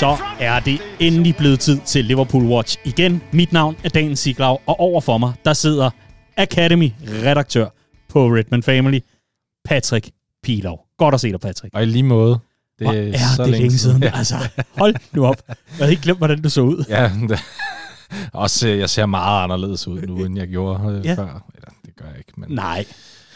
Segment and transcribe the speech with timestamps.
[0.00, 3.22] Så er det endelig blevet tid til Liverpool Watch igen.
[3.32, 5.90] Mit navn er Dan Siglau, og over for mig, der sidder
[6.36, 7.66] Academy-redaktør
[8.08, 9.00] på Redman Family,
[9.64, 10.10] Patrick
[10.42, 10.80] Pilov.
[10.98, 11.74] Godt at se dig, Patrick.
[11.74, 12.38] Og i lige måde.
[12.78, 12.96] Det Hvor er,
[13.38, 14.02] er det længe siden.
[14.14, 14.34] Altså,
[14.78, 15.36] hold nu op.
[15.48, 16.84] Jeg havde ikke glemt, hvordan du så ud.
[16.88, 17.40] Ja, det,
[18.32, 21.14] også øh, jeg ser meget anderledes ud nu, end jeg gjorde øh, Ja.
[21.14, 21.44] før.
[21.54, 22.84] Eller, det gør jeg ikke, men Nej.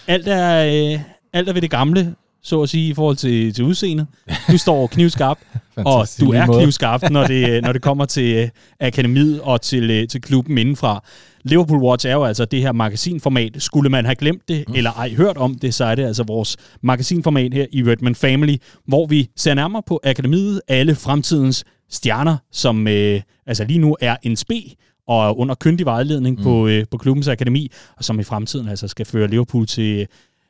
[0.07, 0.65] Alt er,
[0.95, 1.01] øh,
[1.37, 4.07] alt er ved det gamle, så at sige, i forhold til, til udseendet.
[4.53, 5.39] Du står knivskarp,
[5.77, 8.49] og du er knivskarp, når det, når det kommer til øh,
[8.81, 11.05] akademiet og til, øh, til klubben indenfra.
[11.43, 13.57] Liverpool Watch er jo altså det her magasinformat.
[13.59, 14.75] Skulle man have glemt det, mm.
[14.75, 18.57] eller ej hørt om det, så er det altså vores magasinformat her i Redman Family,
[18.87, 24.17] hvor vi ser nærmere på akademiet, alle fremtidens stjerner, som øh, altså lige nu er
[24.23, 24.63] en spe
[25.09, 26.43] og er under kyndig vejledning mm.
[26.43, 30.07] på, øh, på klubbens akademi, og som i fremtiden altså skal føre Liverpool til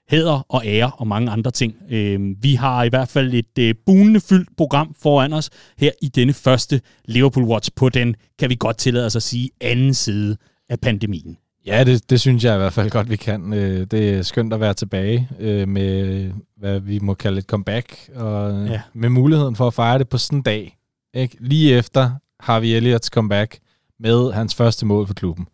[0.08, 1.74] hæder og ære og mange andre ting.
[1.90, 6.08] Øh, vi har i hvert fald et øh, bunende fyldt program foran os her i
[6.08, 10.36] denne første Liverpool Watch på den, kan vi godt tillade os at sige, anden side
[10.68, 11.36] af pandemien.
[11.66, 13.52] Ja, det, det synes jeg i hvert fald godt, vi kan.
[13.52, 18.10] Øh, Det er skønt at være tilbage øh, med, hvad vi må kalde et comeback,
[18.14, 18.72] og Ja.
[18.72, 18.80] ja.
[18.94, 20.76] med muligheden for at fejre det på sådan en dag.
[21.14, 21.36] Ikke?
[21.40, 22.10] Lige efter
[22.40, 23.58] har vi Elliots comeback
[24.00, 25.46] med hans første mål for klubben.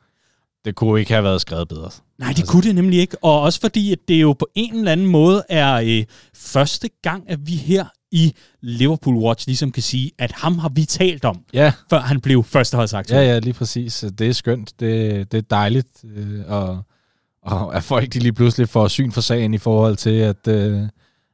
[0.64, 1.91] Det kunne ikke have været skrevet bedre.
[2.23, 2.53] Nej, det altså.
[2.53, 3.17] kunne det nemlig ikke.
[3.25, 7.31] Og også fordi, at det jo på en eller anden måde er øh, første gang,
[7.31, 11.41] at vi her i Liverpool Watch ligesom kan sige, at ham har vi talt om,
[11.55, 13.20] Ja, før han blev førsteholdsaktuel.
[13.20, 14.05] ja, ja, lige præcis.
[14.19, 14.81] Det er skønt.
[14.81, 15.89] Det, det er dejligt.
[16.17, 16.83] Øh, og,
[17.43, 20.83] og at folk de lige pludselig får syn for sagen i forhold til, at, øh,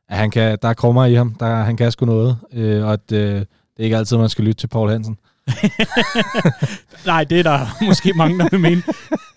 [0.09, 1.35] at han kan, der er krummer i ham.
[1.35, 2.37] Der, han kan sgu noget.
[2.53, 3.47] Øh, og at øh, det
[3.79, 5.17] er ikke altid, man skal lytte til Paul Hansen.
[7.07, 8.83] Nej, det er der måske mange, der vil mene.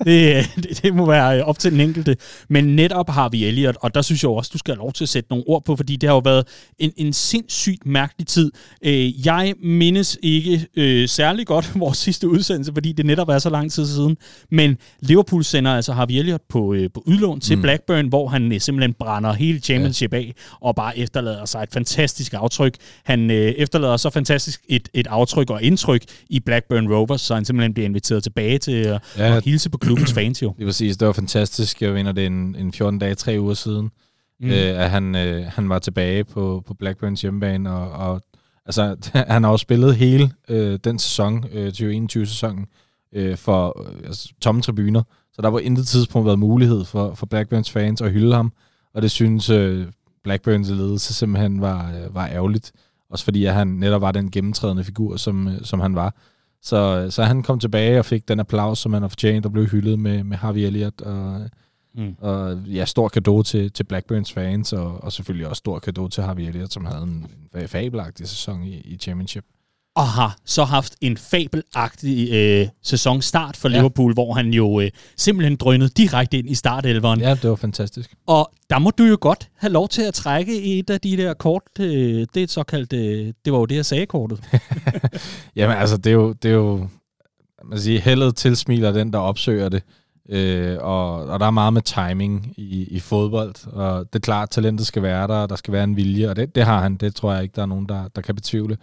[0.06, 2.18] Det, det, det må være øh, op til den enkelte.
[2.50, 5.06] Men netop har vi Elliot, og der synes jeg også, du skal have lov til
[5.06, 6.48] at sætte nogle ord på, fordi det har jo været
[6.80, 8.52] en, en sindssygt mærkelig tid.
[8.86, 13.50] Øh, jeg mindes ikke øh, særlig godt vores sidste udsendelse, fordi det netop er så
[13.50, 14.18] lang tid siden.
[14.52, 17.62] Men Liverpool sender altså Harvey Elliott på, øh, på udlån til mm.
[17.62, 20.18] Blackburn, hvor han øh, simpelthen brænder hele championship ja.
[20.18, 22.76] af, og bare efterlader sig et fantastisk aftryk.
[23.04, 27.46] Han øh, efterlader så fantastisk et, et aftryk og indtryk i Blackburn Rovers, så han
[27.46, 29.36] simpelthen bliver inviteret tilbage til øh, ja.
[29.38, 30.54] At hilse på klubbens fans jo.
[30.58, 30.98] Lige præcis.
[30.98, 31.82] Det var fantastisk.
[31.82, 33.90] Jeg mener, det er en, en 14 dage, tre uger siden,
[34.44, 34.48] Mm.
[34.50, 37.72] øh, at han, øh, han var tilbage på, på Blackburns hjemmebane.
[37.72, 38.22] Og, og
[38.66, 38.96] altså,
[39.34, 42.66] han har jo spillet hele øh, den sæson, øh, 2021-sæsonen,
[43.16, 45.04] øh, for øh, altså, tomme tribuner.
[45.34, 48.54] Så der var intet tidspunkt været mulighed for, for Blackburns fans at hylde ham.
[48.94, 49.88] Og det synes øh,
[50.24, 52.72] Blackburns ledelse simpelthen var, øh, var ærgerligt.
[53.12, 56.16] Også fordi at han netop var den gennemtrædende figur, som, øh, som han var.
[56.62, 59.66] Så, så han kom tilbage og fik den applaus, som han har fortjent, og blev
[59.66, 61.02] hyldet med, med Harvey Elliott.
[61.02, 61.50] Og,
[61.96, 62.16] Mm.
[62.20, 66.24] og ja, stor gave til, til Blackburns fans, og, og selvfølgelig også stor gave til
[66.24, 67.28] Harvey Elliott, som havde en,
[67.62, 69.46] en fabelagtig sæson i, i Championship.
[69.96, 73.76] Og har så haft en fabelagtig øh, sæsonstart for ja.
[73.78, 77.20] Liverpool, hvor han jo øh, simpelthen drønede direkte ind i startelveren.
[77.20, 77.30] Ja.
[77.30, 78.16] Ja, det var fantastisk.
[78.28, 81.34] Og der må du jo godt have lov til at trække et af de der
[81.34, 81.64] kort.
[81.80, 81.86] Øh,
[82.34, 84.40] det er et såkaldt, øh, det var jo det, jeg sagde kortet.
[85.56, 86.88] Jamen altså, det er jo, det er jo
[87.66, 89.84] man siger, heldet tilsmiler den, der opsøger det.
[90.34, 94.50] Øh, og, og der er meget med timing i, i fodbold, og det er klart,
[94.50, 96.96] talentet skal være der, og der skal være en vilje, og det, det har han,
[96.96, 98.78] det tror jeg ikke, der er nogen, der, der kan betvivle.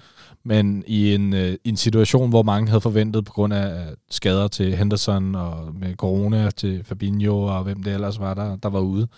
[0.44, 4.48] Men i en, øh, en situation, hvor mange havde forventet på grund af øh, skader
[4.48, 8.80] til Henderson, og med corona til Fabinho, og hvem det ellers var, der, der var
[8.80, 9.08] ude,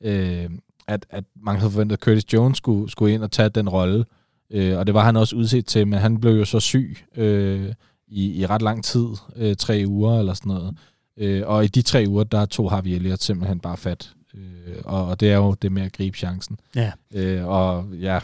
[0.00, 0.50] øh,
[0.88, 4.04] at, at mange havde forventet, at Curtis Jones skulle, skulle ind og tage den rolle,
[4.50, 7.72] øh, og det var han også udset til, men han blev jo så syg øh,
[8.08, 10.76] i, i ret lang tid, øh, tre uger eller sådan noget.
[11.16, 14.12] Øh, og i de tre uger, der tog Harvey Elliott simpelthen bare fat.
[14.34, 16.58] Øh, og, og det er jo det med at gribe chancen.
[16.74, 16.92] Ja.
[17.14, 18.22] Øh, og jeg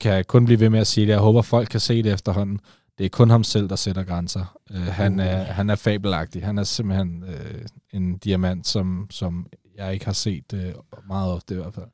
[0.00, 1.12] kan kun blive ved med at sige det.
[1.12, 2.60] Jeg håber, folk kan se det efterhånden.
[2.98, 4.58] Det er kun ham selv, der sætter grænser.
[4.70, 6.44] Øh, han, er, han er fabelagtig.
[6.44, 9.46] Han er simpelthen øh, en diamant, som, som
[9.76, 10.72] jeg ikke har set øh,
[11.06, 11.86] meget ofte i hvert fald.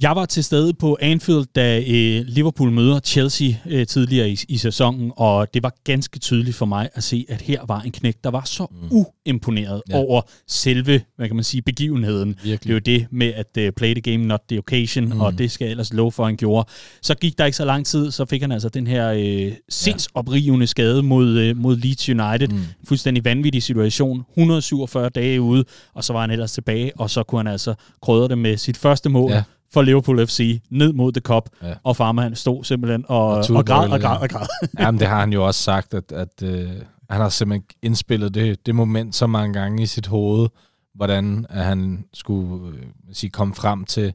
[0.00, 4.56] Jeg var til stede på Anfield, da øh, Liverpool møder Chelsea øh, tidligere i, i
[4.56, 8.16] sæsonen, og det var ganske tydeligt for mig at se, at her var en knæk,
[8.24, 9.04] der var så mm.
[9.26, 9.96] uimponeret ja.
[9.96, 12.38] Over selve, hvad kan man sige, begivenheden.
[12.44, 12.60] Virkelig.
[12.62, 15.20] Det er jo det med at uh, play the game, not the occasion, mm.
[15.20, 16.68] Og det skal ellers love for, han gjorde.
[17.02, 20.66] Så gik der ikke så lang tid, så fik han altså den her øh, sindsoprivende
[20.66, 22.48] skade mod, øh, mod Leeds United.
[22.48, 22.60] Mm.
[22.88, 24.24] Fuldstændig vanvittig situation.
[24.30, 25.64] 147 dage ude,
[25.94, 28.76] og så var han ellers tilbage, og så kunne han altså krydre det med sit
[28.76, 29.30] første mål.
[29.30, 29.42] Ja.
[29.76, 31.74] For Liverpool FC ned mod The Cup, ja.
[31.82, 34.46] Og farmand stod simpelthen og, og, og græd og græd og græd.
[34.80, 36.68] Jamen, det har han jo også sagt, at, at øh,
[37.10, 40.48] han har simpelthen indspillet det, det moment så mange gange i sit hoved,
[40.94, 42.82] hvordan at han skulle øh,
[43.12, 44.12] sige, komme frem til,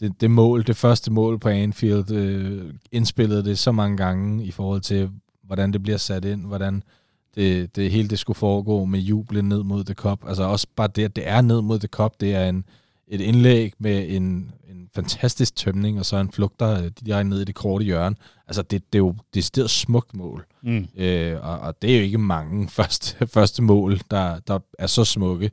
[0.00, 4.50] det, det mål, det første mål på Anfield, øh, indspillede det så mange gange i
[4.50, 5.10] forhold til,
[5.42, 6.82] hvordan det bliver sat ind, hvordan
[7.34, 10.28] det, det hele det skulle foregå med jublen ned mod The Cup.
[10.28, 12.64] Altså også bare det, at det er ned mod The Cup, det er en,
[13.10, 17.44] et indlæg med en, en fantastisk tømning, og så en flugter øh, direkte ned i
[17.44, 18.16] det korte hjørne.
[18.46, 20.46] Altså det, det er jo det er smukt mål.
[20.62, 20.88] Mm.
[20.96, 25.04] Øh, og, og det er jo ikke mange første, første mål, der, der er så
[25.04, 25.50] smukke.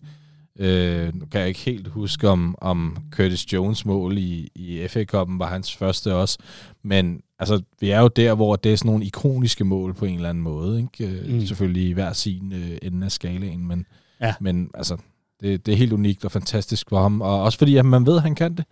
[0.59, 5.05] Øh, nu kan jeg ikke helt huske, om, om Curtis Jones mål i, i FA
[5.15, 6.37] Cup'en var hans første også,
[6.83, 10.15] men altså, vi er jo der, hvor det er sådan nogle ikoniske mål på en
[10.15, 10.79] eller anden måde.
[10.79, 11.13] Ikke?
[11.13, 11.45] Øh, mm.
[11.45, 13.85] Selvfølgelig i hver sin øh, ende af skalaen, men,
[14.21, 14.33] ja.
[14.39, 14.97] men altså,
[15.41, 17.21] det, det er helt unikt og fantastisk for ham.
[17.21, 18.65] Og også fordi at man ved, at han kan det.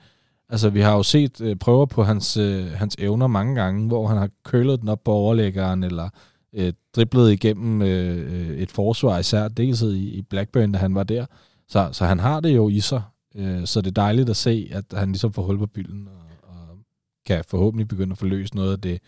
[0.49, 4.07] Altså, vi har jo set øh, prøver på hans, øh, hans evner mange gange, hvor
[4.07, 6.09] han har kølet den op på overlæggeren, eller
[6.53, 11.25] øh, driblet igennem øh, et forsvar, især dels i, i Blackburn, da han var der.
[11.67, 13.01] Så, så han har det jo i sig.
[13.35, 16.49] Øh, så det er dejligt at se, at han ligesom får hul på bylden, og,
[16.49, 16.77] og
[17.25, 18.99] kan forhåbentlig begynde at forløse noget af det,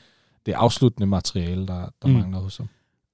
[0.45, 2.13] det afsluttende materiale, der, der mm.
[2.13, 2.67] mangler hos ham.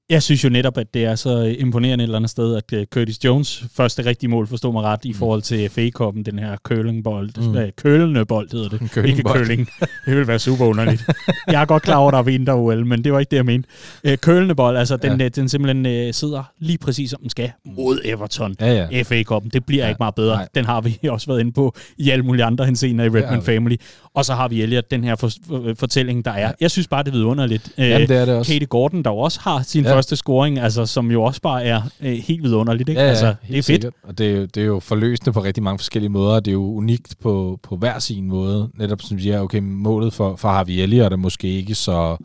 [0.09, 2.83] Jeg synes jo netop, at det er så imponerende et eller andet sted, at uh,
[2.83, 5.17] Curtis Jones første rigtige mål, forstår mig ret, i mm.
[5.17, 7.29] forhold til FA-koppen, den her curlingbold.
[7.38, 7.55] Mm.
[7.55, 9.05] Uh, kølende bold hedder det.
[9.09, 9.69] Ikke køling.
[10.05, 11.03] Det vil være super underligt.
[11.47, 13.38] jeg er godt klar over, at der er vinter OL, men det var ikke det,
[13.38, 13.69] jeg mente.
[14.07, 15.29] Uh, kølende bold, altså den, ja.
[15.29, 18.55] den simpelthen uh, sidder lige præcis, som den skal, mod Everton.
[18.59, 19.01] Ja, ja.
[19.01, 19.89] FA-koppen, det bliver ja.
[19.89, 20.35] ikke meget bedre.
[20.35, 20.47] Nej.
[20.55, 23.53] Den har vi også været inde på i alle mulige andre henseender i Redman ja,
[23.53, 23.75] Family.
[24.15, 26.51] Og så har vi Elliot, den her for, for, fortælling, der er.
[26.60, 27.74] Jeg synes bare, det er vidunderligt.
[27.77, 28.51] Jamen, det er det også.
[28.51, 29.95] Katie Gordon, der også har sin ja.
[29.95, 32.89] første scoring, altså, som jo også bare er øh, helt vidunderligt.
[32.89, 33.01] Ikke?
[33.01, 33.65] Ja, ja, altså, det er fedt.
[33.65, 33.94] Sikkert.
[34.04, 36.39] Og det er, jo, det er jo forløsende på rigtig mange forskellige måder.
[36.39, 38.69] Det er jo unikt på, på hver sin måde.
[38.75, 42.18] Netop som siger, okay, målet for, for Harvey Elliott er måske ikke så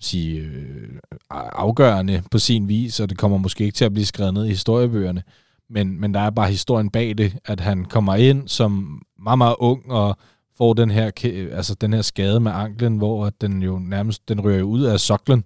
[0.00, 0.98] sige, øh,
[1.30, 4.48] afgørende på sin vis, og det kommer måske ikke til at blive skrevet ned i
[4.48, 5.22] historiebøgerne.
[5.70, 9.54] Men, men der er bare historien bag det, at han kommer ind som meget, meget
[9.58, 10.16] ung og
[10.60, 11.10] får den her,
[11.52, 15.44] altså den her skade med anklen, hvor den jo nærmest den rører ud af soklen.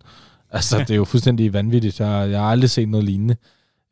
[0.51, 2.01] Altså, det er jo fuldstændig vanvittigt.
[2.01, 3.37] Jeg, jeg har aldrig set noget lignende.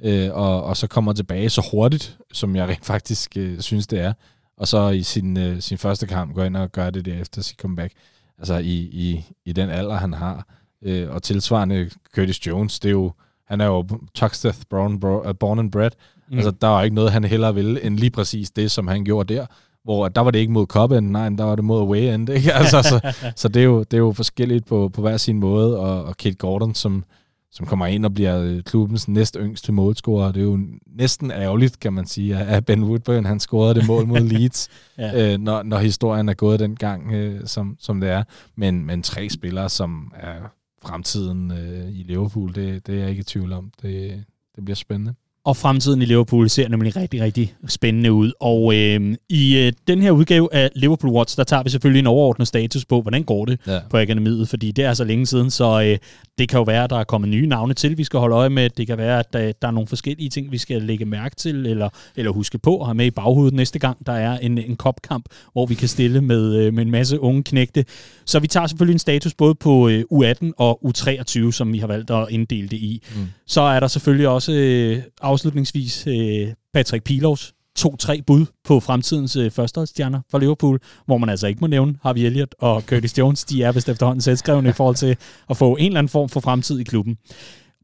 [0.05, 4.01] Øh, og, og så kommer tilbage så hurtigt, som jeg rent faktisk øh, synes, det
[4.01, 4.13] er.
[4.57, 7.43] Og så i sin, øh, sin første kamp går ind og gør det der efter
[7.43, 7.93] sit comeback.
[8.39, 10.47] Altså i, i, i den alder, han har.
[10.83, 13.13] Øh, og tilsvarende Curtis Jones, det er jo,
[13.49, 15.01] han er jo Tuxteth born,
[15.35, 15.91] born and bred.
[16.29, 16.37] Mm.
[16.37, 19.35] Altså, der var ikke noget, han hellere ville, end lige præcis det, som han gjorde
[19.35, 19.47] der
[19.84, 22.29] hvor der var det ikke mod cup end, nej, der var det mod away end,
[22.29, 22.52] ikke?
[22.62, 25.79] Altså, så, så det, er jo, det er jo forskelligt på, på hver sin måde,
[25.79, 27.05] og, og Kate Gordon, som,
[27.50, 31.81] som kommer ind og bliver øh, klubbens næst yngste målscorer, det er jo næsten ærgerligt,
[31.81, 34.69] kan man sige, at Ben Woodburn, han scorede det mål mod Leeds,
[34.99, 35.32] ja.
[35.32, 38.23] øh, når, når historien er gået den gang, øh, som, som det er.
[38.56, 40.37] Men, men tre spillere, som er
[40.82, 43.73] fremtiden øh, i Liverpool, det, det er jeg ikke i tvivl om.
[43.82, 44.25] Det,
[44.56, 45.14] det bliver spændende.
[45.44, 48.33] Og fremtiden i Liverpool ser nemlig rigtig, rigtig spændende ud.
[48.41, 52.06] Og øh, i øh, den her udgave af Liverpool Watch, der tager vi selvfølgelig en
[52.06, 53.79] overordnet status på, hvordan går det ja.
[53.91, 55.99] på akademiet, fordi det er så længe siden, så øh,
[56.39, 58.50] det kan jo være, at der er kommet nye navne til, vi skal holde øje
[58.50, 58.71] med.
[58.71, 61.67] Det kan være, at der, der er nogle forskellige ting, vi skal lægge mærke til,
[61.67, 64.77] eller, eller huske på at have med i baghovedet næste gang, der er en, en
[64.77, 67.85] kopkamp, hvor vi kan stille med, øh, med en masse unge knægte.
[68.25, 71.87] Så vi tager selvfølgelig en status både på øh, U18 og U23, som vi har
[71.87, 73.03] valgt at inddele det i.
[73.17, 73.27] Mm.
[73.46, 79.51] Så er der selvfølgelig også øh, afslutningsvis øh, Patrick Pilovs to-tre bud på fremtidens øh,
[79.51, 83.44] førsteholdsstjerner for Liverpool, hvor man altså ikke må nævne Harvey Elliott og Curtis Jones.
[83.44, 85.17] De er vist efterhånden selvskrevne i forhold til
[85.51, 87.17] at få en eller anden form for fremtid i klubben.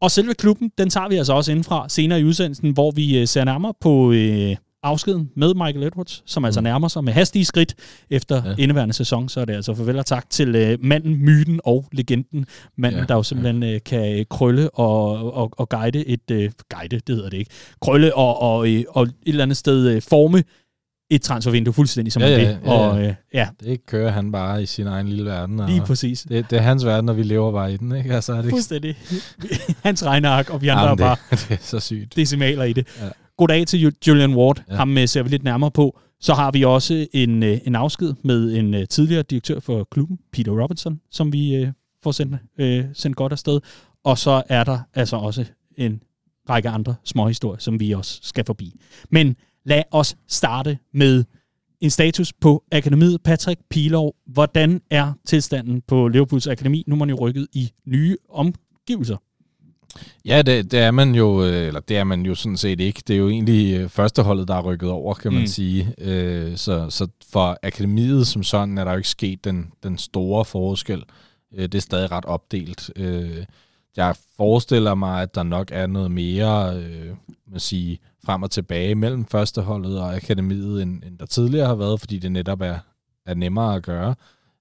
[0.00, 3.26] Og selve klubben, den tager vi altså også indfra senere i udsendelsen, hvor vi øh,
[3.26, 6.64] ser nærmere på øh, afskeden med Michael Edwards, som altså mm.
[6.64, 7.74] nærmer sig med hastige skridt
[8.10, 8.54] efter ja.
[8.58, 9.28] indeværende sæson.
[9.28, 12.46] Så er det altså farvel og tak til uh, manden, myten og legenden.
[12.78, 13.06] Manden, ja.
[13.06, 16.30] der jo simpelthen uh, kan krølle og, og, og guide et...
[16.30, 16.36] Uh,
[16.70, 17.50] guide, det hedder det ikke.
[17.80, 18.58] Krølle og, og,
[18.88, 20.42] og et eller andet sted uh, forme
[21.10, 22.44] et transfervindue fuldstændig som ja, vil.
[22.44, 23.48] Ja, ja, og, øh, ja.
[23.60, 25.60] Det kører han bare i sin egen lille verden.
[25.60, 26.26] Og Lige præcis.
[26.28, 27.96] Det, det er hans verden, og vi lever bare i den.
[27.96, 28.14] Ikke?
[28.14, 28.96] Altså, er det fuldstændig.
[29.84, 31.16] hans regneark, og vi andre Jamen, det, bare
[31.48, 32.16] det er så sygt.
[32.16, 32.86] decimaler i det.
[33.02, 33.08] Ja.
[33.38, 34.62] Goddag til Julian Ward.
[34.68, 34.76] Ja.
[34.76, 35.98] Ham øh, ser vi lidt nærmere på.
[36.20, 40.18] Så har vi også en, øh, en afsked med en øh, tidligere direktør for klubben,
[40.32, 41.68] Peter Robinson, som vi
[42.02, 43.60] får sendt, øh, sendt godt afsted.
[44.04, 45.44] Og så er der altså også
[45.76, 46.00] en
[46.50, 48.80] række andre små historier, som vi også skal forbi.
[49.10, 51.24] Men lad os starte med
[51.80, 53.22] en status på akademiet.
[53.22, 56.84] Patrick Pilov, hvordan er tilstanden på Liverpools Akademi?
[56.86, 59.16] Nu er man jo rykket i nye omgivelser.
[60.24, 63.02] Ja, det, det er man jo, øh, eller det er man jo sådan set ikke.
[63.06, 65.46] Det er jo egentlig øh, førsteholdet, der er rykket over, kan man mm.
[65.46, 65.94] sige.
[65.98, 70.44] Øh, så, så for akademiet som sådan er der jo ikke sket den, den store
[70.44, 71.02] forskel.
[71.56, 72.90] Det er stadig ret opdelt.
[73.96, 76.80] Jeg forestiller mig, at der nok er noget mere
[77.50, 82.00] man sige, frem og tilbage mellem førsteholdet og akademiet, end, end der tidligere har været,
[82.00, 82.78] fordi det netop er,
[83.26, 84.14] er nemmere at gøre,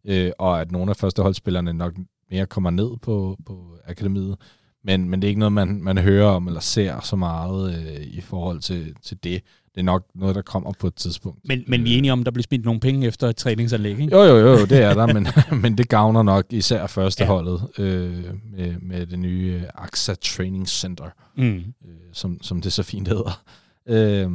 [0.06, 1.94] øh, og at nogle af førsteholdsspillerne nok
[2.32, 4.38] mere kommer ned på, på akademiet.
[4.84, 8.02] Men, men det er ikke noget, man, man hører om eller ser så meget øh,
[8.02, 9.44] i forhold til, til det.
[9.76, 11.40] Det er nok noget, der kommer på et tidspunkt.
[11.46, 14.00] Men, men vi er enige om, at der bliver spildt nogle penge efter et træningsanlæg,
[14.00, 14.16] ikke?
[14.16, 15.28] Jo, jo, jo, det er der, men,
[15.62, 17.84] men det gavner nok især førsteholdet ja.
[17.84, 21.56] øh, med, med det nye øh, AXA Training Center, mm.
[21.56, 23.44] øh, som, som det så fint hedder.
[23.88, 24.32] Øh,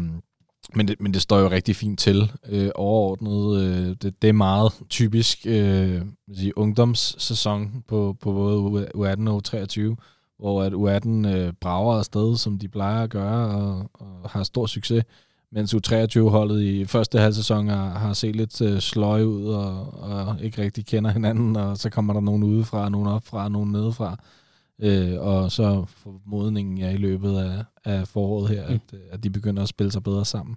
[0.74, 3.62] men det, men det står jo rigtig fint til øh, overordnet.
[3.62, 6.02] Øh, det, det er meget typisk øh,
[6.34, 9.96] sige, ungdomssæson på, på både U18 og U23,
[10.42, 14.66] hvor at U18 øh, brager afsted, som de plejer at gøre, og, og har stor
[14.66, 15.04] succes,
[15.52, 20.62] mens U23-holdet i første halvsæson har, har set lidt øh, sløje ud og, og ikke
[20.62, 24.16] rigtig kender hinanden, og så kommer der nogen udefra, nogen opfra, nogen nedefra.
[24.78, 28.74] Øh, og så formodningen er i løbet af, af foråret her, mm.
[28.74, 30.56] at, at de begynder at spille sig bedre sammen.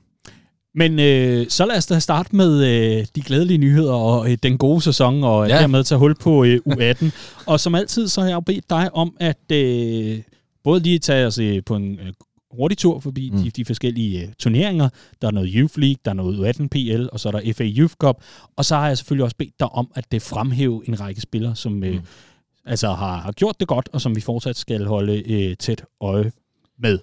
[0.76, 4.58] Men øh, så lad os da starte med øh, de glædelige nyheder og øh, den
[4.58, 5.58] gode sæson, og ja.
[5.58, 7.06] dermed tage hul på øh, U18.
[7.52, 10.20] og som altid, så har jeg jo bedt dig om at øh,
[10.64, 12.14] både lige tage os øh, på en øh,
[12.52, 13.38] hurtig tur forbi mm.
[13.38, 14.90] de, de forskellige øh, turneringer.
[15.22, 17.64] Der er noget Youth League, der er noget U18 PL, og så er der FA
[17.64, 18.24] Youth Cup.
[18.56, 21.56] Og så har jeg selvfølgelig også bedt dig om at det fremhæve en række spillere,
[21.56, 22.02] som øh, mm.
[22.66, 26.32] altså har, har gjort det godt, og som vi fortsat skal holde øh, tæt øje
[26.80, 27.00] med.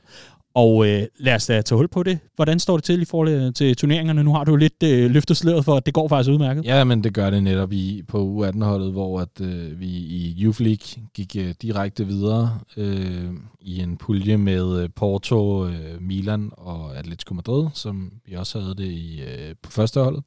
[0.54, 2.18] Og øh, lad os da tage hul på det.
[2.34, 4.24] Hvordan står det til i forhold øh, til turneringerne?
[4.24, 6.64] Nu har du lidt øh, løftet sløret for, at det går faktisk udmærket.
[6.64, 10.60] Ja, men det gør det netop i på U18-holdet, hvor at, øh, vi i Youth
[10.60, 13.30] League gik øh, direkte videre øh,
[13.60, 18.74] i en pulje med øh, Porto, øh, Milan og Atletico Madrid, som vi også havde
[18.74, 20.22] det i øh, på første hold.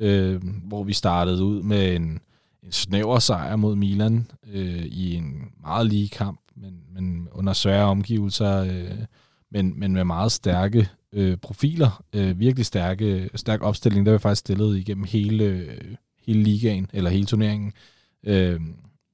[0.00, 2.20] Øh, hvor vi startede ud med en,
[2.62, 5.32] en snæver sejr mod Milan øh, i en
[5.62, 8.64] meget lige kamp, men, men under svære omgivelser...
[8.64, 9.04] Øh,
[9.54, 14.40] men, men med meget stærke øh, profiler, øh, virkelig stærke, stærk opstilling, der var faktisk
[14.40, 15.68] stillet igennem hele,
[16.26, 17.72] hele ligaen, eller hele turneringen,
[18.24, 18.60] øh,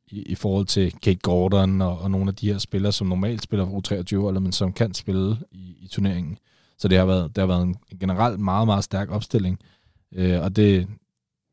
[0.09, 3.43] i, i forhold til Kate Gordon og, og nogle af de her spillere, som normalt
[3.43, 6.39] spiller for U23, eller men som kan spille i, i turneringen.
[6.79, 9.59] Så det har været, det har været en generelt meget, meget stærk opstilling,
[10.15, 10.87] øh, og det,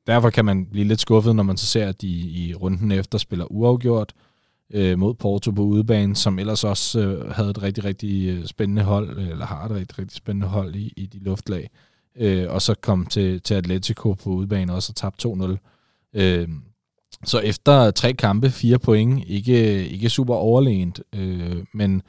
[0.07, 3.17] derfor kan man blive lidt skuffet, når man så ser, at de i runden efter
[3.17, 4.26] spiller uafgjort, øh,
[4.73, 8.83] Øh, mod Porto på udebane, som ellers også øh, havde et rigtig, rigtig øh, spændende
[8.83, 11.69] hold, øh, eller har et rigtig, rigtig spændende hold i, i de luftlag.
[12.15, 15.57] Øh, og så kom til, til Atletico på udebane også og tabte 2-0.
[16.13, 16.47] Øh,
[17.25, 22.01] så efter tre kampe, fire point, ikke, ikke super overlegent, øh, men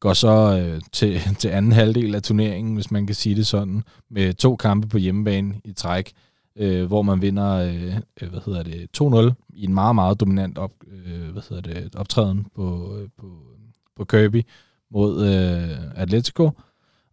[0.00, 3.82] går så øh, til, til anden halvdel af turneringen, hvis man kan sige det sådan,
[4.10, 6.12] med to kampe på hjemmebane i træk,
[6.56, 10.58] øh, hvor man vinder øh, øh hvad hedder det, 2-0 i en meget, meget dominant
[10.58, 10.72] op,
[11.06, 13.26] øh, hvad hedder det, optræden på, øh, på,
[13.96, 14.42] på Kirby
[14.90, 16.50] mod øh, Atletico,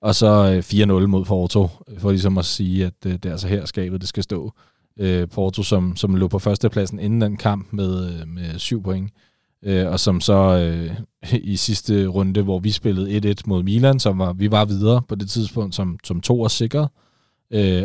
[0.02, 3.32] og så øh, 4-0 mod Porto, øh, for ligesom at sige, at øh, det er
[3.32, 4.54] altså her skabet, det skal stå.
[5.00, 9.12] Øh, Porto, som, som lå på førstepladsen inden den kamp med, øh, med syv point,
[9.64, 10.96] øh, og som så øh,
[11.54, 15.16] i sidste runde, hvor vi spillede 1-1 mod Milan, som var, vi var videre på
[15.16, 17.02] det tidspunkt som, som to og sikret, Øh,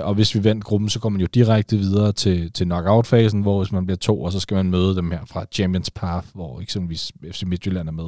[0.02, 3.62] og hvis vi vandt gruppen, så kommer man jo direkte videre til, til knockout-fasen, hvor
[3.62, 6.60] hvis man bliver to, og så skal man møde dem her fra Champions Path, hvor
[6.60, 8.04] eksempelvis FC Midtjylland er med.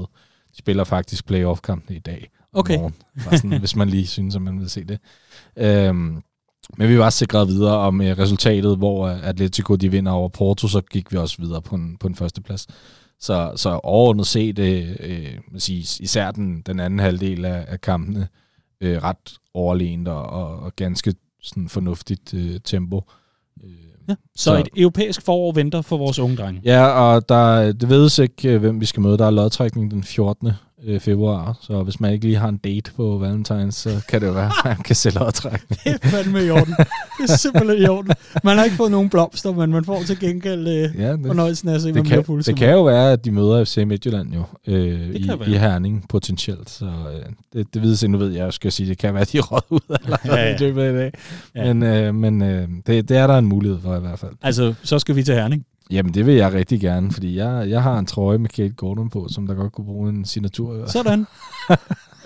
[0.53, 2.31] De spiller faktisk playoff-kampene i dag.
[2.53, 2.77] Okay.
[2.77, 2.95] Morgen,
[3.31, 4.99] sådan, hvis man lige synes, at man vil se det.
[5.57, 6.23] Øhm,
[6.79, 10.81] men vi var sikret videre om uh, resultatet, hvor Atletico de vinder over Porto, så
[10.81, 12.67] gik vi også videre på en, på en første plads.
[13.21, 18.29] Så, så overordnet set, øh, øh, sige, især den, den anden halvdel af, af kampene,
[18.81, 23.03] øh, ret overlegent og, og, og ganske sådan fornuftigt øh, tempo.
[23.65, 23.71] Øh,
[24.09, 26.61] ja, så, så et europæisk forår venter for vores unge drenge.
[26.65, 29.19] Ja, og der, det vedes ikke, øh, hvem vi skal møde.
[29.19, 30.51] Der er lodtrækning den 14.
[30.85, 34.27] Øh, februar, så hvis man ikke lige har en date på Valentines, så kan det
[34.27, 35.81] jo være, at man kan sælge lodtrækning.
[35.85, 36.75] det er fandme i orden.
[37.19, 38.13] Det er simpelthen i orden.
[38.45, 41.69] Man har ikke fået nogen blomster, men man får til gengæld øh, ja, det, fornøjelsen
[41.69, 44.43] af at se, det kan, det kan jo være, at de møder FC Midtjylland jo
[44.67, 48.89] øh, i, i Herning potentielt, så øh, det, det vides nu ved jeg, skal sige,
[48.89, 50.55] det kan være, at de råd ud eller ja, ja.
[50.55, 51.13] i løbet af i dag.
[51.55, 51.73] Ja.
[51.75, 54.33] Men, øh, men øh, det, det er der en mulighed for i hvert fald.
[54.43, 55.65] Altså, så skal vi til Herning.
[55.91, 59.11] Jamen, det vil jeg rigtig gerne, fordi jeg, jeg har en trøje med Kate Gordon
[59.11, 60.87] på, som der godt kunne bruge en signatur.
[60.87, 61.27] Sådan.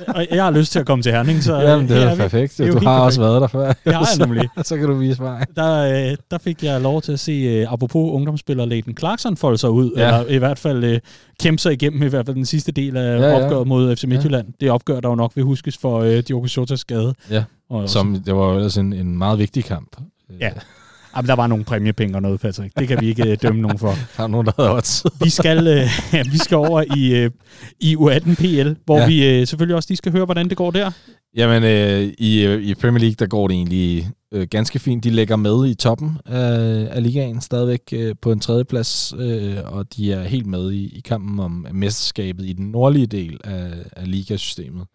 [0.09, 1.57] og jeg har lyst til at komme til Herning, så...
[1.61, 2.59] Jamen, det er ja, perfekt.
[2.59, 3.07] Det er du har perfekt.
[3.07, 3.73] også været der før.
[3.85, 4.49] Det har jeg nemlig.
[4.63, 5.47] så kan du vise mig.
[5.57, 9.59] Der, øh, der fik jeg lov til at se, uh, apropos ungdomsspiller Leighton Clarkson folde
[9.59, 10.07] sig ud, ja.
[10.07, 11.01] eller i hvert fald
[11.41, 13.45] kæmpe sig igennem i hvert fald den sidste del af ja, ja.
[13.45, 14.47] opgøret mod FC Midtjylland.
[14.47, 14.65] Ja.
[14.65, 17.15] Det opgør, der jo nok vil huskes for uh, Diogo Jotas skade.
[17.31, 19.97] Ja, og Som, det var jo ellers en, en meget vigtig kamp.
[20.41, 20.51] Ja.
[21.17, 22.79] Jamen, der var nogle præmiepenge og noget, Patrick.
[22.79, 23.89] Det kan vi ikke øh, dømme nogen for.
[24.17, 25.05] Der er nogen, der havde odds.
[25.25, 27.31] vi, skal, øh, vi skal over i, øh,
[27.81, 29.07] i U18 PL, hvor ja.
[29.07, 30.91] vi øh, selvfølgelig også lige skal høre, hvordan det går der.
[31.37, 35.05] Jamen, øh, i, øh, i Premier League, der går det egentlig øh, ganske fint.
[35.05, 39.97] De ligger med i toppen af, af ligaen stadigvæk øh, på en tredjeplads, øh, og
[39.97, 44.11] de er helt med i, i kampen om mesterskabet i den nordlige del af, af
[44.11, 44.87] ligasystemet.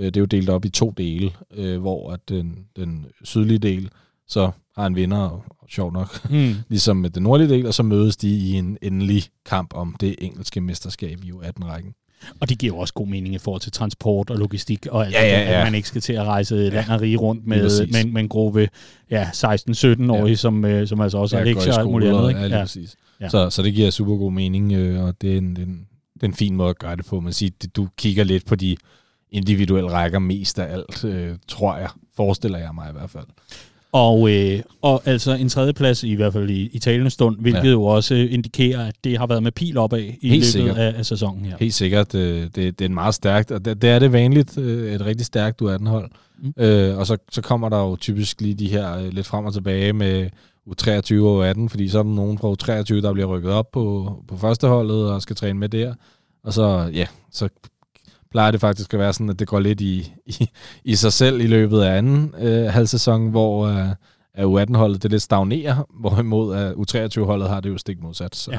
[0.00, 3.58] Øh, det er jo delt op i to dele, øh, hvor at den, den sydlige
[3.58, 3.90] del
[4.28, 6.54] så har en vinder, og, og sjov nok, mm.
[6.68, 10.14] ligesom med den nordlige del, og så mødes de i en endelig kamp om det
[10.18, 11.94] engelske mesterskab i U18-rækken.
[12.40, 15.14] Og det giver jo også god mening i forhold til transport og logistik, og alt
[15.14, 15.58] ja, ja, ja.
[15.58, 16.68] at man ikke skal til at rejse ja.
[16.68, 18.68] land og rige rundt med, med, med en gruppe
[19.10, 20.34] ja, 16-17-årige, ja.
[20.34, 22.28] som, øh, som altså også har lektier og alt muligt andet.
[22.28, 22.40] Ikke?
[22.40, 22.60] Ja, ja.
[22.60, 22.96] Præcis.
[23.20, 23.28] Ja.
[23.28, 26.34] Så, så det giver super god mening, øh, og det er en, en, det en
[26.34, 27.20] fin måde at gøre det på.
[27.20, 28.76] Man siger, du kigger lidt på de
[29.30, 31.88] individuelle rækker mest af alt, øh, tror jeg.
[32.16, 33.26] Forestiller jeg mig i hvert fald.
[33.94, 37.70] Og, øh, og altså en tredjeplads, i hvert fald i, i talende stund, hvilket ja.
[37.70, 40.76] jo også indikerer, at det har været med pil opad i Helt løbet sikkert.
[40.76, 41.56] af, af sæsonen her.
[41.60, 42.12] Helt sikkert.
[42.12, 45.62] Det, det er meget stærkt, og det, det er det vanligt, øh, et rigtig stærkt
[45.62, 46.10] U18-hold.
[46.42, 46.52] Mm.
[46.64, 49.52] Øh, og så, så kommer der jo typisk lige de her øh, lidt frem og
[49.52, 50.28] tilbage med
[50.68, 54.12] U23 og U18, fordi så er der nogen fra U23, der bliver rykket op på,
[54.28, 55.94] på førsteholdet og skal træne med der.
[56.44, 57.48] Og så, ja, så
[58.34, 60.48] plejer det faktisk at være sådan, at det går lidt i, i,
[60.84, 63.88] i sig selv i løbet af anden øh, halvsæson, hvor øh,
[64.38, 68.36] U18-holdet det lidt stagnerer, hvorimod øh, U23-holdet har det jo stik modsat.
[68.36, 68.50] Så.
[68.52, 68.58] Ja.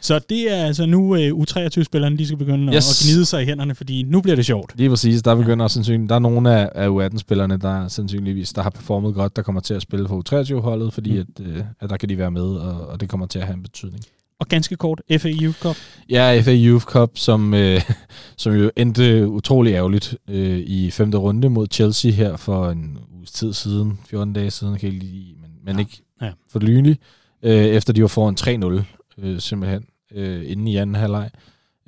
[0.00, 2.90] så det er altså nu øh, U23-spillerne, de skal begynde yes.
[2.90, 4.72] at, at gnide sig i hænderne, fordi nu bliver det sjovt.
[4.76, 5.22] Lige præcis.
[5.22, 5.68] Der begynder ja.
[5.68, 9.60] sandsynligt, der er nogle af, af U18-spillerne, der sandsynligvis der har performet godt, der kommer
[9.60, 11.18] til at spille for U23-holdet, fordi mm.
[11.18, 13.56] at, øh, at der kan de være med, og, og det kommer til at have
[13.56, 14.04] en betydning.
[14.40, 15.76] Og ganske kort, FA Youth Cup.
[16.10, 17.80] Ja, FA Youth Cup, som, øh,
[18.36, 23.32] som jo endte utrolig ærgerligt øh, i femte runde mod Chelsea her for en uges
[23.32, 25.80] tid siden, 14 dage siden, kan jeg lide, men, men ja.
[25.80, 26.32] ikke ja.
[26.50, 26.98] for lynlig,
[27.42, 28.36] øh, efter de var foran
[28.78, 28.84] 3-0
[29.18, 31.30] øh, simpelthen, øh, inden i anden halvleg,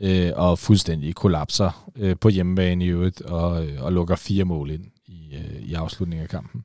[0.00, 4.70] øh, og fuldstændig kollapser øh, på hjemmebane i øvrigt, og, øh, og lukker fire mål
[4.70, 6.64] ind i, øh, i afslutningen af kampen.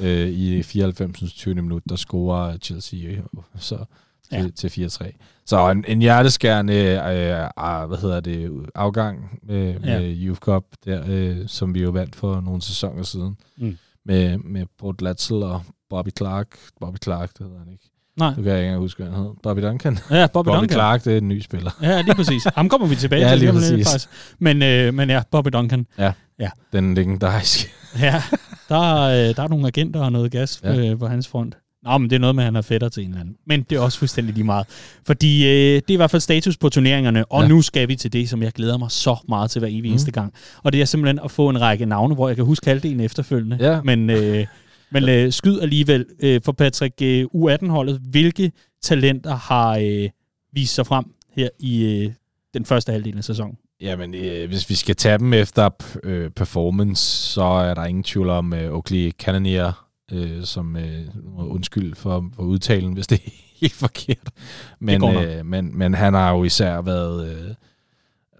[0.00, 1.32] Øh, I 94.
[1.32, 1.54] 20.
[1.54, 3.18] minut, der scorer Chelsea, øh,
[3.58, 3.84] så
[4.32, 4.48] ja.
[4.56, 5.42] til 4-3.
[5.46, 9.98] Så en, en hjerteskærende øh, øh, hvad hedder det, afgang med, ja.
[9.98, 13.78] med Youth Cup, der, øh, som vi jo vandt for nogle sæsoner siden, mm.
[14.04, 16.46] med, med Port Latzel og Bobby Clark.
[16.80, 17.90] Bobby Clark, det hedder han ikke.
[18.18, 18.28] Nej.
[18.28, 19.30] Du kan jeg ikke engang huske, hvad han hed.
[19.42, 19.98] Bobby Duncan.
[20.10, 20.74] Ja, Bobby, Bobby Duncan.
[20.74, 21.70] Clark, det er en ny spiller.
[21.82, 22.44] Ja, lige præcis.
[22.56, 23.38] Ham kommer vi tilbage ja, til.
[23.38, 23.86] Lige præcis.
[23.86, 24.08] Faktisk.
[24.38, 25.86] Men, øh, men ja, Bobby Duncan.
[25.98, 26.50] Ja, ja.
[26.72, 27.70] den legendariske.
[28.00, 28.22] ja,
[28.68, 30.90] der, øh, der er nogle agenter og noget gas ja.
[30.90, 31.56] øh, på hans front.
[31.82, 33.36] Nå, men det er noget med, at han er fætter til en eller anden.
[33.46, 34.66] Men det er også fuldstændig lige meget.
[35.06, 37.48] Fordi øh, det er i hvert fald status på turneringerne, og ja.
[37.48, 39.90] nu skal vi til det, som jeg glæder mig så meget til hver evig mm.
[39.90, 40.32] eneste gang.
[40.62, 43.58] Og det er simpelthen at få en række navne, hvor jeg kan huske halvdelen efterfølgende.
[43.60, 43.82] Ja.
[43.82, 44.46] Men, øh,
[44.90, 48.00] men øh, skyd alligevel øh, for Patrick øh, U18-holdet.
[48.10, 50.08] Hvilke talenter har øh,
[50.52, 51.04] vist sig frem
[51.36, 52.12] her i øh,
[52.54, 53.56] den første halvdel af sæsonen?
[53.80, 55.70] Jamen, øh, hvis vi skal tage dem efter
[56.04, 61.94] øh, performance, så er der ingen tvivl om øh, Oakley Cannonier øh, som øh, undskyld
[61.94, 64.30] for, for udtalen, hvis det er helt forkert.
[64.78, 67.54] Men, øh, men, men han har jo især været, øh,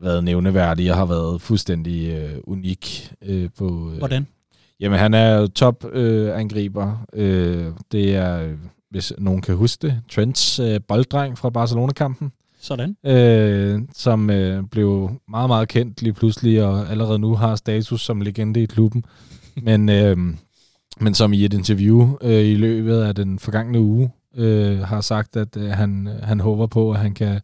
[0.02, 3.12] været nævneværdig og har været fuldstændig øh, unik.
[3.22, 4.26] Øh, på, øh, Hvordan?
[4.80, 7.06] Jamen, han er top-angriber.
[7.12, 8.56] Øh, øh, det er,
[8.90, 12.32] hvis nogen kan huske det, Trents øh, bolddreng fra Barcelona-kampen.
[12.60, 12.96] Sådan.
[13.06, 18.20] Øh, som øh, blev meget, meget kendt lige pludselig, og allerede nu har status som
[18.20, 19.04] legende i klubben.
[19.62, 20.16] Men øh,
[21.00, 25.36] men som i et interview øh, i løbet af den forgangne uge øh, har sagt,
[25.36, 27.40] at øh, han, han håber på, at han kan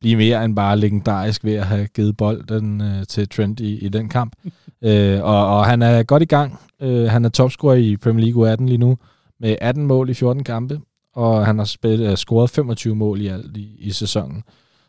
[0.00, 3.88] blive mere end bare legendarisk ved at have givet bolden øh, til Trent i, i
[3.88, 4.32] den kamp.
[4.84, 6.60] øh, og, og han er godt i gang.
[6.82, 8.98] Øh, han er topscorer i Premier League 18 lige nu
[9.40, 10.80] med 18 mål i 14 kampe,
[11.14, 14.42] og han har spillet, uh, scoret 25 mål i alt i, i sæsonen.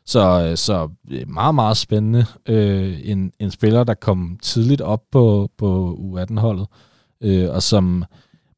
[0.05, 0.89] Så, øh, så
[1.27, 2.25] meget, meget spændende.
[2.47, 6.67] Øh, en, en spiller, der kom tidligt op på, på U18-holdet,
[7.23, 8.05] øh, og som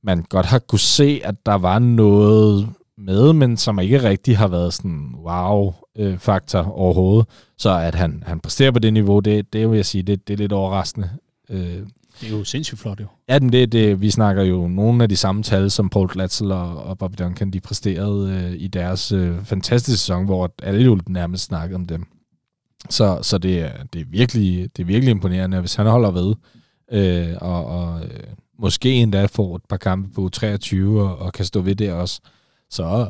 [0.04, 4.48] man godt har kunne se, at der var noget med, men som ikke rigtig har
[4.48, 7.28] været sådan wow-faktor overhovedet.
[7.58, 10.34] Så at han, han præsterer på det niveau, det, det vil jeg sige, det, det
[10.34, 11.10] er lidt overraskende.
[11.50, 11.80] Øh,
[12.22, 13.06] det er jo sindssygt flot, jo.
[13.30, 16.84] Ja, det, det, vi snakker jo nogle af de samme tal, som Paul Glatzel og,
[16.84, 21.44] og Bobby Duncan, de præsterede øh, i deres øh, fantastiske sæson, hvor alle jo nærmest
[21.44, 22.06] snakkede om dem.
[22.90, 26.36] Så, så det, er, det, er virkelig, det er virkelig imponerende, hvis han holder ved,
[26.92, 28.24] øh, og, og øh,
[28.62, 32.22] måske endda får et par kampe på 23 og, og kan stå ved det også,
[32.70, 33.10] så,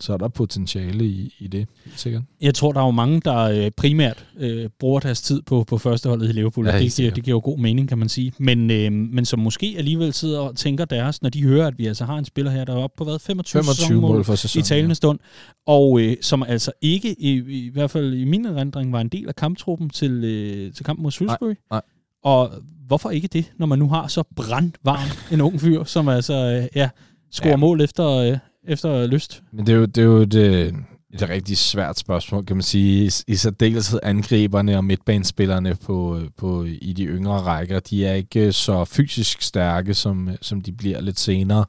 [0.00, 2.22] så er der potentiale i, i det, sikkert.
[2.40, 5.78] Jeg tror, der er jo mange, der øh, primært øh, bruger deres tid på, på
[5.78, 8.32] førsteholdet i Liverpool, ja, det, giver, det giver jo god mening, kan man sige.
[8.38, 11.86] Men, øh, men som måske alligevel sidder og tænker deres, når de hører, at vi
[11.86, 14.62] altså har en spiller her, der er oppe på hvad, 25, 25 mål for sæsonen,
[14.62, 14.94] i talende ja.
[14.94, 15.18] stund,
[15.66, 17.32] og øh, som altså ikke, i,
[17.66, 21.02] i hvert fald i min erindring, var en del af kamptruppen til, øh, til kampen
[21.02, 21.48] mod Shrewsbury.
[21.48, 21.82] Nej, nej
[22.22, 22.50] Og
[22.88, 26.68] hvorfor ikke det, når man nu har så brandvarm en ung fyr, som altså, øh,
[26.74, 26.88] ja,
[27.30, 27.56] scorer ja.
[27.56, 29.42] mål efter, øh, efter lyst?
[29.52, 30.72] Men det er jo, det er jo et, øh,
[31.14, 33.04] et rigtig svært spørgsmål, kan man sige.
[33.04, 38.52] I, i særdeleshed angriberne og midtbanespillerne på, på, i de yngre rækker, de er ikke
[38.52, 41.64] så fysisk stærke, som, som de bliver lidt senere.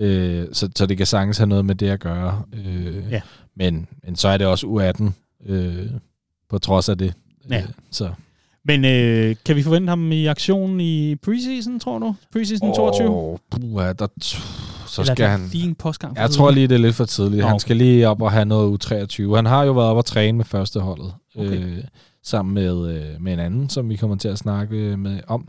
[0.00, 2.42] Øh, så, så det kan sagtens have noget med det at gøre.
[2.52, 3.20] Øh, ja.
[3.56, 5.10] men, men så er det også U18,
[5.52, 5.86] øh,
[6.48, 7.14] på trods af det.
[7.50, 7.58] Ja.
[7.58, 8.10] Øh, så.
[8.64, 12.14] Men øh, kan vi forvente ham i aktion i preseason, tror du?
[12.32, 13.38] Preseason oh, 22?
[13.50, 15.50] Puha, der, så Eller skal han...
[15.54, 17.42] En postgang jeg tror lige, det er lidt for tidligt.
[17.42, 17.50] Okay.
[17.50, 19.34] Han skal lige op og have noget U23.
[19.34, 21.14] Han har jo været op og træne med førsteholdet.
[21.36, 21.76] Okay.
[21.76, 21.84] Øh,
[22.22, 25.48] sammen med, øh, med en anden, som vi kommer til at snakke med om.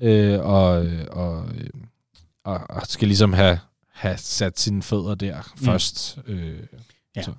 [0.00, 1.44] Øh, og, og,
[2.44, 3.58] og, og skal ligesom have,
[3.92, 5.64] have sat sine fødder der mm.
[5.64, 6.18] først.
[6.26, 6.58] Øh,
[7.16, 7.22] ja.
[7.22, 7.32] så.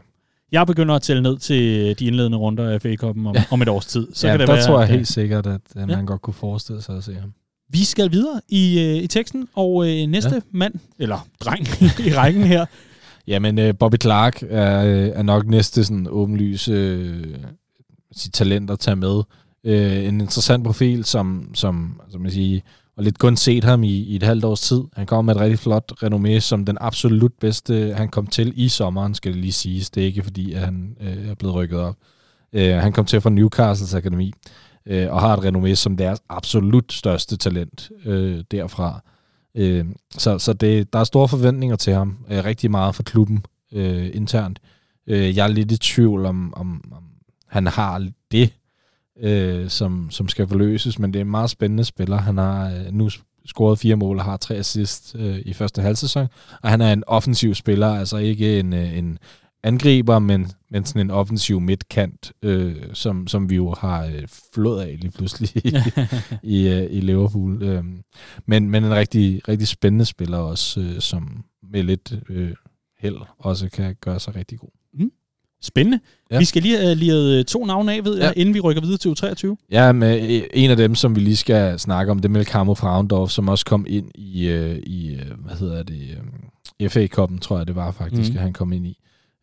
[0.52, 3.44] Jeg begynder at tælle ned til de indledende runder af FA Cup'en om, ja.
[3.52, 4.08] om et års tid.
[4.14, 6.06] Så ja, kan det der være, tror jeg helt sikkert, at, at man ja.
[6.06, 7.34] godt kunne forestille sig at se ham.
[7.70, 10.40] Vi skal videre i, øh, i teksten, og øh, næste ja.
[10.52, 11.68] mand, eller dreng
[12.08, 12.66] i rækken her.
[13.28, 17.36] Jamen, øh, Bobby Clark er, øh, er nok næste sådan åbenlyse øh,
[18.12, 19.24] sit talent at tage med.
[19.64, 22.62] Øh, en interessant profil, som, som altså man siger,
[22.98, 24.84] og lidt kun set ham i, i et halvt års tid.
[24.94, 28.70] Han kom med et rigtig flot renommé som den absolut bedste, han kom til i
[28.70, 29.90] sommeren, skal det lige siges.
[29.90, 31.96] Det er ikke fordi, at han øh, er blevet rykket op.
[32.54, 34.34] Øh, han kom til fra Newcastles Akademi,
[34.86, 39.02] øh, og har et renommé som deres absolut største talent øh, derfra.
[39.56, 42.18] Øh, så så det, der er store forventninger til ham.
[42.30, 44.60] Øh, rigtig meget for klubben øh, internt.
[45.08, 47.04] Øh, jeg er lidt i tvivl om, om, om
[47.48, 48.54] han har det
[49.20, 52.18] øh, som, som skal forløses, men det er en meget spændende spiller.
[52.18, 53.10] Han har øh, nu
[53.46, 56.28] scoret fire mål og har tre assist øh, i første halvsæson,
[56.64, 59.18] og han er en offensiv spiller, altså ikke en, øh, en
[59.64, 64.82] angriber, men, men sådan en offensiv midtkant, øh, som, som vi jo har øh, flået
[64.82, 65.76] af lige pludselig i,
[66.58, 67.64] i, øh, i Liverpool.
[67.64, 67.84] Øh,
[68.46, 72.52] men, men en rigtig, rigtig spændende spiller også, øh, som med lidt øh,
[73.00, 74.70] held også kan gøre sig rigtig god.
[75.62, 76.00] Spændende.
[76.32, 76.40] Ja.
[76.40, 78.42] Vi skal lige have lige to navne af, ved jeg, ja.
[78.42, 79.66] inden vi rykker videre til U23.
[79.72, 83.30] Ja, med en af dem, som vi lige skal snakke om, det er Melkamo Fraundorf,
[83.30, 86.18] som også kom ind i, øh, i øh, hvad hedder det,
[86.80, 88.38] øh, FA-koppen, tror jeg det var faktisk, mm.
[88.38, 88.98] at han kom ind i.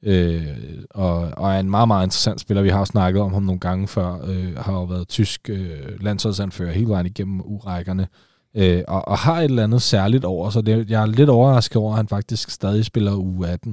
[0.04, 0.46] Øh,
[0.90, 2.62] og, og er en meget, meget interessant spiller.
[2.62, 4.18] Vi har snakket om ham nogle gange før.
[4.26, 8.08] Øh, har jo været tysk øh, landsholdsanfører hele vejen igennem urækkerne.
[8.56, 11.76] Øh, og, og har et eller andet særligt over, så det, jeg er lidt overrasket
[11.76, 13.72] over, at han faktisk stadig spiller U18.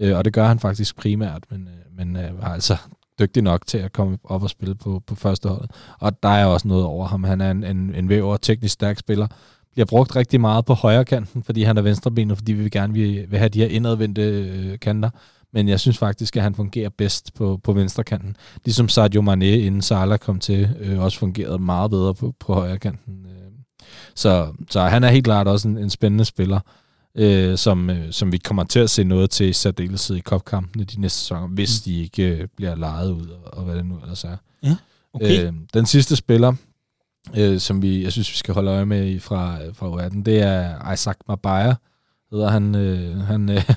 [0.00, 2.76] Øh, og det gør han faktisk primært, men, øh, men øh, var altså
[3.18, 5.68] dygtig nok til at komme op og spille på, på første hold.
[5.98, 7.24] Og der er også noget over ham.
[7.24, 9.26] Han er en, en, en væver, teknisk stærk spiller.
[9.72, 13.30] Bliver brugt rigtig meget på højre kanten, fordi han er venstrebenet, fordi vi gerne vil,
[13.30, 15.10] vil have de her indadvendte øh, kanter.
[15.52, 18.36] Men jeg synes faktisk, at han fungerer bedst på, på venstre kanten.
[18.64, 22.78] Ligesom Sadio Mane, inden Salah kom til, øh, også fungerede meget bedre på, på højre
[22.78, 23.26] kanten.
[23.26, 23.32] Øh.
[24.14, 26.60] Så, så han er helt klart også en, en spændende spiller
[27.16, 30.84] øh, som, øh, som vi kommer til at se noget til i særdeleshed i kopkampene
[30.84, 31.92] de næste sæsoner, hvis mm.
[31.92, 34.36] de ikke øh, bliver lejet ud, og, og hvad det nu ellers er.
[34.62, 34.76] Ja,
[35.12, 35.46] okay.
[35.46, 36.54] øh, den sidste spiller,
[37.36, 40.92] øh, som vi, jeg synes, vi skal holde øje med fra, fra U18, det er
[40.92, 41.74] Isaac Mabaya,
[42.30, 42.74] hedder han.
[42.74, 43.70] Øh, han øh,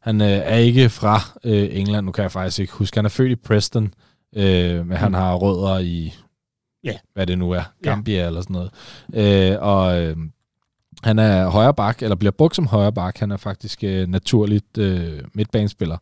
[0.00, 2.96] han øh, er ikke fra øh, England, nu kan jeg faktisk ikke huske.
[2.96, 3.94] Han er født i Preston,
[4.36, 4.90] øh, men mm.
[4.90, 6.14] han har rødder i,
[6.84, 6.96] ja.
[7.14, 8.26] hvad det nu er, Gambia ja.
[8.26, 8.70] eller sådan noget.
[9.52, 10.16] Øh, og øh,
[11.04, 13.18] han er højre bak, eller bliver brugt som højre bak.
[13.18, 15.96] Han er faktisk øh, naturligt øh, midtbanespiller.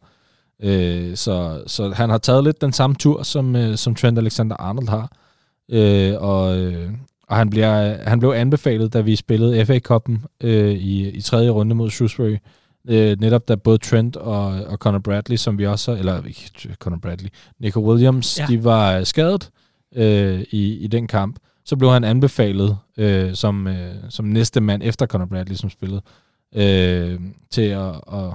[0.62, 4.88] Øh, så, så han har taget lidt den samme tur, som, øh, som Trent Alexander-Arnold
[4.88, 5.12] har.
[5.70, 6.90] Øh, og, øh,
[7.28, 11.74] og han, bliver, han blev anbefalet, da vi spillede FA-koppen øh, i, i tredje runde
[11.74, 12.36] mod Shrewsbury.
[12.88, 16.98] Øh, netop da både Trent og, og Conor Bradley, som vi også eller ikke Conor
[17.02, 17.28] Bradley,
[17.60, 18.46] Nico Williams, ja.
[18.48, 19.50] de var skadet
[19.94, 24.82] øh, i, i den kamp så blev han anbefalet øh, som, øh, som næste mand
[24.84, 26.02] efter Conor Bradley, som spillede,
[26.54, 28.34] øh, til at, at,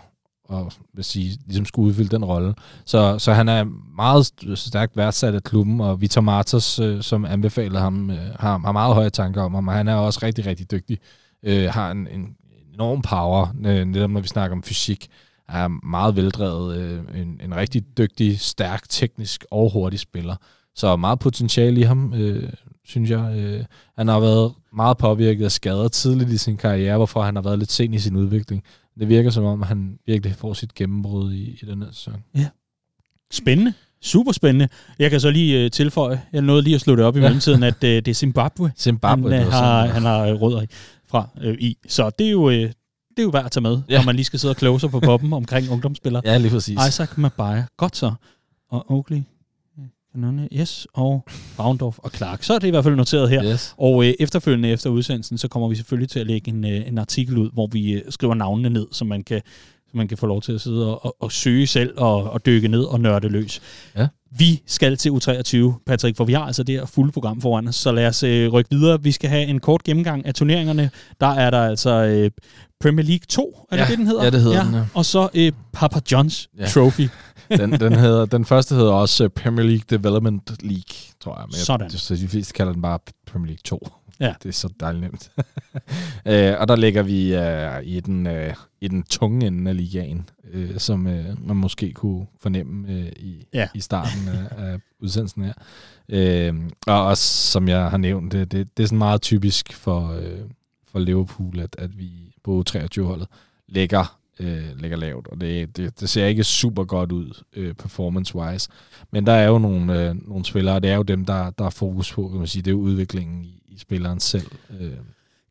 [0.54, 2.54] at vil sige, ligesom skulle udfylde den rolle.
[2.86, 3.64] Så, så han er
[3.96, 8.72] meget stærkt værdsat af klubben, og Vitor Martas, øh, som anbefalede ham, øh, har, har
[8.72, 10.98] meget høje tanker om ham, og han er også rigtig, rigtig dygtig.
[11.44, 12.36] Øh, har en, en
[12.74, 15.10] enorm power, øh, netop når vi snakker om fysik
[15.50, 20.36] er meget veldrevet, øh, en, en rigtig dygtig, stærk, teknisk og hurtig spiller.
[20.76, 22.14] Så meget potentiale i ham.
[22.14, 22.50] Øh,
[22.92, 23.36] synes jeg.
[23.38, 23.66] Øh,
[23.98, 27.60] han har været meget påvirket af skader tidligt i sin karriere, hvorfor han har været
[27.60, 28.64] lidt sen i sin udvikling.
[29.00, 32.24] Det virker som om, han virkelig får sit gennembrud i, i den her sæson.
[32.36, 32.48] Ja.
[33.32, 33.74] Spændende.
[34.02, 34.70] Super spændende.
[35.00, 37.64] Jeg kan så lige uh, tilføje, jeg nåede lige at slå det op i mellemtiden,
[37.64, 40.68] at uh, det er Zimbabwe, Zimbabwe han, uh, har, han har rødder i,
[41.08, 41.78] fra uh, i.
[41.88, 42.48] Så det er jo...
[42.48, 42.70] Uh,
[43.18, 43.98] det er jo værd at tage med, ja.
[43.98, 46.22] når man lige skal sidde og kloge sig på poppen omkring ungdomsspillere.
[46.26, 46.80] Ja, lige præcis.
[46.88, 47.64] Isaac Mabaya.
[47.78, 48.14] Godt så.
[48.70, 49.22] Og Oakley
[50.14, 51.26] Kanone, yes, og
[51.58, 52.44] Baundorf og Clark.
[52.44, 53.44] Så er det i hvert fald noteret her.
[53.54, 53.74] Yes.
[53.78, 56.98] Og øh, efterfølgende efter udsendelsen, så kommer vi selvfølgelig til at lægge en, øh, en
[56.98, 59.42] artikel ud, hvor vi øh, skriver navnene ned, så man kan,
[59.92, 62.46] så man kan få lov til at sidde og, og, og søge selv og, og
[62.46, 63.62] dykke ned og nørde løs.
[63.98, 64.08] Ja.
[64.38, 67.76] Vi skal til U23, Patrick, for vi har altså det her fulde program foran os,
[67.76, 69.04] så lad os øh, rykke videre.
[69.04, 70.90] Vi skal have en kort gennemgang af turneringerne.
[71.22, 72.32] Der er der altså øh,
[72.82, 74.24] Premier League 2, er det Ja, det, den hedder?
[74.24, 74.82] ja, det hedder den, ja.
[74.94, 76.66] Og så øh, Papa John's Ja.
[76.68, 77.08] Trophy.
[77.58, 80.84] Den, den, hedder, den første hedder også øh, Premier League Development League,
[81.20, 81.46] tror jeg.
[81.48, 81.90] Men jeg- Sådan.
[81.90, 83.88] Så de fleste kalder den bare Premier League 2.
[84.20, 84.34] Ja.
[84.44, 85.32] Det er så dejligt nemt.
[86.26, 90.30] øh, og der ligger vi øh, i, den, øh, i den tunge ende af ligaen,
[90.52, 93.68] øh, som øh, man måske kunne fornemme øh, i, Ja.
[93.76, 95.54] i starten af, af udsendelsen her.
[96.10, 96.54] Øh,
[96.88, 100.40] og også, som jeg har nævnt, det, det, det er sådan meget typisk for, øh,
[100.92, 102.12] for Liverpool, at, at vi
[102.44, 103.28] på 23-holdet
[103.68, 108.68] ligger, øh, ligger lavt, og det, det, det ser ikke super godt ud øh, performance-wise.
[109.12, 111.66] Men der er jo nogle, øh, nogle spillere, og det er jo dem, der, der
[111.66, 114.48] er fokus på, kan man sige, det er jo udviklingen i, i spilleren selv.
[114.82, 114.90] Øh,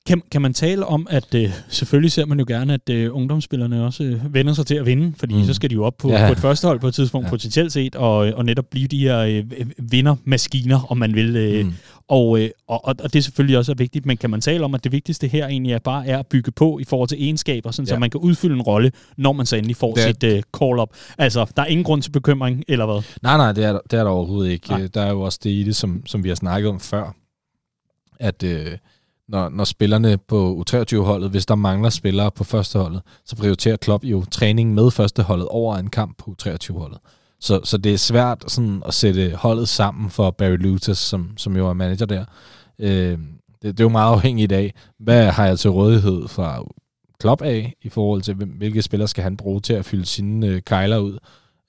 [0.07, 3.85] Kan, kan man tale om, at øh, selvfølgelig ser man jo gerne, at øh, ungdomsspillerne
[3.85, 5.45] også øh, vender sig til at vinde, fordi mm.
[5.45, 6.27] Så skal de jo op på, Ja.
[6.27, 7.31] på et første hold på et tidspunkt Ja.
[7.31, 9.45] potentielt set, og, og netop blive de her øh,
[9.79, 11.37] vindermaskiner, om man vil.
[11.37, 11.73] Øh, Mm.
[12.11, 14.85] Og, øh, og, og det er selvfølgelig også vigtigt, men kan man tale om, at
[14.85, 17.89] det vigtigste her egentlig er bare er at bygge på i forhold til egenskaber, sådan,
[17.89, 17.95] ja.
[17.95, 20.43] så man kan udfylde en rolle, når man så endelig får Det er- sit øh,
[20.59, 20.89] call-up.
[21.19, 23.03] Altså, der er ingen grund til bekymring, eller hvad?
[23.23, 24.69] Nej, nej, det er, der- det er der overhovedet ikke.
[24.69, 24.79] Nej.
[24.79, 24.89] Nej.
[24.95, 27.15] Der er jo også det i det, som, som vi har snakket om før,
[28.21, 28.67] at øh,
[29.29, 34.25] når, når spillerne på U23-holdet, hvis der mangler spillere på førsteholdet, så prioriterer Klopp jo
[34.31, 36.99] træning med førsteholdet over en kamp på U23-holdet.
[37.41, 41.57] Så, så det er svært sådan, at sætte holdet sammen for Barry Lutas, som, som
[41.57, 42.25] jo er manager der.
[42.79, 43.19] Øh, det,
[43.63, 46.65] det er jo meget afhængigt af, hvad har jeg til rådighed fra
[47.21, 50.63] Klopp af, i forhold til, hvilke spillere skal han bruge til at fylde sine øh,
[50.63, 51.19] kejler ud.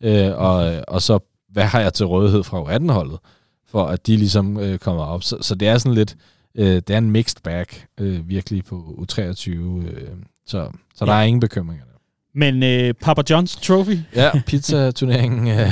[0.03, 3.19] Øh, og, og så, hvad har jeg til rådighed fra U18-holdet,
[3.67, 5.23] for at de ligesom øh, kommer op.
[5.23, 6.15] Så, så det er sådan lidt,
[6.55, 7.65] øh, det er en mixed bag,
[7.99, 9.51] øh, virkelig på U23.
[9.51, 10.07] Øh,
[10.45, 11.19] så så der Ja.
[11.19, 11.85] er ingen bekymringer.
[12.33, 15.71] Men øh, Papa John's Trophy, Ja, pizza-turneringen, øh,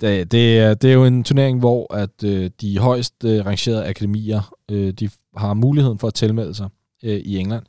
[0.00, 3.86] det, det, er, det er jo en turnering, hvor at øh, de højst øh, rangerede
[3.86, 6.68] akademier, øh, de har muligheden for at tilmelde sig
[7.02, 7.64] øh, i England,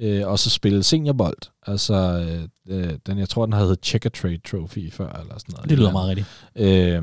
[0.00, 1.38] øh, og så spille seniorbold.
[1.66, 1.94] Altså,
[2.68, 5.70] øh, øh, den, jeg tror, den havde heddet Checker Trade Trophy før, eller sådan noget.
[5.70, 6.28] det lyder meget rigtigt.
[6.56, 7.02] Øh,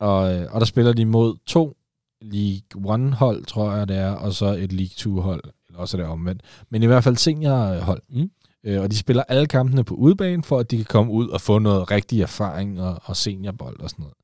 [0.00, 0.18] og,
[0.50, 1.76] og der spiller de mod to
[2.22, 6.10] League One-hold, tror jeg det er, og så et League Two-hold, eller også er det
[6.10, 6.42] omvendt.
[6.70, 8.02] Men i hvert fald seniorhold.
[8.10, 8.30] Mm.
[8.64, 11.40] Øh, og de spiller alle kampene på udebane, for at de kan komme ud og
[11.40, 14.14] få noget rigtig erfaring og, og seniorbold og sådan noget.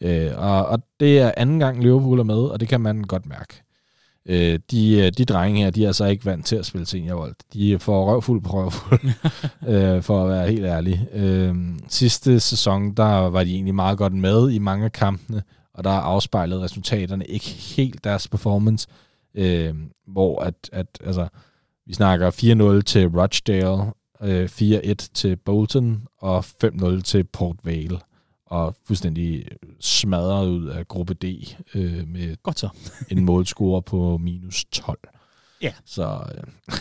[0.00, 3.26] Øh, og, og det er anden gang Liverpool er med, og det kan man godt
[3.26, 3.62] mærke.
[4.28, 7.34] Øh, de, øh, de drenge her, de er altså ikke vant til at spille seniorbold.
[7.52, 9.00] De får røvfuld på røvfuld,
[9.74, 11.08] øh, for at være helt ærlig.
[11.12, 11.54] Øh,
[11.88, 15.42] sidste sæson, der var de egentlig meget godt med i mange af kampene,
[15.74, 18.88] og der afspejlede resultaterne ikke helt deres performance,
[19.34, 19.74] øh,
[20.06, 21.28] hvor at, at altså,
[21.86, 22.30] vi snakker
[22.78, 27.98] 4-0 til Rochdale, øh, 4-1 til Bolton og 5-0 til Port Vale.
[28.46, 29.44] Og fuldstændig
[29.80, 31.24] smadret ud af gruppe D
[31.74, 32.68] øh, med Godt så.
[33.10, 34.98] en målscore på minus 12.
[35.62, 35.72] Ja.
[35.86, 36.74] Så, øh,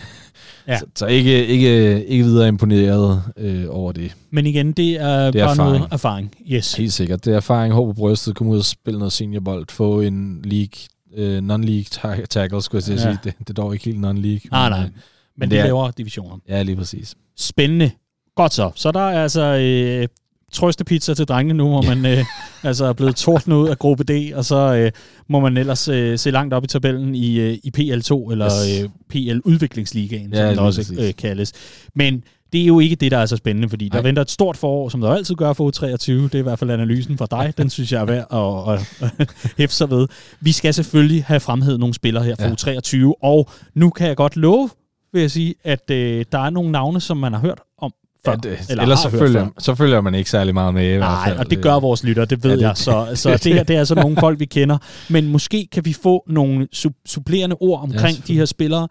[0.68, 0.80] Ja.
[0.80, 4.15] så, så ikke, ikke, ikke videre imponeret øh, over det.
[4.30, 5.78] Men igen, det er, Det er bare erfaring.
[5.80, 6.36] noget erfaring.
[6.52, 6.74] Yes.
[6.74, 7.26] Helt sikkert.
[7.26, 10.72] Det er erfaring, håb på brystet, komme ud og spille noget seniorbold, få en league,
[11.17, 13.01] øh, non-league ta- tackle, skulle jeg Ja.
[13.01, 13.17] sige.
[13.23, 14.49] Det, det er dog ikke helt non-league.
[14.51, 14.84] Nej, men, nej.
[14.86, 14.89] øh,
[15.38, 16.38] Men det de er- laver divisioner.
[16.49, 17.15] Ja, lige præcis.
[17.38, 17.91] Spændende.
[18.36, 18.71] Godt så.
[18.75, 20.08] Så der er altså øh,
[20.51, 22.25] trøstepizza til drengene nu, hvor man øh,
[22.63, 24.91] altså er blevet tordnet ud af gruppe D, og så øh,
[25.30, 28.82] må man ellers øh, se langt op i tabellen i, øh, i PL2, eller Yes.
[28.84, 31.51] øh, PL Udviklingsligaen, Ja, som det også øh, kaldes.
[31.95, 32.23] Men
[32.56, 34.04] det er jo ikke det, der er så spændende, fordi der Nej.
[34.04, 36.12] venter et stort forår, som der altid gør for U23.
[36.12, 37.54] Det er i hvert fald analysen fra dig.
[37.58, 40.08] Den synes jeg er værd at, at, at hæfte sig ved.
[40.39, 42.78] Vi skal selvfølgelig have fremhævet nogle spillere her fra Ja.
[43.13, 44.70] U23, og nu kan jeg godt love,
[45.13, 47.94] vil jeg sige, at øh, der er nogle navne, som man har hørt om
[48.26, 48.32] før.
[48.32, 49.48] Ja, det, eller ellers så følger, før.
[49.60, 50.84] så følger man ikke særlig meget med.
[50.86, 51.38] I hvert Nej, fald.
[51.40, 52.78] og det gør vores lytter, det ved Ja, det- jeg.
[52.78, 54.78] Så, så det her det er altså nogle folk, vi kender.
[55.10, 58.88] Men måske kan vi få nogle su- supplerende ord omkring ja, de her spillere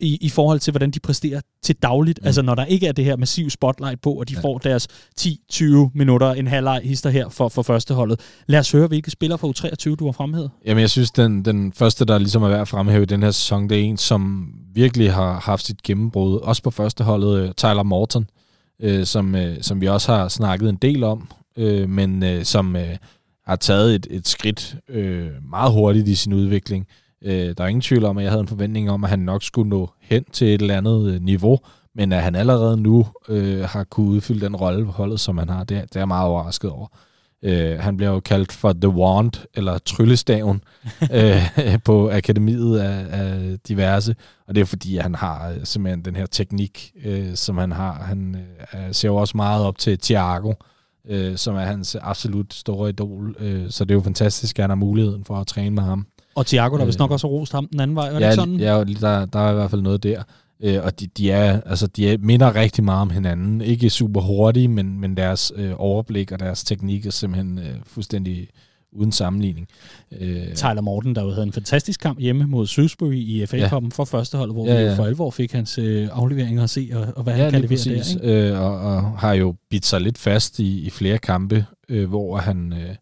[0.00, 2.18] i, i forhold til, hvordan de præsterer til dagligt.
[2.22, 2.26] Mm.
[2.26, 4.40] Altså når der ikke er det her massive spotlight på, og de ja.
[4.40, 4.88] Får deres
[5.20, 8.20] 10-20 minutter, en halvleg hister her for, for førsteholdet.
[8.46, 10.50] Lad os høre, hvilke spillere fra U23, du har fremhævet.
[10.66, 13.30] Jamen, jeg synes, den, den første, der ligesom er værd at fremhæve i den her
[13.30, 16.38] sæson, det er en, som virkelig har haft sit gennembrud.
[16.40, 18.26] Også på første holdet, øh, Tyler Morton,
[18.80, 22.76] øh, som, øh, som vi også har snakket en del om, øh, men øh, som
[22.76, 22.96] øh,
[23.46, 26.86] har taget et, et skridt øh, meget hurtigt i sin udvikling.
[27.22, 29.42] Øh, der er ingen tvivl om, at jeg havde en forventning om, at han nok
[29.42, 31.58] skulle nå hen til et eller andet øh, niveau,
[31.94, 35.48] men at han allerede nu øh, har kunne udfylde den rolle på holdet, som han
[35.48, 36.86] har, det, det er jeg meget overrasket over.
[36.92, 37.13] Øh,
[37.80, 40.62] han bliver jo kaldt for The Wand, eller Tryllestaven,
[41.12, 41.42] øh,
[41.84, 44.14] på akademiet af, af diverse.
[44.48, 47.92] Og det er fordi, han har øh, simpelthen den her teknik, øh, som han har.
[47.92, 48.36] Han
[48.74, 50.52] øh, ser jo også meget op til Thiago,
[51.08, 53.36] øh, som er hans absolut store idol.
[53.38, 56.06] Øh, så det er jo fantastisk, at han har muligheden for at træne med ham.
[56.34, 58.34] Og Thiago, der vist nok også har rost ham den anden vej, var ja, det
[58.34, 58.60] sådan?
[58.60, 60.22] Ja, der, der er i hvert fald noget der.
[60.64, 63.60] Øh, og de, de, er, altså, de er, minder rigtig meget om hinanden.
[63.60, 68.48] Ikke super hurtige, men, men deres øh, overblik og deres teknik er simpelthen øh, fuldstændig
[68.92, 69.68] uden sammenligning.
[70.20, 73.84] Øh, Tyler Morten, der jo havde en fantastisk kamp hjemme mod Shrewsbury i FA Cup'en
[73.84, 73.88] ja.
[73.92, 74.90] for første hold, hvor ja, ja.
[74.90, 77.60] vi for alvor fik hans øh, afleveringer at se, og, og hvad ja, han kan
[77.60, 78.06] levere præcis.
[78.06, 78.32] der.
[78.32, 78.50] Ikke?
[78.50, 82.36] Øh, og, og har jo bidt sig lidt fast i, i flere kampe, øh, hvor
[82.36, 82.72] han...
[82.72, 82.94] Øh,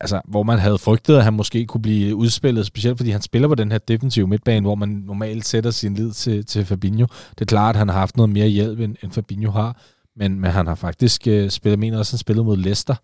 [0.00, 3.48] altså, hvor man havde frygtet, at han måske kunne blive udspillet, specielt fordi han spiller
[3.48, 7.06] på den her defensive midtbane, hvor man normalt sætter sin lid til, til Fabinho.
[7.30, 9.80] Det er klart, at han har haft noget mere hjælp, end, end Fabinho har,
[10.16, 12.94] men, men han har faktisk øh, spillet, mener også, han spillet mod Leicester,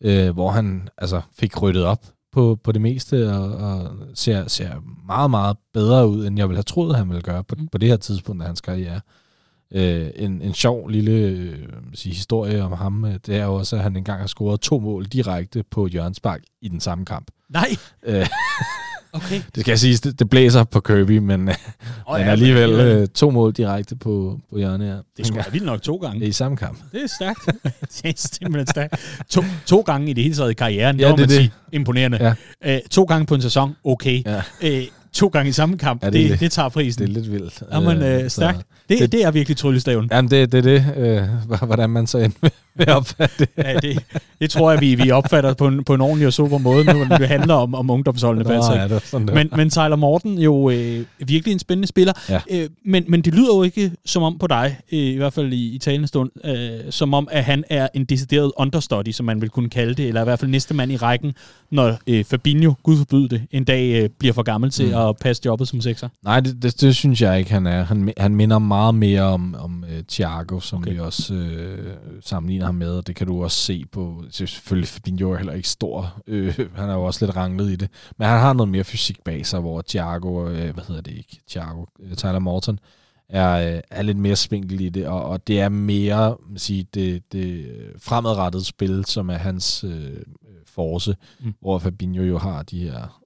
[0.00, 4.70] øh, hvor han altså, fik ryddet op på, på det meste, og, og ser, ser
[5.06, 7.68] meget, meget bedre ud, end jeg ville have troet, han ville gøre på, mm.
[7.68, 9.00] på det her tidspunkt af hans karriere.
[9.74, 11.58] Øh, en, en sjov lille øh,
[11.94, 14.78] sige, historie om ham, øh, det er jo også, at han engang har scoret to
[14.78, 17.30] mål direkte på Jørgens Spark i den samme kamp.
[17.48, 17.76] Nej!
[18.02, 18.26] Øh,
[19.12, 19.40] okay.
[19.54, 23.08] Det skal jeg sige, det, det blæser på Kirby, men, oh, men ja, alligevel øh,
[23.08, 24.98] to mål direkte på, på Jørgen her.
[25.16, 26.26] Det skulle vildt nok to gange.
[26.26, 26.78] I samme kamp.
[26.92, 27.40] Det er stærkt.
[28.02, 29.22] det er simpelthen stærkt.
[29.30, 31.36] To, to gange i det hele taget i karrieren, ja, det, det, det.
[31.36, 32.34] Sige, imponerende.
[32.62, 32.74] Ja.
[32.74, 34.22] Øh, to gange på en sæson, okay.
[34.26, 34.42] Ja.
[34.62, 37.02] Øh, to gange i samme kamp, ja, det, det, det tager prisen.
[37.02, 37.62] Det er lidt vildt.
[37.72, 38.66] Jamen, øh, stærkt.
[38.88, 40.08] Det, det, det er virkelig tryllestaven.
[40.12, 42.30] Jamen, det, det er det, øh, hvordan man så
[42.76, 43.48] med at opfatte det.
[43.58, 44.04] ja, det,
[44.40, 47.04] det tror jeg, vi, vi opfatter på en, på en ordentlig og super måde, når
[47.18, 48.44] det handler om, om ungdomsholdene.
[48.44, 52.12] Nå, ja, det sådan, det men, men Tyler Morten jo øh, virkelig en spændende spiller.
[52.28, 52.40] Ja.
[52.50, 55.52] Øh, men, men det lyder jo ikke som om på dig, øh, i hvert fald
[55.52, 59.40] i, i talende stund, øh, som om, at han er en decideret understudy, som man
[59.40, 61.34] vil kunne kalde det, eller i hvert fald næste mand i rækken,
[61.70, 64.94] når øh, Fabinho, gud forbyde det, en dag øh, bliver for gammel til mm.
[64.94, 66.08] at passe jobbet som sekser.
[66.22, 67.82] Nej, det, det, det synes jeg ikke, han er.
[67.82, 70.92] Han, han minder meget mere om, om uh, Thiago, som okay.
[70.92, 75.32] vi også øh, sammenligner ham med, og det kan du også se på, selvfølgelig Fabinho
[75.32, 77.88] er heller ikke stor, øh, han er jo også lidt ranglet i det,
[78.18, 81.40] men han har noget mere fysik bag sig, hvor Thiago, øh, hvad hedder det ikke,
[81.48, 82.78] Thiago, øh, Tyler Morton,
[83.28, 86.84] er, øh, er lidt mere spinkel i det, og, og det er mere man siger,
[86.94, 87.66] det, det
[87.98, 90.16] fremadrettede spil, som er hans øh,
[90.66, 91.54] force, mm.
[91.60, 93.21] hvor Fabinho jo har de her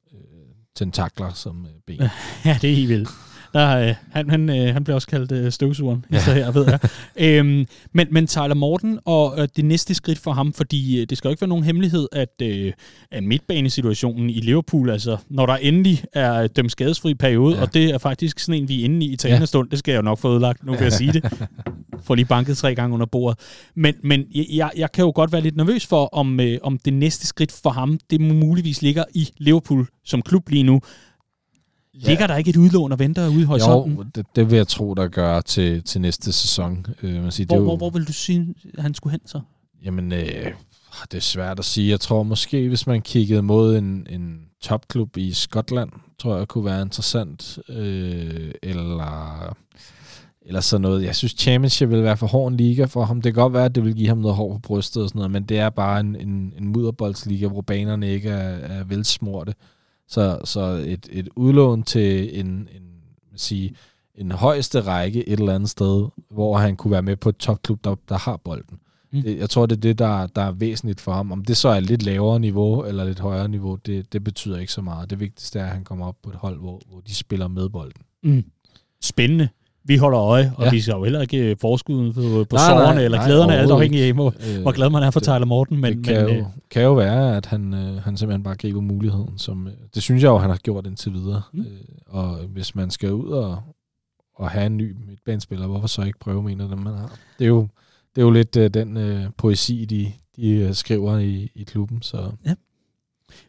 [0.76, 2.08] tentakler som øh, ben.
[2.44, 3.08] Ja, det er helt vildt.
[3.54, 6.20] Der, øh, han, han, øh, han bliver også kaldt øh, støvsugeren, ja.
[6.20, 6.78] så her, ved jeg.
[7.16, 11.18] øhm, men, men Tyler Morten og øh, det næste skridt for ham, fordi øh, det
[11.18, 12.72] skal jo ikke være nogen hemmelighed, at, øh,
[13.10, 17.62] at midtbanesituationen i Liverpool, altså når der endelig er dømt skadesfri periode, ja.
[17.62, 19.46] og det er faktisk sådan en, vi er inde i i talende ja.
[19.46, 21.24] stund, det skal jeg jo nok få ødelagt, nu vil jeg sige det.
[22.06, 23.38] Får lige banket tre gange under bordet.
[23.74, 26.92] Men, men jeg, jeg kan jo godt være lidt nervøs for, om, øh, om det
[26.92, 30.80] næste skridt for ham, det muligvis ligger i Liverpool som klub lige nu.
[31.94, 32.26] Ligger ja.
[32.26, 33.96] der ikke et udlån og venter ude i horisonten?
[33.96, 36.86] Jo, det, det vil jeg tro, der gør til, til næste sæson.
[37.02, 39.20] Øh, man siger, hvor, det hvor, jo, hvor vil du sige, at han skulle hen
[39.26, 39.40] så?
[39.84, 40.52] Jamen, øh,
[41.10, 41.90] det er svært at sige.
[41.90, 46.64] Jeg tror måske, hvis man kiggede mod en, en topklub i Skotland, tror jeg kunne
[46.64, 47.58] være interessant.
[47.68, 49.56] Øh, eller,
[50.46, 51.04] eller sådan noget.
[51.04, 53.22] Jeg synes, Championship vil være for hård en liga for ham.
[53.22, 55.18] Det kan godt være, at det vil give ham noget hår på brystet og sådan
[55.18, 59.54] noget, men det er bare en, en, en mudderboldsliga, hvor banerne ikke er, er velsmurte.
[60.08, 62.82] Så, så et, et udlån til en, en,
[63.36, 63.74] sige,
[64.14, 67.84] en højeste række et eller andet sted, hvor han kunne være med på et topklub,
[67.84, 68.78] der, der har bolden.
[69.12, 69.22] Mm.
[69.22, 71.32] Det, jeg tror, det er det, der, der er væsentligt for ham.
[71.32, 74.72] Om det så er lidt lavere niveau eller lidt højere niveau, det, det betyder ikke
[74.72, 75.10] så meget.
[75.10, 77.68] Det vigtigste er, at han kommer op på et hold, hvor, hvor de spiller med
[77.68, 78.02] bolden.
[78.22, 78.44] Mm.
[79.00, 79.48] Spændende
[79.86, 80.70] vi holder øje, og ja.
[80.70, 83.56] vi skal jo heller ikke øh, forskuden på, på nej, sårene nej, eller nej, glæderne,
[83.56, 85.80] alt afhængig af, hvor, øh, hvor glad man er for Tyler Morten.
[85.80, 88.56] Men, det kan, men, jo, øh, kan jo være, at han, øh, han simpelthen bare
[88.56, 89.38] griber muligheden.
[89.38, 91.42] Som, øh, det synes jeg jo, han har gjort indtil videre.
[91.52, 91.60] Mm.
[91.60, 91.66] Øh,
[92.06, 93.58] og hvis man skal ud og,
[94.34, 97.12] og have en ny midtbanespiller, hvorfor så ikke prøve med en af dem, man har?
[97.38, 97.68] Det er jo,
[98.14, 102.02] det er jo lidt øh, den øh, poesi, de, de øh, skriver i, i klubben.
[102.02, 102.30] Så.
[102.46, 102.54] Ja.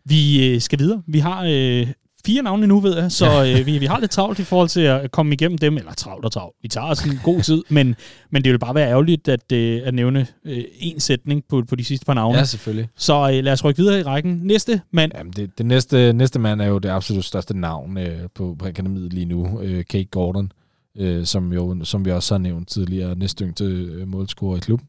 [0.06, 1.02] Vi øh, skal videre.
[1.08, 1.88] Vi har øh,
[2.26, 4.82] fire navne nu, ved jeg, så øh, vi, vi har lidt travlt i forhold til
[4.82, 5.78] at komme igennem dem.
[5.78, 6.56] Eller travlt og travlt.
[6.62, 7.96] Vi tager os en god tid, men,
[8.30, 11.76] men det vil bare være ærgerligt at, øh, at nævne øh, en sætning på, på
[11.76, 12.38] de sidste par navne.
[12.38, 12.90] Ja, selvfølgelig.
[12.96, 14.40] Så øh, lad os rykke videre i rækken.
[14.44, 15.12] Næste mand.
[15.16, 18.66] Jamen, det, det næste, næste mand er jo det absolut største navn øh, på, på
[18.68, 19.62] akademiet lige nu.
[19.62, 20.52] Øh, Kate Gordon,
[20.98, 24.88] øh, som, jo, som vi også har nævnt tidligere, næste yngste øh, målscorer i klubben.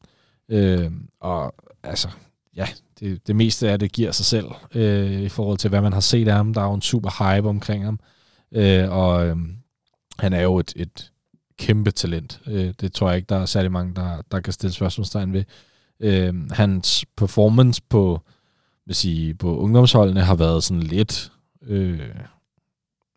[0.50, 2.08] Øh, og altså,
[2.56, 2.66] ja,
[3.00, 6.00] det, det meste af det giver sig selv øh, i forhold til, hvad man har
[6.00, 6.54] set af ham.
[6.54, 8.00] Der er jo en super hype omkring ham.
[8.52, 9.36] Øh, og øh,
[10.18, 11.12] han er jo et, et
[11.58, 12.40] kæmpe talent.
[12.46, 15.44] Øh, det tror jeg ikke, der er særlig mange, der, der kan stille spørgsmålstegn ved.
[16.00, 18.20] Øh, hans performance på,
[18.86, 21.32] vil sige, på ungdomsholdene har været sådan lidt,
[21.62, 22.00] øh,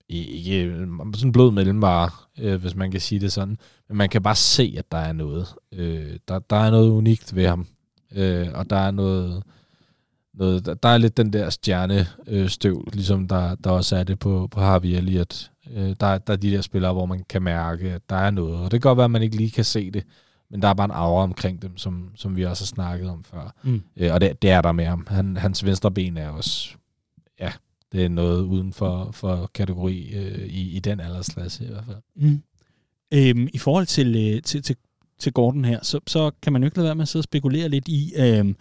[0.09, 2.09] ikke sådan blød mellemvare,
[2.39, 3.57] øh, hvis man kan sige det sådan.
[3.87, 5.47] Men man kan bare se, at der er noget.
[5.71, 7.67] Øh, der, der er noget unikt ved ham.
[8.15, 9.43] Øh, og der er noget,
[10.33, 14.19] noget der, der er lidt den der stjernestøv, øh, ligesom der, der også er det
[14.19, 15.51] på, på Harvey Elliott.
[15.73, 18.55] Øh, der, der er de der spillere, hvor man kan mærke, at der er noget.
[18.55, 20.03] Og det kan godt være, at man ikke lige kan se det,
[20.51, 23.23] men der er bare en aura omkring dem, som, som vi også har snakket om
[23.23, 23.55] før.
[23.63, 23.81] Mm.
[23.97, 25.07] Øh, og det, det er der med ham.
[25.09, 26.69] Han, hans venstre ben er også,
[27.39, 27.51] ja,
[27.91, 31.97] det er noget uden for, for kategori øh, i, i den aldersklasse i hvert fald.
[32.15, 32.41] Mm.
[33.13, 34.75] Øhm, I forhold til, øh, til, til,
[35.19, 37.23] til Gordon her, så, så kan man jo ikke lade være med at sidde og
[37.23, 38.53] spekulere lidt i, øh,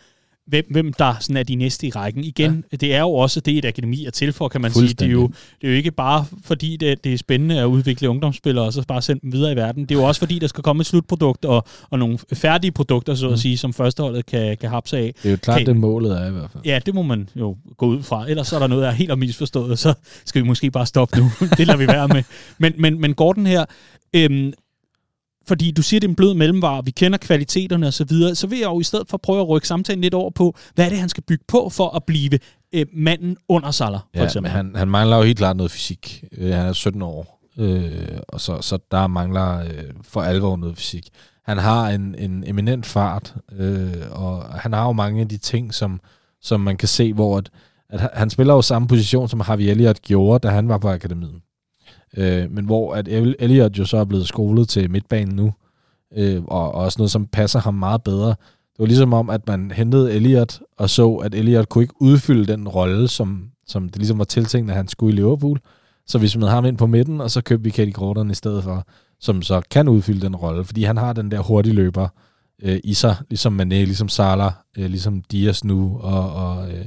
[0.51, 2.25] hvem, hvem der sådan er de næste i rækken.
[2.25, 2.77] Igen, ja.
[2.77, 4.89] det er jo også det, et akademi er til for, kan man sige.
[4.89, 5.27] Det er, jo,
[5.61, 8.85] det er jo ikke bare fordi, det, det er spændende at udvikle ungdomsspillere, og så
[8.89, 9.83] bare sende dem videre i verden.
[9.83, 13.15] Det er jo også fordi, der skal komme et slutprodukt og, og nogle færdige produkter,
[13.15, 13.37] så at mm.
[13.37, 15.15] sige, som førsteholdet kan, kan hapse af.
[15.23, 16.65] Det er jo klart, kan, det målet er i hvert fald.
[16.65, 18.31] Ja, det må man jo gå ud fra.
[18.31, 19.95] Ellers så er der noget, der er helt misforstået, så
[20.25, 21.31] skal vi måske bare stoppe nu.
[21.59, 22.23] det lader vi være med.
[22.59, 23.65] Men, men, men Gordon her,
[24.15, 24.53] øhm,
[25.51, 28.47] fordi du siger, det er en blød mellemvare, vi kender kvaliteterne osv., så, videre, så
[28.47, 30.89] vil jeg jo i stedet for prøve at rykke samtalen lidt over på, hvad er
[30.89, 32.39] det, han skal bygge på for at blive
[32.75, 34.53] øh, manden under Salah, for ja, eksempel.
[34.53, 36.25] han, han mangler jo helt klart noget fysik.
[36.39, 40.77] Øh, han er 17 år, øh, og så, så der mangler øh, for alvor noget
[40.77, 41.09] fysik.
[41.45, 45.75] Han har en, en eminent fart, øh, og han har jo mange af de ting,
[45.75, 46.01] som,
[46.43, 47.51] som man kan se, hvor at,
[47.89, 51.41] at han spiller jo samme position, som Harvey Elliott gjorde, da han var på akademiet.
[52.17, 55.53] Øh, men hvor at Elliot jo så er blevet skolet til midtbanen nu,
[56.17, 58.29] øh, og, og også noget, som passer ham meget bedre.
[58.29, 62.53] Det var ligesom om, at man hentede Elliot og så, at Elliot kunne ikke udfylde
[62.53, 65.61] den rolle, som, som det ligesom var tiltænkt, at han skulle i Liverpool.
[66.07, 68.65] Så vi smed ham ind på midten, og så købte vi Katie Gordon i stedet
[68.65, 68.87] for,
[69.21, 72.09] som så kan udfylde den rolle, fordi han har den der hurtige løber
[72.63, 76.85] øh, i sig, ligesom Mané, ligesom Salah, øh, ligesom Dias nu, og, og, øh,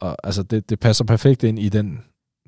[0.00, 1.98] og altså det, det passer perfekt ind i den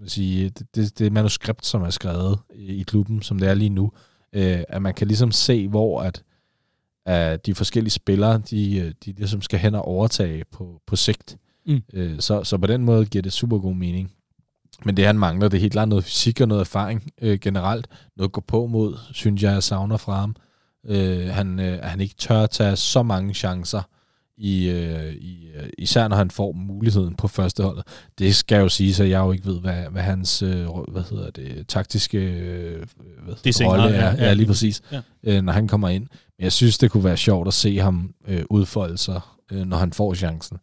[0.07, 3.93] sige, det, det, det manuskript, som er skrevet i, klubben, som det er lige nu,
[4.33, 6.23] øh, at man kan ligesom se, hvor at,
[7.07, 11.37] at de forskellige spillere, de, de ligesom skal hen og overtage på, på sigt.
[11.67, 11.83] Mm.
[11.93, 14.13] Øh, så, så på den måde giver det super god mening.
[14.85, 17.87] Men det han mangler, det er helt klart noget fysik og noget erfaring øh, generelt.
[18.17, 20.37] Noget at gå på mod, synes jeg, jeg savner fra ham.
[20.87, 23.83] Øh, han, øh, han ikke tør at tage så mange chancer,
[24.37, 27.83] i, øh, i, øh, især når han får muligheden på første hold.
[28.19, 31.31] Det skal jo sige, så jeg jo ikke ved, hvad, hvad hans øh, hvad hedder
[31.31, 32.87] det, taktiske øh,
[33.25, 33.35] hvad
[33.67, 35.01] rolle er, ja, ja, lige præcis, ja.
[35.23, 36.07] øh, når han kommer ind.
[36.39, 39.21] Men jeg synes, det kunne være sjovt at se ham øh, udfolde sig,
[39.53, 40.59] øh, når han får chancen.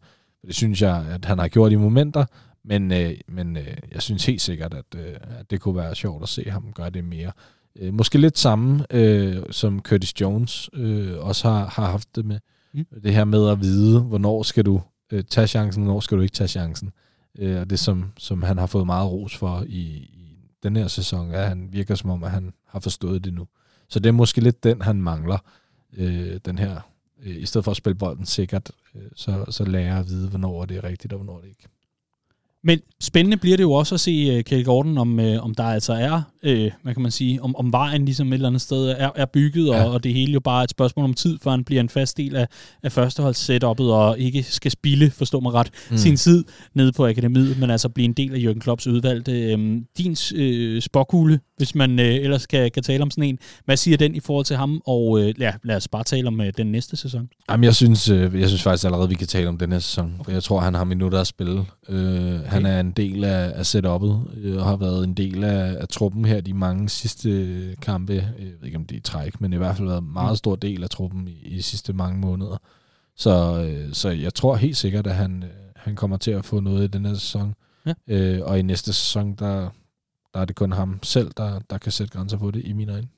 [0.46, 2.24] Det synes jeg, at han har gjort i momenter,
[2.64, 6.22] men, øh, men øh, jeg synes helt sikkert, at, øh, at det kunne være sjovt
[6.22, 7.32] at se ham gøre det mere.
[7.78, 12.38] Øh, måske lidt samme, øh, som Curtis Jones øh, også har, har haft det med.
[12.74, 12.86] Mm.
[13.02, 16.32] Det her med at vide, hvornår skal du øh, tage chancen, hvornår skal du ikke
[16.32, 16.92] tage chancen.
[17.38, 19.80] Øh, og det, som, som han har fået meget ros for i,
[20.12, 23.34] i den her sæson, er, at han virker som om, at han har forstået det
[23.34, 23.46] nu.
[23.88, 25.38] Så det er måske lidt den, han mangler,
[25.96, 26.80] øh, den her.
[27.22, 30.64] Øh, I stedet for at spille bolden sikkert, øh, så, så lærer at vide, hvornår
[30.64, 31.68] det er rigtigt, og hvornår det ikke.
[32.64, 35.64] Men spændende bliver det jo også at se uh, Kjell Gordon, om, uh, om der
[35.64, 38.88] altså er, uh, hvad kan man sige, om, om vejen ligesom et eller andet sted
[38.88, 39.84] er, er bygget, ja.
[39.84, 41.88] og, og det hele jo bare er et spørgsmål om tid, for han bliver en
[41.88, 42.46] fast del af,
[42.82, 45.96] af førsteholds-setup'et, og ikke skal spille, forstå mig ret, mm.
[45.96, 46.44] sin tid
[46.74, 49.54] nede på akademiet, men altså blive en del af Jørgen Klopps udvalgte.
[49.54, 49.60] Uh,
[49.98, 53.96] din uh, spokkugle, hvis man uh, ellers kan, kan tale om sådan en, hvad siger
[53.96, 56.66] den i forhold til ham, og uh, ja, lad os bare tale om uh, den
[56.66, 57.28] næste sæson.
[57.50, 60.20] Jamen, jeg synes, uh, jeg synes faktisk allerede, vi kan tale om den næste sæson,
[60.24, 61.64] for jeg tror, han har minutter at spille.
[61.88, 61.96] Uh,
[62.46, 65.88] han er en del af, af setup'et, øh, og har været en del af, af
[65.88, 68.12] truppen her de mange sidste kampe.
[68.12, 70.36] Jeg ved ikke, om det er træk, men i hvert fald været en meget mm.
[70.36, 72.56] stor del af truppen i, i de sidste mange måneder.
[73.16, 76.60] Så, øh, så jeg tror helt sikkert, at han, øh, han kommer til at få
[76.60, 77.54] noget i den her sæson.
[77.86, 77.92] Ja.
[78.08, 79.68] Øh, og i næste sæson, der,
[80.34, 82.92] der er det kun ham selv, der, der kan sætte grænser på det, i mine
[82.92, 83.08] øjne.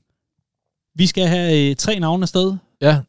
[0.95, 2.57] Vi skal have øh, tre navne afsted.
[2.81, 3.01] Ja,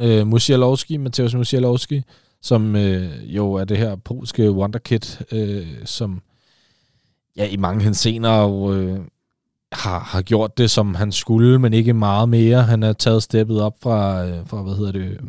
[0.00, 2.02] øh, Musialowski, Mateusz Musialowski,
[2.42, 5.00] som øh, jo er det her polske wonderkid,
[5.32, 6.22] øh, som
[7.36, 9.00] ja, i mange hensener jo, øh,
[9.72, 12.62] har, har gjort det, som han skulle, men ikke meget mere.
[12.62, 15.20] Han har taget steppet op fra, øh, fra hvad hedder det,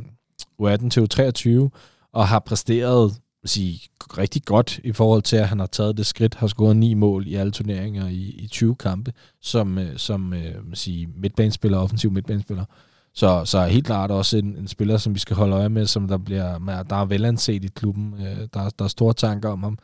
[0.61, 1.69] U18 til U23,
[2.13, 3.81] og har præsteret sige,
[4.17, 7.27] rigtig godt i forhold til, at han har taget det skridt, har scoret ni mål
[7.27, 12.65] i alle turneringer i, i 20 kampe, som, øh, som øh, sige, midtbanespiller, offensiv midtbanespiller.
[13.13, 16.07] Så, så helt klart også en, en spiller, som vi skal holde øje med, som
[16.07, 18.13] der bliver der er velanset i klubben.
[18.19, 19.77] Øh, der, der er store tanker om ham.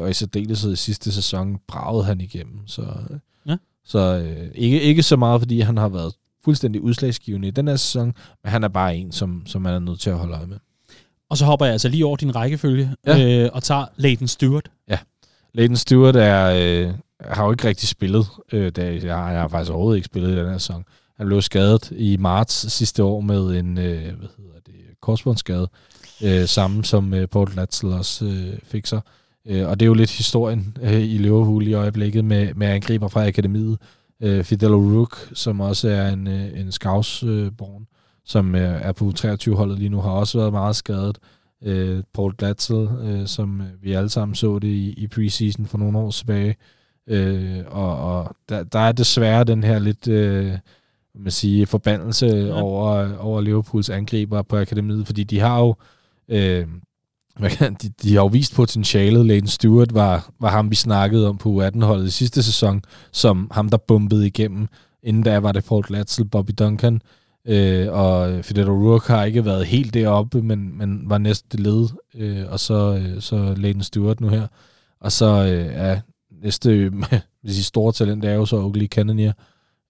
[0.00, 2.66] Og i særdeleshed i sidste sæson bragede han igennem.
[2.66, 2.82] Så,
[3.46, 3.56] ja.
[3.84, 6.14] så ikke, ikke så meget, fordi han har været
[6.44, 9.78] fuldstændig udslagsgivende i den her sæson, men han er bare en, som, som man er
[9.78, 10.58] nødt til at holde øje med.
[11.30, 13.42] Og så hopper jeg altså lige over din rækkefølge ja.
[13.44, 14.70] øh, og tager Leighton Stewart.
[14.88, 14.98] Ja.
[15.54, 18.26] Leighton Stewart er, øh, har jo ikke rigtig spillet.
[18.52, 20.84] Øh, da jeg, jeg har faktisk overhovedet ikke spillet i den her sæson.
[21.16, 25.68] Han blev skadet i marts sidste år med en øh, hvad hedder det, korsbåndsskade,
[26.22, 29.00] øh, samme som øh, Paul Latzel også øh, fik sig.
[29.46, 33.08] Øh, og det er jo lidt historien øh, i Liverpool i øjeblikket med, med angriber
[33.08, 33.78] fra akademiet.
[34.22, 37.86] Øh, Fidel Rook, som også er en, øh, en scouts-born, øh,
[38.30, 41.18] som øh, er på 23-holdet lige nu, har også været meget skadet.
[41.64, 45.98] Øh, Paul Glatzel, øh, som vi alle sammen så det i, i preseason for nogle
[45.98, 46.56] år tilbage.
[47.06, 50.08] Øh, og og der, der er desværre den her lidt...
[50.08, 50.52] Øh,
[51.14, 52.62] man sige, forbandelse ja.
[52.62, 55.74] over, over Liverpools angriber på akademiet, fordi de har jo
[56.28, 56.66] øh,
[57.82, 59.26] de, de har jo vist potentialet.
[59.26, 63.68] Leighton Stewart var, var ham, vi snakkede om på U18-holdet i sidste sæson, som ham,
[63.68, 64.68] der bumpede igennem.
[65.02, 67.00] Inden da var det Paul Glatzel, Bobby Duncan,
[67.44, 72.44] øh, og Fidel O'Rourke har ikke været helt deroppe, men, men var næste led, øh,
[72.48, 74.46] og så, øh, så Leighton Stewart nu her.
[75.00, 76.00] Og så øh, er
[76.42, 76.92] næste øh,
[77.46, 79.32] sige, store talent, er jo så Oakley Cannonier,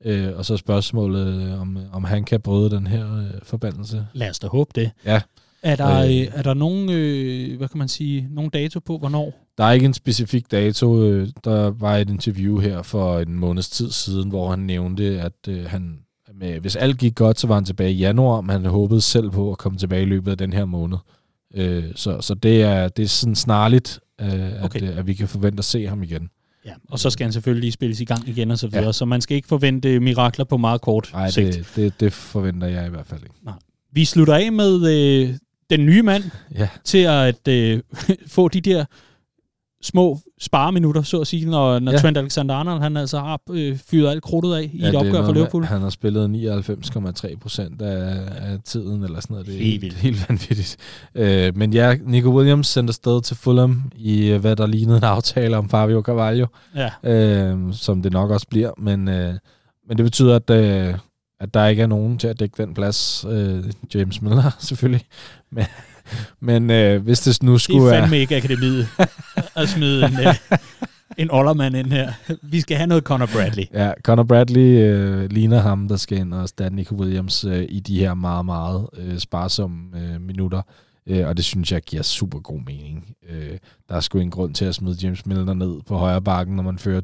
[0.05, 4.07] øh, og så spørgsmålet, øh, om, om han kan bryde den her øh, forbandelse.
[4.13, 4.91] Lad os da håbe det.
[5.05, 5.21] Ja.
[5.63, 9.47] Er der, øh, er der nogen, øh, hvad kan man sige, nogen dato på, hvornår?
[9.59, 11.03] Der er ikke en specifik dato.
[11.05, 15.49] Øh, der var et interview her for en måneds tid siden, hvor han nævnte, at
[15.49, 15.99] øh, han,
[16.41, 19.31] med, hvis alt gik godt, så var han tilbage i januar, men han håbede selv
[19.31, 20.99] på at komme tilbage i løbet af den her måned.
[21.55, 24.83] Øh, så, så det er, det er sådan snarligt, øh, okay.
[24.83, 26.31] at, øh, at vi kan forvente at se ham igen.
[26.67, 28.93] Ja, og så skal han selvfølgelig lige spilles i gang igen og så videre, ja.
[28.93, 31.57] så man skal ikke forvente mirakler på meget kort Nej, sigt.
[31.57, 33.35] det, det, det forventer jeg i hvert fald ikke.
[33.43, 33.55] Nej.
[33.93, 35.35] Vi slutter af med øh,
[35.71, 36.25] den nye mand
[36.55, 36.69] ja.
[36.85, 37.81] til at øh,
[38.27, 38.85] få de der
[39.83, 41.99] små spareminutter, så at sige, når, når ja.
[41.99, 45.33] Trent Alexander-Arnold han altså har øh, fyret alt krudtet af i ja, et opgør for
[45.33, 45.65] Liverpool.
[45.65, 46.29] Han har spillet
[47.25, 49.47] 99,3 procent af, af tiden, eller sådan noget.
[49.47, 49.97] Det er helt, vildt.
[49.97, 50.77] helt vanvittigt.
[51.15, 55.05] Øh, men ja, Nico Williams sendte sted til Fulham i, øh, hvad der lignede en
[55.05, 56.91] aftale om Fabio Carvalho, ja.
[57.05, 58.71] øh, som det nok også bliver.
[58.79, 59.35] Men, øh,
[59.89, 60.95] men det betyder, at, øh,
[61.41, 63.27] at der ikke er nogen til at dække den plads.
[63.29, 63.65] Øh,
[63.95, 65.05] James Miller selvfølgelig.
[65.53, 65.65] Men,
[66.41, 67.91] men øh, hvis det nu skulle være...
[67.91, 68.89] Det er fandme ikke akademiet
[69.57, 70.35] at smide en, øh,
[71.19, 72.13] en oldermand ind her.
[72.43, 73.65] Vi skal have noget Conor Bradley.
[73.75, 77.81] Ja, Conor Bradley øh, ligner ham, der skal ind og stande Nico Williams øh, i
[77.81, 80.63] de her meget, meget øh, sparsomme øh, minutter.
[81.07, 83.15] Øh, og det synes jeg giver super god mening.
[83.31, 83.59] Øh,
[83.89, 86.63] der er sgu en grund til at smide James Milner ned på højre bakken, når
[86.63, 87.01] man fører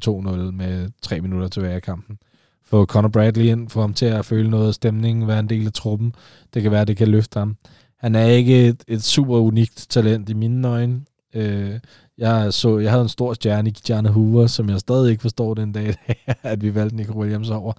[0.50, 2.18] 2-0 med tre minutter tilbage af kampen.
[2.64, 5.72] Få Conor Bradley ind, få ham til at føle noget stemning, være en del af
[5.72, 6.14] truppen.
[6.54, 7.56] Det kan være, det kan løfte ham.
[7.98, 11.00] Han er ikke et, et super unikt talent i mine øjne.
[11.34, 11.80] Øh,
[12.18, 15.54] jeg, så, jeg havde en stor stjerne i Gianna Hoover, som jeg stadig ikke forstår
[15.54, 15.94] den dag,
[16.42, 17.72] at vi valgte Nico Williams over.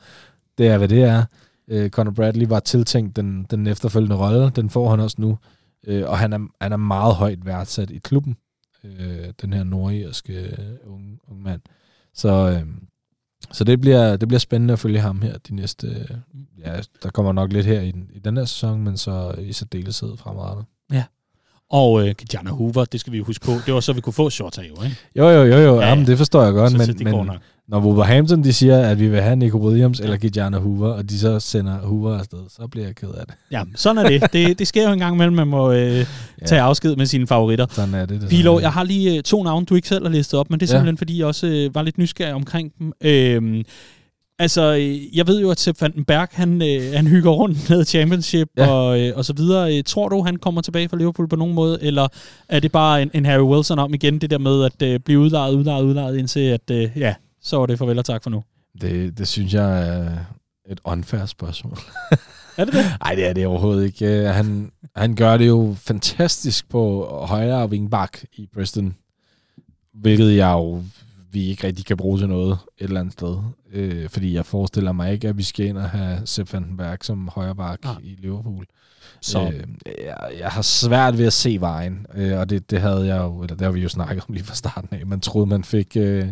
[0.58, 1.24] Det er, hvad det er.
[1.68, 4.52] Øh, Conor Bradley var tiltænkt den, den efterfølgende rolle.
[4.56, 5.38] Den får han også nu.
[5.88, 8.38] Øh, og han er, han er meget højt værdsat i klubben.
[8.84, 11.62] Øh, den her nordirske øh, unge, unge mand.
[12.14, 12.68] Så, øh,
[13.52, 16.08] så det bliver, det bliver spændende at følge ham her de næste...
[16.66, 20.18] Ja, der kommer nok lidt her i, i den her sæson, men så i særdeleshed
[20.18, 20.66] fremadrettet.
[20.92, 21.04] Ja.
[21.70, 24.14] Og øh, Kijana Hoover, det skal vi jo huske på, det var så, vi kunne
[24.14, 24.96] få Shota jo, ikke?
[25.16, 25.80] Jo, jo, jo, jo.
[25.82, 27.30] Ja, Jamen, det forstår jeg godt, så, men, så men
[27.68, 31.20] når Wolverhampton de siger, at vi vil have Nico Williams eller Kijana Hoover, og de
[31.20, 33.36] så sender Hoover afsted, så bliver jeg ked af det.
[33.52, 34.34] Ja, sådan er det.
[34.34, 36.06] det, det sker jo en gang imellem, man må øh,
[36.46, 36.68] tage ja.
[36.68, 37.66] afsked med sine favoritter.
[37.70, 38.22] Sådan er det.
[38.22, 40.60] det Pilo, jeg har lige øh, to navne, du ikke selv har listet op, men
[40.60, 41.00] det er simpelthen, ja.
[41.00, 42.94] fordi jeg også øh, var lidt nysgerrig omkring dem.
[43.02, 43.64] Øh,
[44.40, 48.48] Altså, øh, jeg ved jo, at Sepp Berg, han, øh, han hygger rundt med Championship
[48.58, 48.68] ja.
[48.68, 49.78] og, øh, og så videre.
[49.78, 52.08] Øh, tror du, han kommer tilbage fra Liverpool på nogen måde, eller
[52.50, 55.20] er det bare en, en Harry Wilson om igen, det der med at øh, blive
[55.20, 57.14] udlejet, udlejet, udlejet, indtil at, øh, ja,
[57.48, 58.44] så er det farvel og tak for nu?
[58.82, 60.18] Det, det synes jeg er
[60.70, 61.78] et unfair spørgsmål.
[62.58, 62.86] er det det?
[63.04, 64.28] Nej, det er det overhovedet ikke.
[64.28, 68.96] Han, han gør det jo fantastisk på højre wingback i Preston,
[69.94, 70.84] hvilket jeg jo
[71.32, 73.38] vi ikke rigtig kan bruge til noget et eller andet sted.
[73.74, 77.30] Øh, fordi jeg forestiller mig ikke, at vi skal ind og have Sepp Vandenberg som
[77.34, 77.92] højreback ja.
[78.04, 78.66] i Liverpool.
[79.22, 79.52] Så.
[79.54, 79.64] Øh,
[80.06, 83.42] jeg, jeg har svært ved at se vejen, øh, og det, det havde jeg jo,
[83.42, 85.06] eller det har vi jo snakket om lige fra starten af.
[85.06, 86.28] Man troede, man fik øh,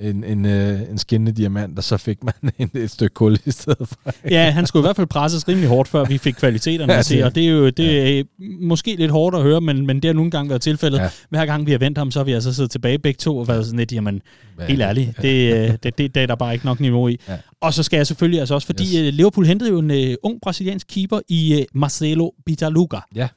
[0.00, 3.50] en, en, øh, en skinnende diamant, og så fik man en, et stykke kul i
[3.50, 4.14] stedet for.
[4.30, 7.24] ja, han skulle i hvert fald presses rimelig hårdt, før vi fik kvaliteterne ja, til,
[7.24, 8.24] og det er jo det er
[8.60, 10.98] måske lidt hårdt at høre, men, men det har nogle gange været tilfældet.
[10.98, 11.10] Ja.
[11.30, 13.48] Hver gang vi har vendt ham, så har vi altså siddet tilbage begge to og
[13.48, 14.22] været sådan lidt, jamen,
[14.60, 15.22] ja, helt ærligt, ja.
[15.22, 17.20] det, det, det, det er der bare ikke nok niveau i.
[17.28, 17.36] Ja.
[17.60, 18.94] Og så skal jeg selvfølgelig altså også, fordi yes.
[18.94, 22.98] Øh, Liverpool hentede jo en uh, ung brasiliansk keeper i uh, Marcelo Pitaluga.
[23.14, 23.28] Ja.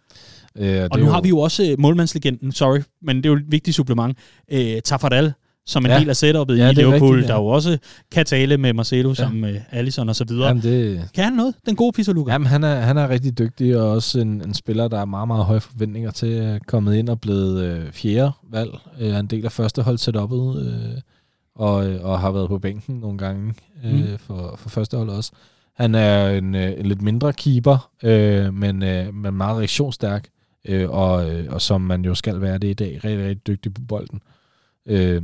[0.58, 1.12] Øh, og nu jo...
[1.12, 4.18] har vi jo også uh, målmandslegenden, sorry, men det er jo et vigtigt supplement,
[4.54, 5.34] uh, Tafarel,
[5.70, 6.00] som en Ja.
[6.00, 7.34] del af setup'et Ja, i er Liverpool, rigtigt, ja.
[7.34, 7.78] der jo også
[8.12, 9.14] kan tale med Marcelo ja.
[9.16, 10.48] sammen med Alisson og så videre.
[10.48, 11.56] Jamen, det, Kan han noget?
[11.66, 12.32] Den gode Pizzaluka?
[12.32, 15.28] Jamen, han er, han er rigtig dygtig, og også en, en spiller, der er meget,
[15.28, 16.38] meget høje forventninger til.
[16.38, 18.70] Er kommet ind og blevet øh, fjerde valg.
[19.00, 21.02] Øh, er en del af første hold setup'et, øh,
[21.56, 23.54] og, øh, og har været på bænken nogle gange
[23.86, 23.98] øh, Mm.
[23.98, 24.18] mm.
[24.18, 25.32] for, for første hold også.
[25.76, 30.28] Han er en, øh, en lidt mindre keeper, øh, men, øh, men meget reaktionsstærk,
[30.68, 33.74] øh, og, øh, og som man jo skal være det i dag, rigtig, rigtig dygtig
[33.74, 34.22] på bolden.
[34.86, 35.22] Øh,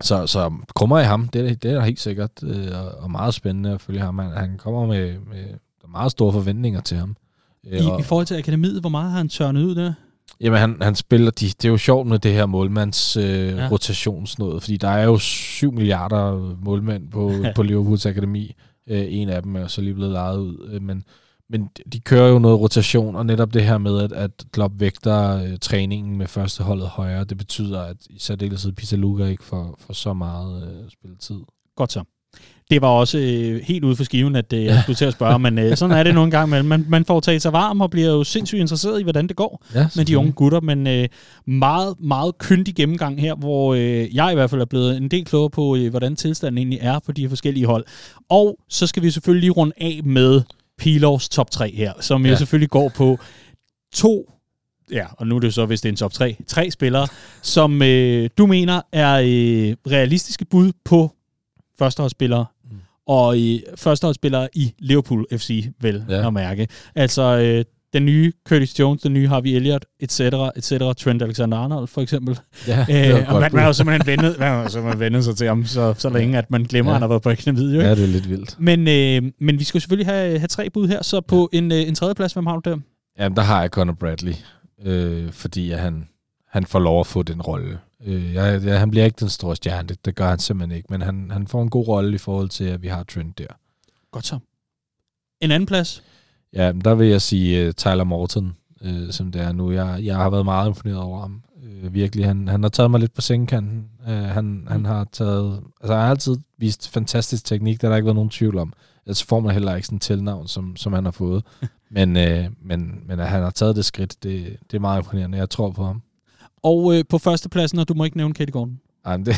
[0.00, 2.66] så, så krummer i ham, det er, det er helt sikkert, øh,
[3.02, 4.18] og, meget spændende at følge ham.
[4.18, 5.44] Han, han kommer med, med
[5.88, 7.16] meget store forventninger til ham.
[7.66, 9.92] Øh, I, og- I forhold til akademiet, hvor meget har han tørnet ud der?
[10.40, 13.24] Jamen, han, han spiller, de, det er jo sjovt med det her målmands øh,
[13.56, 13.68] Ja.
[14.60, 18.54] fordi der er jo 7 milliarder målmænd på, på Liverpools akademi.
[18.88, 21.04] Øh, en af dem er så lige blevet lejet ud, øh, men,
[21.50, 25.42] men de kører jo noget rotation, og netop det her med, at, at Klopp vægter
[25.42, 30.12] øh, træningen med førsteholdet højere, det betyder, at i særdeleshed Pizzaluga ikke får, får så
[30.12, 31.40] meget øh, spilletid.
[31.76, 32.04] Godt så.
[32.70, 35.38] Det var også øh, helt ude for skiven, at øh, jeg skulle til at spørge,
[35.38, 36.62] men øh, sådan er det nogle gange.
[36.62, 39.64] Man, man får taget sig varm og bliver jo sindssygt interesseret i, hvordan det går
[39.74, 40.60] Ja, med de unge gutter.
[40.60, 41.08] Men øh,
[41.46, 45.24] meget, meget kyndig gennemgang her, hvor øh, jeg i hvert fald er blevet en del
[45.24, 47.84] klogere på, øh, hvordan tilstanden egentlig er på de her forskellige hold.
[48.28, 50.42] Og så skal vi selvfølgelig lige runde af med
[50.78, 52.30] Pilovs top 3 her, som ja.
[52.30, 53.18] jo selvfølgelig går på
[53.94, 54.32] to
[54.90, 57.08] Ja, og nu er det så, hvis det er en top 3, tre spillere,
[57.42, 61.12] som øh, du mener er øh, realistiske bud på
[61.78, 62.76] førsteholdsspillere, mm.
[63.06, 66.04] og i førsteholdsspillere i Liverpool FC, vel.
[66.08, 66.26] Ja.
[66.26, 66.68] at mærke.
[66.94, 67.64] Altså øh,
[67.96, 70.20] den nye Curtis Jones, den nye Harvey Elliott, etc.,
[70.56, 70.70] etc.,
[71.04, 72.38] Trent Alexander-Arnold for eksempel.
[72.66, 73.54] Ja, var Øh, og man, bud.
[73.54, 76.38] man har jo simpelthen vendet, man har simpelthen vendet sig til ham, så, så længe,
[76.38, 76.92] at man glemmer, ja.
[76.92, 76.96] Ja.
[76.96, 77.74] at han har været på akademiet.
[77.74, 77.88] Jo, ikke?
[77.88, 78.56] Ja, det er lidt vildt.
[78.60, 81.78] Men, øh, men vi skal selvfølgelig have, have tre bud her, så på en, øh,
[81.78, 82.76] en tredje plads, hvem har du der?
[83.18, 84.34] Jamen, der har jeg Conor Bradley,
[84.84, 86.08] øh, fordi at han,
[86.48, 87.78] han får lov at få den rolle.
[88.06, 90.86] Øh, jeg, jeg, han bliver ikke den store stjerne, det, det gør han simpelthen ikke,
[90.90, 93.46] men han, han får en god rolle i forhold til, at vi har Trent der.
[94.12, 94.38] Godt så.
[95.40, 96.02] En anden plads?
[96.54, 99.70] Ja, der vil jeg sige uh, Tyler Morton, uh, som det er nu.
[99.72, 101.42] Jeg, jeg har været meget imponeret over ham.
[101.84, 103.84] Uh, virkelig, han, han har taget mig lidt på sengekanten.
[104.06, 105.60] Uh, han, han har taget...
[105.80, 108.72] Altså, han har altid vist fantastisk teknik, der har der ikke været nogen tvivl om.
[109.06, 111.44] Ellers får man heller ikke sådan tilnavn, som, som han har fået.
[111.90, 115.38] men, uh, men, men at han har taget det skridt, det, det er meget imponerende.
[115.38, 116.02] Jeg tror på ham.
[116.62, 118.78] Og øh, på førstepladsen, og du må ikke nævne Katie Gordon.
[119.04, 119.36] Ej, det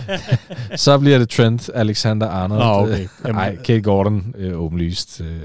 [0.80, 2.58] så bliver det Trent Alexander-Arnold.
[2.58, 2.92] Nå, okay.
[3.02, 5.40] Øh, Jamen- Nej, Kate Gordon, øh, åbenlyst, øh,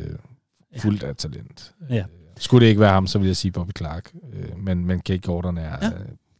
[0.78, 1.72] fuldt af talent.
[1.90, 1.96] Ja.
[1.98, 2.04] Øh,
[2.38, 4.12] Skulle det ikke være ham, så ville jeg sige Bobby Clark.
[4.34, 5.88] Øh, men, men Kate Gordon er, Ja.
[5.88, 5.92] øh,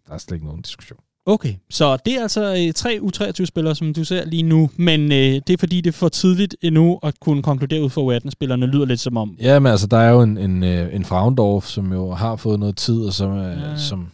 [0.08, 1.00] der er slet ikke nogen diskussion.
[1.26, 5.18] Okay, så det er altså øh, tre U23-spillere, som du ser lige nu, men øh,
[5.18, 8.66] det er fordi, det er for tidligt endnu at kunne konkludere ud for U18-spillerne.
[8.66, 9.38] lyder lidt som om.
[9.42, 12.60] Ja, men altså, der er jo en, en, øh, en Fraundorf, som jo har fået
[12.60, 13.50] noget tid, og som, Ja.
[13.70, 13.78] ja.
[13.78, 14.08] som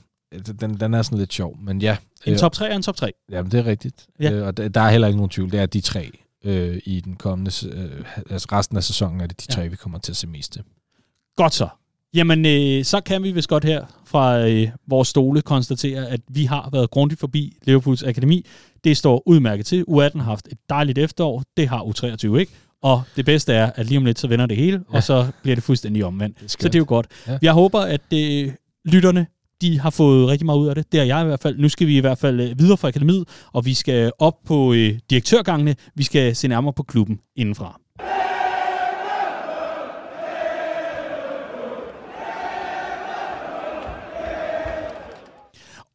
[0.61, 1.57] den, den er sådan lidt sjov.
[1.61, 3.11] Men ja, En øh, top 3 er en top 3.
[3.31, 4.05] Jamen, det er rigtigt.
[4.19, 4.29] Ja.
[4.29, 4.35] Ja.
[4.35, 5.51] Øh, og der, der er heller ikke nogen tvivl.
[5.51, 6.11] Det er de tre
[6.43, 7.51] øh, i den kommende...
[7.71, 9.53] Øh, altså resten af sæsonen er det de Ja.
[9.55, 10.61] tre, vi kommer til at se mest til.
[11.35, 11.67] Godt så.
[12.13, 16.43] Jamen, øh, så kan vi vist godt her fra øh, vores stole konstatere, at vi
[16.45, 18.45] har været grundigt forbi Liverpools Akademi.
[18.83, 19.85] Det står udmærket til.
[19.89, 21.43] U18 har haft et dejligt efterår.
[21.57, 22.51] Det har U23 ikke.
[22.81, 24.97] Og det bedste er, at lige om lidt, så vender det hele, ja.
[24.97, 26.39] og så bliver det fuldstændig omvendt.
[26.39, 27.07] Det så det er jo godt.
[27.27, 27.31] Ja.
[27.31, 27.37] Ja.
[27.41, 28.51] Jeg håber, at øh,
[28.85, 29.27] lytterne
[29.61, 30.91] de har fået rigtig meget ud af det.
[30.91, 31.57] Det er jeg i hvert fald.
[31.57, 34.73] Nu skal vi i hvert fald øh, videre fra akademiet, og vi skal op på
[34.73, 35.75] øh, direktørgangene.
[35.95, 37.79] Vi skal se nærmere på klubben indenfra.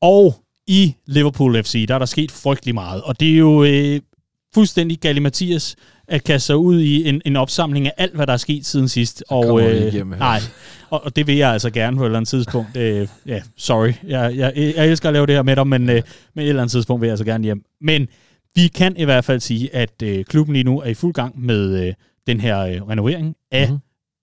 [0.01, 0.35] Og
[0.67, 3.03] i Liverpool FC, der er der sket frygtelig meget.
[3.03, 4.01] Og det er jo øh,
[4.55, 5.77] fuldstændig Galli Mathias
[6.09, 8.89] at kaste sig ud i en, en opsamling af alt, hvad der er sket siden
[8.89, 9.25] sidst.
[9.29, 10.41] Og, ikke hjem nej,
[10.91, 12.77] og, og det vil jeg altså gerne på et eller andet tidspunkt.
[12.77, 13.93] Øh, ja, sorry.
[14.07, 16.03] Jeg, jeg, jeg elsker at lave det her med dig, men, øh,
[16.35, 17.65] men et eller andet tidspunkt vil jeg altså gerne hjem.
[17.81, 18.09] Men
[18.55, 21.41] vi kan i hvert fald sige, at øh, klubben lige nu er i fuld gang
[21.45, 21.95] med øh,
[22.27, 23.79] den her øh, renovering af Mhm.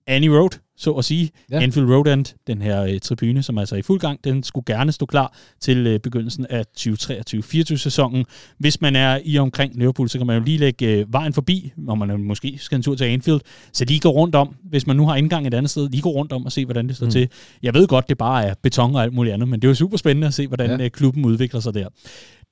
[0.06, 0.50] Annie Road,
[0.80, 1.30] så at sige.
[1.50, 1.60] Ja.
[1.60, 4.64] Anfield Road End, den her øh, tribune, som er altså i fuld gang, den skulle
[4.64, 8.24] gerne stå klar til øh, begyndelsen af 2023-24 sæsonen.
[8.58, 11.72] Hvis man er i omkring Liverpool, så kan man jo lige lægge øh, vejen forbi,
[11.76, 13.40] når man måske skal en tur til Anfield,
[13.72, 16.10] så lige gå rundt om, hvis man nu har indgang et andet sted, lige gå
[16.10, 17.12] rundt om og se, hvordan det står mm.
[17.12, 17.28] Til.
[17.62, 19.74] Jeg ved godt, det bare er beton og alt muligt andet, men det er jo
[19.74, 20.76] super spændende at se, hvordan ja.
[20.76, 20.84] Ja.
[20.84, 21.88] øh, klubben udvikler sig der.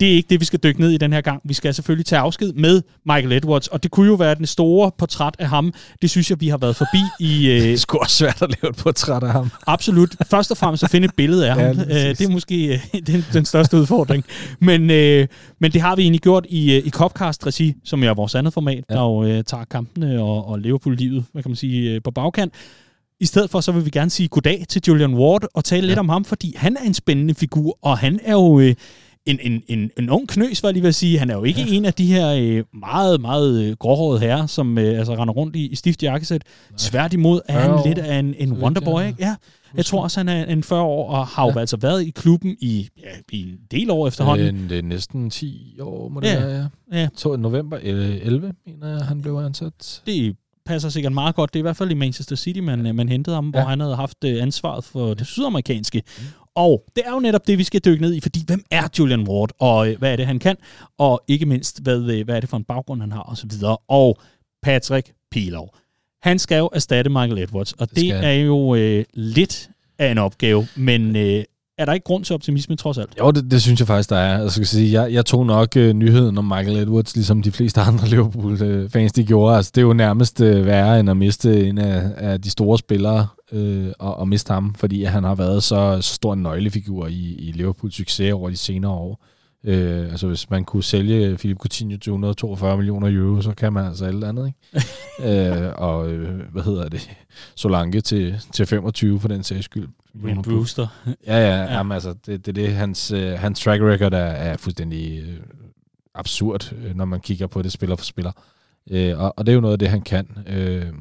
[0.01, 1.41] Det er ikke det, vi skal dykke ned i den her gang.
[1.45, 4.91] Vi skal selvfølgelig tage afsked med Michael Edwards, og det kunne jo være den store
[4.99, 5.73] portræt af ham.
[6.03, 7.47] Det synes jeg, vi har været forbi i...
[7.51, 9.51] Øh, Det sgu også svært at lave et portræt af ham.
[9.67, 10.15] Absolut.
[10.31, 11.77] Først og fremmest at finde et billede af Ja, ham.
[11.77, 12.19] lige Øh, præcis.
[12.19, 14.25] det er måske øh, den, den største udfordring.
[14.61, 15.27] Men, øh,
[15.61, 18.85] men det har vi egentlig gjort i, øh, i Copcast-regi, som er vores andet format,
[18.91, 18.95] ja.
[18.95, 18.95] Ja.
[19.01, 22.53] der jo øh, tager kampene og, og Liverpool-livet, hvad kan man sige, øh, på bagkant.
[23.21, 25.87] I stedet for, så vil vi gerne sige goddag til Julian Ward og tale ja.
[25.89, 28.75] lidt om ham, fordi han er en spændende figur, og han er jo øh,
[29.29, 31.18] en, en, en, en ung knøs, var jeg lige ved at sige.
[31.18, 31.74] Han er jo ikke ja.
[31.74, 35.57] en af de her øh, meget, meget øh, gråhårede herrer, som øh, altså render rundt
[35.57, 36.43] i, i stift jakkesæt.
[36.76, 39.16] Tværtimod er han lidt af en, en wonderboy, ikke?
[39.20, 39.37] Ja.
[39.76, 41.61] Jeg tror også, han er en 40 år, og har jo ja.
[41.61, 44.64] altså været i klubben i, ja, i en del år efterhånden.
[44.64, 46.45] Øh, det er næsten 10 år, må det ja.
[46.45, 47.01] være, ja.
[47.01, 47.09] ja.
[47.16, 47.37] 2.
[47.37, 50.03] november 11, mener jeg, han blev ansat.
[50.07, 51.55] Det passer sikkert meget godt.
[51.55, 52.93] Det er i hvert fald i Manchester City, man, ja.
[52.93, 53.61] man hentede ham, ja.
[53.61, 56.03] hvor han havde haft øh, ansvaret for det sydamerikanske.
[56.18, 56.24] Mm.
[56.59, 59.29] Og det er jo netop det, vi skal dykke ned i, fordi hvem er Julian
[59.29, 60.57] Ward, og øh, hvad er det, han kan,
[60.99, 63.47] og ikke mindst, hvad, øh, hvad er det for en baggrund, han har, og så
[63.51, 63.77] videre.
[63.89, 64.19] Og
[64.63, 65.75] Patrick Pilov.
[66.23, 70.19] Han skal jo erstatte Michael Edwards, og det, det er jo øh, lidt af en
[70.19, 71.45] opgave, men øh,
[71.79, 73.11] er der ikke grund til optimisme trods alt?
[73.18, 74.39] Jo, det, det synes jeg faktisk, der er.
[74.39, 77.81] Altså, skal sige, jeg, jeg tog nok øh, nyheden om Michael Edwards, ligesom de fleste
[77.81, 79.57] andre Liverpool-fans, de gjorde.
[79.57, 82.79] Altså, det er jo nærmest øh, værre end at miste en af, af de store
[82.79, 87.07] spillere øh, og, og miste ham, fordi han har været så, så stor en nøglefigur
[87.07, 89.24] i, i Liverpools succes over de senere år.
[89.65, 93.87] Øh, altså hvis man kunne sælge Philip Coutinho til 142 millioner euro, så kan man
[93.87, 94.87] altså alt andet, ikke?
[95.67, 97.11] øh, og øh, hvad hedder det?
[97.55, 99.89] Solanke til, til 25 for den sags skyld.
[100.25, 100.87] Wayne Brewster.
[101.27, 101.75] Ja, ja, ja.
[101.75, 102.75] Jamen, altså, det, det er det.
[102.75, 105.37] Hans, øh, hans track record er, er fuldstændig øh,
[106.15, 108.33] absurd, øh, når man kigger på det spiller for spiller.
[108.91, 110.29] Øh, og, og det er jo noget af det, han kan.
[110.47, 110.93] Øh,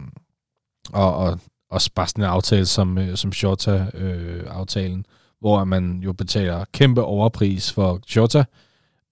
[0.93, 1.39] og, og
[1.70, 5.03] også bare sådan en aftale som, øh, som Shota-aftalen, øh,
[5.39, 8.43] hvor man jo betaler kæmpe overpris for Shota,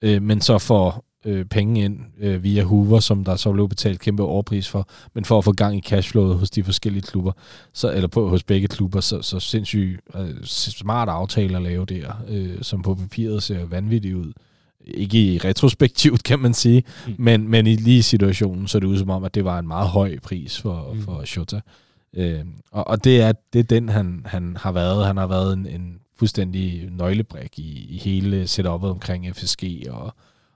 [0.01, 3.99] øh, men så får øh, penge ind øh, via Hoover, som der så blev betalt
[3.99, 7.32] kæmpe overpris for, men for at få gang i cashflowet hos de forskellige klubber,
[7.73, 12.23] så, eller på, hos begge klubber, så, så sindssygt øh, smart aftale at lave der,
[12.28, 14.34] øh, som på papiret ser vanvittigt ud.
[14.88, 17.15] Ikke i retrospektivt, kan man sige, mm.
[17.17, 19.67] men, men i lige situationen, så er det ud som om, at det var en
[19.67, 21.01] meget høj pris for, mm.
[21.01, 21.59] for Shota.
[22.13, 25.05] Øh, og, og det er, det er den, han, han har været.
[25.05, 30.13] Han har været en, en fuldstændig nøglebrik i, i hele setup'et omkring FSG, og,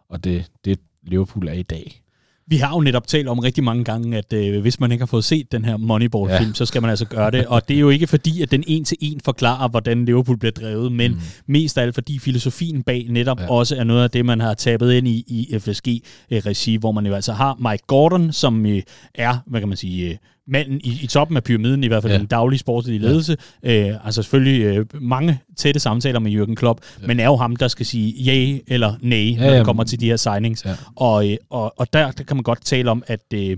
[0.10, 2.02] og det, det Liverpool er i dag.
[2.48, 5.06] Vi har jo netop talt om rigtig mange gange, at øh, hvis man ikke har
[5.08, 6.54] fået set den her Moneyball-film, ja.
[6.54, 7.46] så skal man altså gøre det.
[7.46, 10.52] Og det er jo ikke fordi, at den en til en forklarer, hvordan Liverpool bliver
[10.52, 11.20] drevet, men mm.
[11.48, 13.50] mest af alt fordi filosofien bag netop ja.
[13.50, 17.14] også er noget af det, man har tabet ind i i FSG-regi, hvor man jo
[17.14, 18.82] altså har Mike Gordon, som øh,
[19.16, 20.16] er, hvad kan man sige, øh,
[20.50, 22.20] manden i, i toppen af pyramiden, i hvert fald ja.
[22.20, 23.38] den daglige sportslige ledelse.
[23.64, 23.90] Ja.
[23.90, 27.08] Øh, altså selvfølgelig øh, mange tætte samtaler med Jürgen Klopp, ja.
[27.08, 30.00] men er jo ham, der skal sige ja eller nej, ja, når det kommer til
[30.00, 30.66] de her signings.
[30.66, 30.76] Ja.
[30.96, 33.34] Og, øh, og, og der, der kan man godt tale om, at...
[33.34, 33.58] Øh,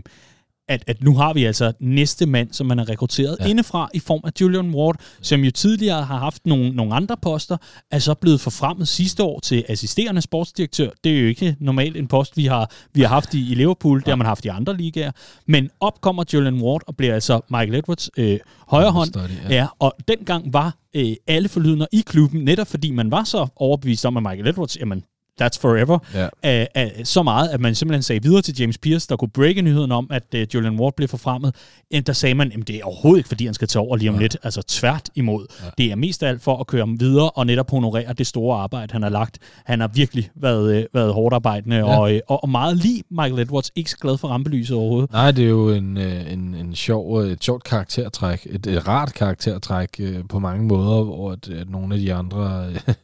[0.72, 3.46] at, at nu har vi altså næste mand, som man har rekrutteret ja.
[3.46, 7.58] indefra i form af Julian Ward, som jo tidligere har haft nogle, nogle andre poster,
[7.92, 10.90] er så blevet forfremmet sidste år til assisterende sportsdirektør.
[11.04, 14.00] Det er jo ikke normalt en post, vi har, vi har haft i, i Liverpool,
[14.00, 15.12] det har man haft i andre ligaer.
[15.48, 19.16] Men op kommer Julian Ward og bliver altså Michael Edwards øh, højre hånd.
[19.16, 19.56] Ja.
[19.56, 24.06] ja, og dengang var øh, alle forlydende i klubben, netop fordi man var så overbevist
[24.06, 25.04] om, at Michael Edwards, jamen
[25.42, 26.28] That's Forever, ja.
[26.44, 29.62] af, af, så meget, at man simpelthen sagde videre til James Pierce, der kunne breake
[29.62, 31.56] nyheden om, at uh, Julian Ward blev forfremmet.
[32.06, 34.16] Der sagde man, at det er overhovedet ikke, fordi han skal tage over lige om
[34.16, 34.22] ja.
[34.22, 34.38] lidt.
[34.44, 35.46] Altså tvært imod.
[35.64, 35.70] Ja.
[35.78, 38.58] Det er mest af alt for at køre ham videre og netop honorere det store
[38.58, 39.38] arbejde, han har lagt.
[39.66, 41.98] Han har virkelig været, øh, været hårdt arbejdende ja.
[42.00, 43.72] og, øh, og, og meget lige Michael Edwards.
[43.76, 45.12] Ikke så glad for rampelyset overhovedet.
[45.12, 48.48] Nej, det er jo en, en, en sjov, et sjovt karaktertræk.
[48.50, 52.96] Et, et rart karaktertræk på mange måder, hvor at, at nogle af de andre musik,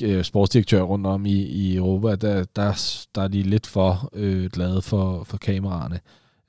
[0.00, 0.06] ja.
[0.06, 4.50] øh, sportsdirektør rundt om i, i Europa, der, der, der er de lidt for øh,
[4.50, 6.00] glade for, for kameraerne.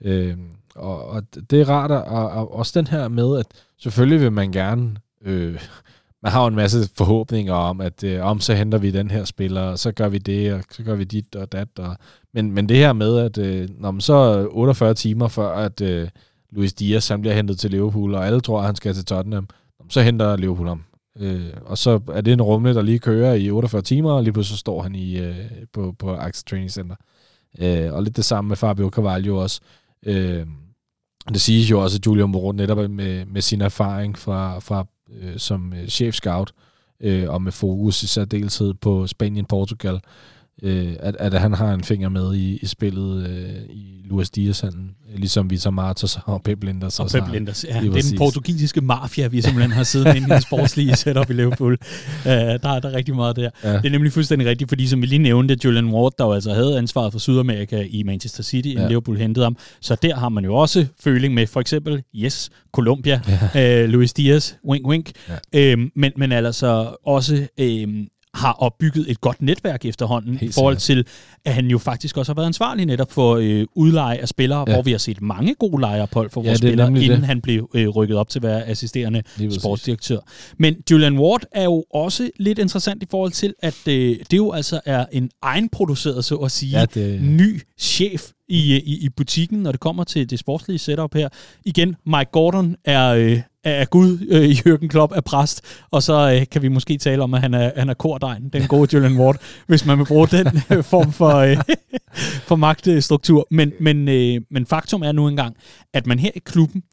[0.01, 0.37] Øh,
[0.75, 3.45] og, og det er rart, og, og også den her med, at
[3.77, 4.95] selvfølgelig vil man gerne...
[5.25, 5.59] Øh,
[6.23, 9.25] man har jo en masse forhåbninger om, at øh, om så henter vi den her
[9.25, 11.67] spiller, og så gør vi det, og så gør vi dit og dat.
[11.79, 11.97] Og,
[12.33, 16.07] men, men det her med, at øh, når man så 48 timer før, at øh,
[16.51, 19.47] Luis Diaz han bliver hentet til Liverpool, og alle tror, at han skal til Tottenham,
[19.89, 20.83] så henter Liverpool ham.
[21.19, 24.33] Øh, og så er det en rumle, der lige kører i 48 timer, og lige
[24.33, 25.35] pludselig så står han i, øh,
[25.73, 26.95] på, på Axel Training Center.
[27.59, 29.61] Øh, og lidt det samme med Fabio Carvalho også.
[30.05, 30.45] Øh,
[31.29, 35.37] det siges jo også, at Julian Moro netop med, med sin erfaring fra, fra øh,
[35.37, 36.53] som øh, chef scout,
[36.99, 39.99] øh, og med fokus i særdeleshed på Spanien-Portugal,
[40.63, 44.63] øh, at, at han har en finger med i, i spillet øh, i Luis diaz
[45.15, 46.99] ligesom Vitor Martos og Pep Linders.
[46.99, 47.79] Og Pep Linders, ja.
[47.81, 51.33] Det er den portugisiske mafia, vi simpelthen har siddet inde i den sportslige setup i
[51.33, 51.73] Liverpool.
[51.73, 51.77] Uh,
[52.25, 53.49] der, er, der er rigtig meget der.
[53.63, 53.73] Ja.
[53.73, 56.53] Det er nemlig fuldstændig rigtigt, fordi som vi lige nævnte, Julian Ward, der jo altså
[56.53, 58.87] havde ansvaret for Sydamerika i Manchester City, ja.
[58.87, 59.57] Liverpool hentede ham.
[59.81, 63.21] Så der har man jo også føling med for eksempel, yes, Colombia,
[63.55, 63.83] ja.
[63.83, 65.11] uh, Luis Diaz, wink wink.
[65.53, 65.73] Ja.
[65.73, 67.67] Uh, men, men altså også uh,
[68.33, 71.05] har opbygget et godt netværk efterhånden, Helt i forhold til,
[71.45, 74.73] at han jo faktisk også har været ansvarlig netop for øh, udleje af spillere, Ja.
[74.73, 77.25] hvor vi har set mange gode lejeophold for Ja, vores er spillere, inden det.
[77.27, 79.21] han blev øh, rykket op til at være assisterende
[79.59, 80.19] sportsdirektør.
[80.57, 84.51] Men Julian Ward er jo også lidt interessant i forhold til, at øh, det jo
[84.51, 89.59] altså er en egenproduceret, så at sige, Ja, det- ny chef i, i, i butikken,
[89.59, 91.29] når det kommer til det sportslige setup her.
[91.65, 96.47] Igen, Mike Gordon er, øh, er Gud, øh, Jürgen Klopp er præst, og så øh,
[96.51, 99.37] kan vi måske tale om, at han er, han er kordegn, den gode Julian Ward,
[99.67, 101.57] hvis man vil bruge den øh, form for, øh,
[102.47, 103.47] for magtstruktur.
[103.51, 105.55] Men, men, øh, men faktum er nu engang,
[105.93, 106.83] at man her i klubben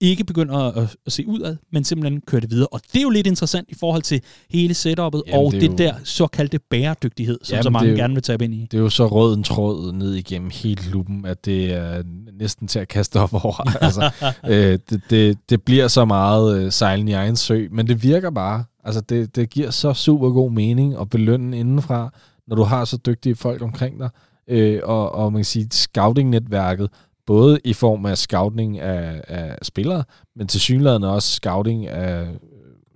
[0.00, 2.66] ikke begynder at, at se udad, men simpelthen kører det videre.
[2.72, 4.20] Og det er jo lidt interessant i forhold til
[4.50, 7.96] hele setupet Jamen, og det det, jo- der såkaldte bæredygtighed, som Jamen, så mange jo-
[7.96, 8.60] gerne vil tabe ind i.
[8.70, 12.02] Det er jo så rød en tråd ned igennem hele klubben, at det er
[12.38, 13.70] næsten til at kaste op over.
[13.84, 14.10] altså,
[14.46, 18.30] øh, det, det, det bliver så meget øh, sejlen i egen sø, men det virker
[18.30, 18.64] bare.
[18.84, 22.10] Altså, det, det giver så super god mening at belønne indenfra,
[22.48, 24.10] når du har så dygtige folk omkring dig.
[24.48, 26.90] Øh, og, og man kan sige, scouting-netværket,
[27.26, 30.04] både i form af scouting af, af spillere,
[30.36, 32.28] men til synligheden også scouting af øh,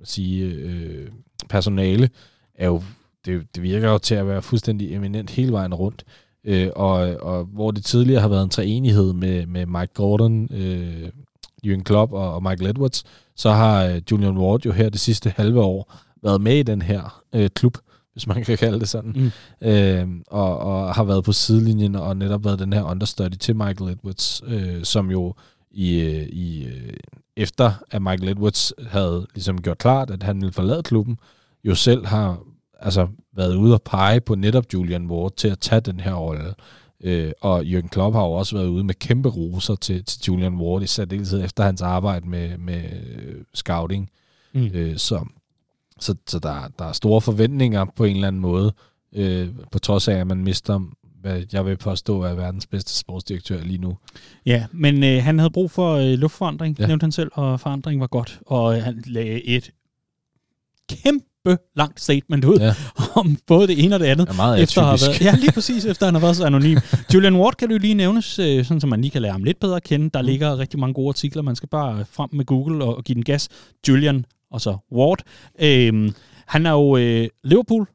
[0.05, 1.09] sige, øh,
[1.49, 2.11] personale,
[2.55, 2.83] er jo,
[3.24, 6.05] det, det virker jo til at være fuldstændig eminent hele vejen rundt.
[6.45, 11.09] Øh, og, og hvor det tidligere har været en treenighed med, med Mike Gordon, øh,
[11.66, 13.05] Jürgen Klopp og, og Michael Edwards,
[13.37, 16.83] så har øh, Julian Ward jo her det sidste halve år været med i den
[16.83, 17.78] her øh, klub,
[18.21, 19.68] hvis man kan kalde det sådan, Mm.
[19.68, 23.91] øh, og, og har været på sidelinjen og netop været den her understudy til Michael
[23.93, 25.35] Edwards, øh, som jo
[25.71, 26.93] i, øh, i øh,
[27.37, 31.18] efter at Michael Edwards havde ligesom gjort klart, at han ville forlade klubben,
[31.64, 32.39] jo selv har
[32.81, 36.55] altså været ude og pege på netop Julian Ward til at tage den her rolle.
[37.05, 40.55] Øh, og Jürgen Klopp har jo også været ude med kæmpe roser til, til Julian
[40.55, 42.83] Ward, i særdeleshed efter hans arbejde med, med
[43.16, 44.11] øh, scouting.
[44.55, 44.71] Mm.
[44.75, 45.25] Øh, så
[46.01, 48.73] så, så der, der er store forventninger på en eller anden måde,
[49.15, 50.81] øh, på trods af, at man mister,
[51.21, 53.97] hvad jeg vil påstå er verdens bedste sportsdirektør lige nu.
[54.47, 56.83] Ja, men øh, han havde brug for øh, luftforandring, Ja.
[56.85, 56.87] ja.
[56.89, 58.41] nævnte han selv, og forandring var godt.
[58.47, 59.71] Og øh, han lagde et
[60.91, 62.65] kæmpe langt statement ud Ja.
[62.67, 62.75] ja.
[63.21, 64.29] om både det ene og det andet.
[64.29, 66.79] Er meget efter at have været, ja, lige præcis, efter han har været så anonym.
[67.15, 69.61] Julian Ward kan du lige nævnes, øh, sådan så man lige kan lære ham lidt
[69.61, 70.11] bedre at kende.
[70.15, 70.27] Der Mm.
[70.27, 71.43] ligger rigtig mange gode artikler.
[71.43, 73.49] Man skal bare frem med Google og, og give den gas.
[73.89, 75.19] Julian og så Ward.
[75.61, 76.15] Øhm,
[76.47, 77.87] han er jo øh, Liverpool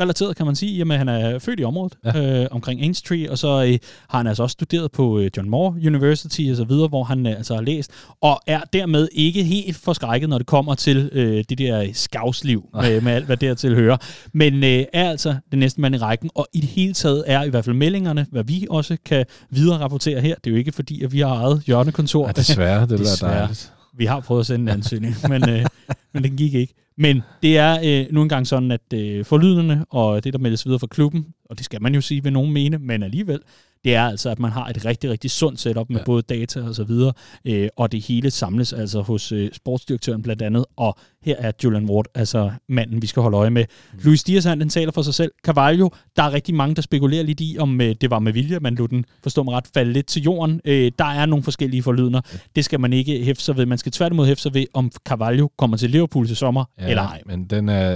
[0.00, 2.42] relateret, kan man sige, i og med, at han er født i området ja.
[2.42, 3.78] øh, omkring Ainstree, og så øh,
[4.08, 7.26] har han altså også studeret på øh, John Moore University og så videre, hvor han
[7.26, 7.90] øh, altså har læst,
[8.20, 13.00] og er dermed ikke helt forskrækket, når det kommer til øh, det der skavsliv, med,
[13.00, 13.96] med alt, hvad dertil hører,
[14.32, 17.42] men øh, er altså den næste mand i rækken, og i det hele taget er
[17.42, 20.72] i hvert fald meldingerne, hvad vi også kan videre rapportere her, det er jo ikke
[20.72, 22.26] fordi, at vi har eget hjørnekontor.
[22.26, 23.38] Ja, desværre, det bliver Desværre.
[23.38, 23.72] dejligt.
[23.98, 25.64] Vi har prøvet at sende en ansøgning, men, øh,
[26.12, 26.74] men den gik ikke.
[26.96, 30.78] Men det er øh, nu engang sådan, at øh, forlydende og det, der meldes videre
[30.78, 33.40] fra klubben, og det skal man jo sige, ved nogen mene, men alligevel,
[33.84, 36.00] det er altså, at man har et rigtig, rigtig sundt setup med Ja.
[36.00, 36.04] ja.
[36.04, 37.12] både data og så videre,
[37.44, 41.84] øh, og det hele samles altså hos øh, sportsdirektøren blandt andet, og her er Julian
[41.90, 43.64] Ward, altså manden, vi skal holde øje med.
[43.92, 43.98] Mm.
[44.02, 45.32] Luis Diaz, han den taler for sig selv.
[45.44, 48.58] Carvalho, der er rigtig mange, der spekulerer lidt i, om øh, det var med vilje,
[48.60, 50.60] man lod den, forstå mig ret, falde lidt til jorden.
[50.64, 52.20] Øh, der er nogle forskellige forlydender.
[52.56, 53.66] Det skal man ikke hæfte sig ved.
[53.66, 57.02] Man skal tværtimod hæfte sig ved, om Carvalho kommer til Liverpool til sommer, ja, eller
[57.02, 57.22] ej.
[57.26, 57.90] men den er,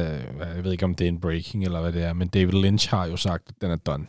[0.55, 2.91] jeg ved ikke om det er en breaking eller hvad det er, men David Lynch
[2.91, 4.07] har jo sagt, at den er done.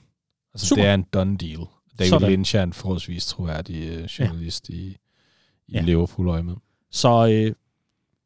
[0.53, 0.81] Altså Super.
[0.81, 1.59] det er en done deal.
[1.99, 2.29] David Sådan.
[2.31, 4.75] Lynch er en forholdsvis troværdig øh, journalist ja.
[4.75, 4.77] i,
[5.67, 5.81] i Ja.
[5.81, 6.55] Liverpool øje med.
[6.91, 7.55] Så øh,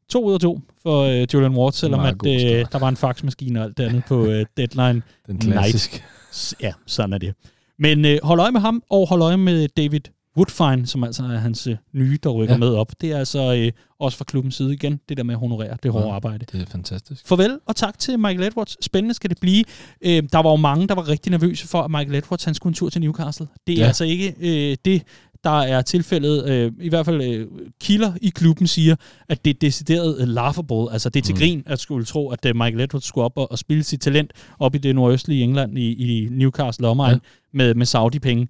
[0.08, 3.60] to ud af to for øh, Julian Ward, selvom at, øh, der var en faxmaskine
[3.60, 5.02] og alt det andet på øh, deadline.
[5.26, 6.02] Den klassiske.
[6.32, 7.34] S- Ja, sådan er det.
[7.78, 10.00] Men øh, hold øje med ham, og hold øje med David
[10.36, 12.58] Woodfine, som altså er hans øh, nye, der rykker Ja.
[12.58, 12.92] med op.
[13.00, 15.92] Det er altså øh, også fra klubbens side igen, det der med at honorere det
[15.92, 16.14] hårde Ja.
[16.14, 16.46] arbejde.
[16.52, 17.28] Det er fantastisk.
[17.28, 18.84] Farvel, og tak til Michael Edwards.
[18.84, 19.64] Spændende skal det blive.
[20.02, 22.70] Øh, der var jo mange, der var rigtig nervøse for, at Michael Edwards han skulle
[22.70, 23.46] en tur til Newcastle.
[23.66, 23.86] Det er Ja.
[23.86, 25.02] altså ikke øh, det,
[25.44, 26.48] der er tilfældet.
[26.48, 27.46] Øh, I hvert fald øh,
[27.80, 28.96] kilder i klubben siger,
[29.28, 30.92] at det er decideret øh, laughable.
[30.92, 31.38] Altså det er til Mm.
[31.38, 34.32] grin, at skulle tro, at øh, Michael Edwards skulle op og, og spille sit talent
[34.58, 37.18] op i det nordøstlige England i, i Newcastle omegn ja.
[37.52, 38.48] med, med Saudi-penge.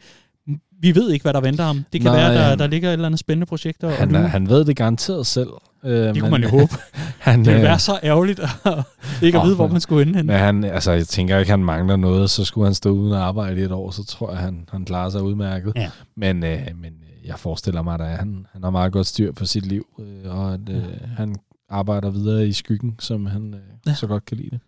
[0.81, 1.85] Vi ved ikke, hvad der venter ham.
[1.93, 2.55] Det kan Nej, være, der, ja.
[2.57, 3.85] der ligger et eller andet spændende projekt.
[3.85, 5.49] og- Han, er, nu- han ved det garanteret selv.
[5.85, 6.73] Øh, det kunne man jo håbe.
[7.19, 8.79] Han, Det ville øh, være så ærgerligt at
[9.23, 10.23] ikke at vide, hvor men- man skulle ende.
[10.23, 13.19] Men han, altså, jeg tænker ikke, han mangler noget, så skulle han stå uden at
[13.19, 15.73] arbejde i et år, så tror jeg, han, han klarer sig udmærket.
[15.77, 15.91] Ja.
[16.17, 16.93] Men, øh, men
[17.25, 20.55] jeg forestiller mig, at han, han har meget godt styr på sit liv, øh, og
[20.55, 20.83] at øh,
[21.17, 21.37] han
[21.71, 23.95] arbejder videre i skyggen, som han øh, Ja.
[23.95, 24.61] så godt kan lide det.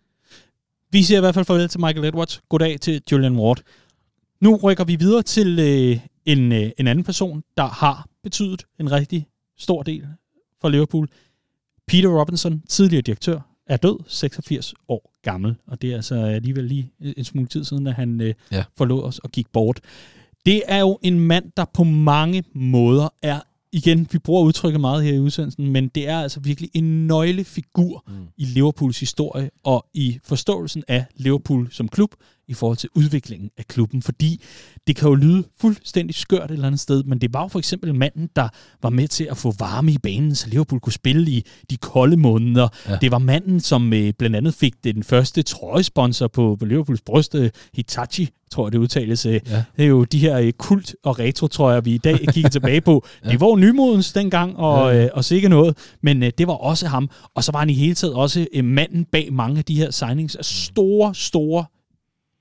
[0.93, 2.41] Vi siger i hvert fald farvel til Michael Edwards.
[2.49, 3.59] Goddag til Julian Ward.
[4.41, 8.93] Nu rykker vi videre til øh, en, øh, en anden person, der har betydet en
[8.93, 9.27] rigtig
[9.59, 10.07] stor del
[10.61, 11.09] for Liverpool.
[11.87, 16.93] Peter Robinson, tidligere direktør er død, 86 år gammel, og det er altså alligevel lige
[17.01, 18.65] en smule tid siden, at han øh, ja.
[18.77, 19.81] forlod os og gik bort.
[20.47, 23.41] Det er jo en mand, der på mange måder er
[23.73, 28.05] igen, vi bruger udtrykket meget her i udsendelsen, men det er altså virkelig en nøglefigur
[28.09, 28.15] mm.
[28.37, 32.15] i Liverpools historie og i forståelsen af Liverpool som klub
[32.51, 34.43] i forhold til udviklingen af klubben, fordi
[34.87, 37.59] det kan jo lyde fuldstændig skørt et eller andet sted, men det var jo for
[37.59, 38.49] eksempel manden, der
[38.83, 42.17] var med til at få varme i banen, så Liverpool kunne spille i de kolde
[42.17, 42.69] måneder.
[42.89, 42.97] Ja.
[43.01, 47.37] Det var manden, som øh, blandt andet fik den første trøjesponsor på, på Liverpools bryst,
[47.75, 49.27] Hitachi, tror jeg det udtales.
[49.27, 49.33] Øh.
[49.33, 49.65] Ja.
[49.77, 53.07] Det er jo de her øh, kult- og retro-trøjer, vi i dag kigger tilbage på.
[53.25, 53.31] ja.
[53.31, 55.05] Det var jo nymodens dengang, og, ja.
[55.05, 57.11] øh, og sikkert noget, men øh, det var også ham.
[57.35, 59.91] Og så var han i hele taget også øh, manden bag mange af de her
[59.91, 61.65] signings af store, store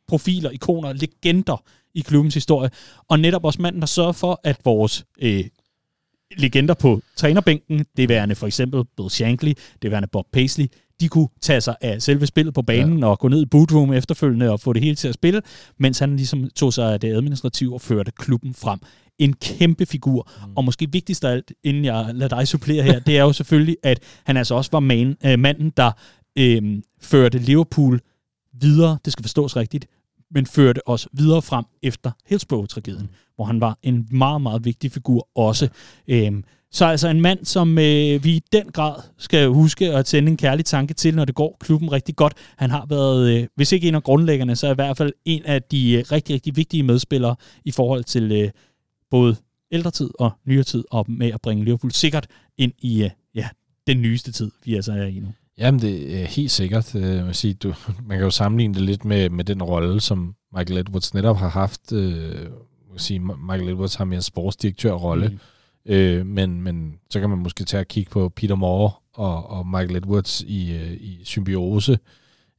[0.10, 2.70] profiler, ikoner, legender i klubbens historie.
[3.08, 5.46] Og netop også manden, der sørger for, at vores øh,
[6.38, 10.68] legender på trænerbænken, det værende for eksempel Bill Shankly, det værende Bob Paisley,
[11.00, 13.06] de kunne tage sig af selve spillet på banen ja.
[13.06, 15.42] og gå ned i bootroom efterfølgende og få det hele til at spille,
[15.78, 18.80] mens han ligesom tog sig af det administrative og førte klubben frem.
[19.20, 20.54] En kæmpe figur, mm.
[20.56, 23.78] og måske vigtigst af alt, inden jeg lader dig supplere her, det er jo selvfølgelig,
[23.84, 25.92] at han altså også var man, øh, manden, der
[26.38, 28.00] øh, førte Liverpool
[28.62, 29.88] videre, det skal forstås rigtigt,
[30.32, 33.16] men førte os videre frem efter Hillsborough-tragedien, mm.
[33.36, 35.70] hvor han var en meget, meget vigtig figur også.
[36.08, 40.32] Øhm, så altså en mand, som øh, vi i den grad skal huske at sende
[40.32, 42.34] en kærlig tanke til, når det går klubben rigtig godt.
[42.58, 45.64] Han har været, øh, hvis ikke en af grundlæggerne, så i hvert fald en af
[45.64, 48.50] de øh, rigtig, rigtig vigtige medspillere i forhold til øh,
[49.10, 49.36] både
[49.72, 52.28] ældre tid og nyere tid, og med at bringe Liverpool sikkert
[52.58, 53.50] ind i øh, ja,
[53.88, 55.34] den nyeste tid, vi altså er i nu.
[55.60, 56.96] Jamen, det er helt sikkert.
[56.96, 57.74] Øh, man, sige, du,
[58.08, 61.50] man kan jo sammenligne det lidt med, med den rolle, som Michael Edwards netop har
[61.50, 61.94] haft.
[61.94, 62.50] Øh,
[63.00, 65.92] man sige, Michael Edwards har mere en sportsdirektørrolle, mm.
[65.92, 69.68] øh, men, men så kan man måske tage og kigge på Peter Moore og, og
[69.68, 72.00] Michael Edwards i, øh, i symbiose,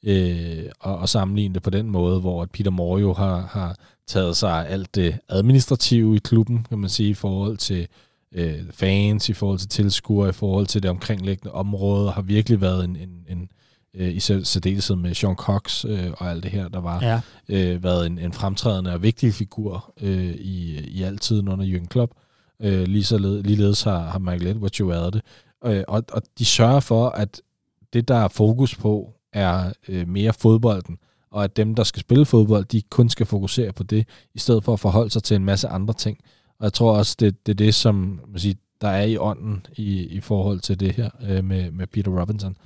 [0.05, 3.77] øh, og, og sammenligne det på den måde, hvor Peter Moore jo har, har
[4.07, 7.89] taget sig af alt det administrative i klubben, kan man sige, i forhold til
[8.35, 12.85] øh, fans, i forhold til tilskuere, i forhold til det omkringliggende område, har virkelig været
[12.85, 13.49] en, en, en
[13.95, 17.21] øh, i særdeleshed med Sean Cox øh, og alt det her, der var, ja.
[17.49, 22.13] øh, været en, en fremtrædende og vigtig figur øh, i, i altiden under Jürgen Klopp.
[22.63, 25.23] Øh, lige så led, ligeledes har, har Michael Edwards jo været det.
[25.65, 27.41] Øh, og, og de sørger for, at
[27.93, 30.99] det, der er fokus på, er øh, mere fodbolden,
[31.31, 34.65] og at dem, der skal spille fodbold, de kun skal fokusere på det, i stedet
[34.65, 36.19] for at forholde sig til en masse andre ting.
[36.61, 39.67] Og jeg tror også, det, det er det, som man siger, der er i ånden
[39.77, 42.57] i, i forhold til det her øh, med, med Peter Robinson.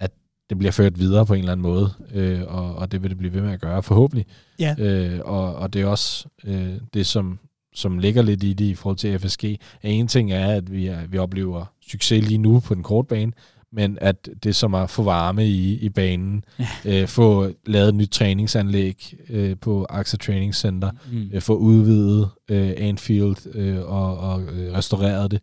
[0.00, 0.10] At
[0.50, 3.18] det bliver ført videre på en eller anden måde, øh, og, og det vil det
[3.18, 4.26] blive ved med at gøre, forhåbentlig.
[4.58, 4.74] Ja.
[4.78, 7.38] Øh, og, og det er også øh, det, som,
[7.74, 9.44] som ligger lidt i det i forhold til FSG.
[9.82, 13.32] En ting er, at vi, er, vi oplever succes lige nu på den korte bane,
[13.72, 17.02] men at det som at få varme i, i banen, ja.
[17.02, 21.30] øh, få lavet et nyt træningsanlæg øh, på AXA Training Center, mm.
[21.32, 25.40] øh, få udvidet øh, Anfield øh, og, og øh, restaureret det,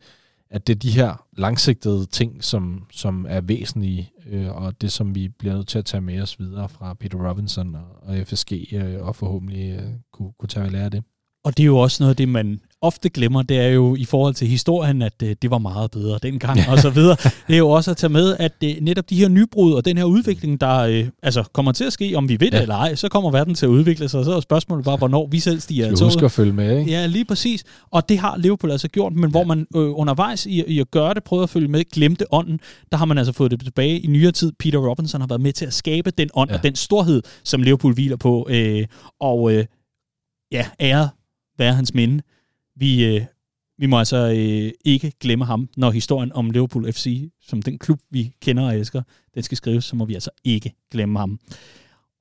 [0.49, 5.15] at det er de her langsigtede ting, som, som er væsentlige, øh, og det som
[5.15, 8.53] vi bliver nødt til at tage med os videre fra Peter Robinson og, og FSG,
[8.73, 11.03] øh, og forhåbentlig øh, kunne, kunne tage lære af det.
[11.43, 14.05] Og det er jo også noget af det, man ofte glemmer, det er jo i
[14.05, 17.15] forhold til historien, at øh, det var meget bedre dengang og så videre.
[17.47, 19.97] Det er jo også at tage med, at øh, netop de her nybrud og den
[19.97, 22.61] her udvikling, der øh, altså kommer til at ske, om vi ved det ja.
[22.61, 25.28] eller ej, så kommer verden til at udvikle sig, og så er spørgsmålet bare, hvornår
[25.32, 26.91] vi selv stiger Du skal følge med, ikke?
[26.91, 27.63] Ja, lige præcis.
[27.91, 29.30] Og det har Liverpool altså gjort, men ja.
[29.30, 32.59] hvor man øh, undervejs i, i at gøre det, prøvede at følge med, glemte ånden,
[32.91, 34.51] der har man altså fået det tilbage i nyere tid.
[34.59, 36.57] Peter Robinson har været med til at skabe den ånd ja.
[36.57, 38.47] og den storhed, som Liverpool hviler på.
[38.49, 38.86] Øh,
[39.19, 39.65] og øh,
[40.51, 41.09] ja, ære
[41.57, 42.23] være hans minde.
[42.78, 43.21] Vi, øh,
[43.78, 47.99] vi må altså øh, ikke glemme ham, når historien om Liverpool FC, som den klub,
[48.11, 49.01] vi kender og elsker,
[49.36, 51.39] den skal skrives, så må vi altså ikke glemme ham.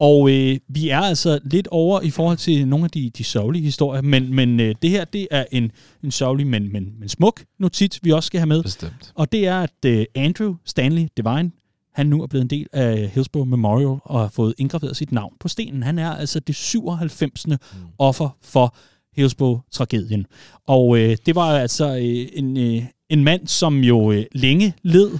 [0.01, 3.63] Og øh, vi er altså lidt over i forhold til nogle af de, de sørgelige
[3.63, 5.73] historier, men, men øh, det her, det er en,
[6.05, 8.63] en sørgelig, men, men, men smuk notits, vi også skal have med.
[8.63, 9.13] Bestemt.
[9.15, 11.51] Og det er, at øh, Andrew Stanley Devine,
[11.95, 15.35] han nu er blevet en del af Hillsborough Memorial og har fået indgraveret sit navn
[15.41, 15.83] på stenen.
[15.83, 17.47] Han er altså det 97.
[17.47, 17.57] Mm.
[17.99, 18.77] offer for
[19.17, 20.27] Hillsborough-tragedien.
[20.67, 25.11] Og øh, det var altså øh, en, øh, en mand, som jo øh, længe led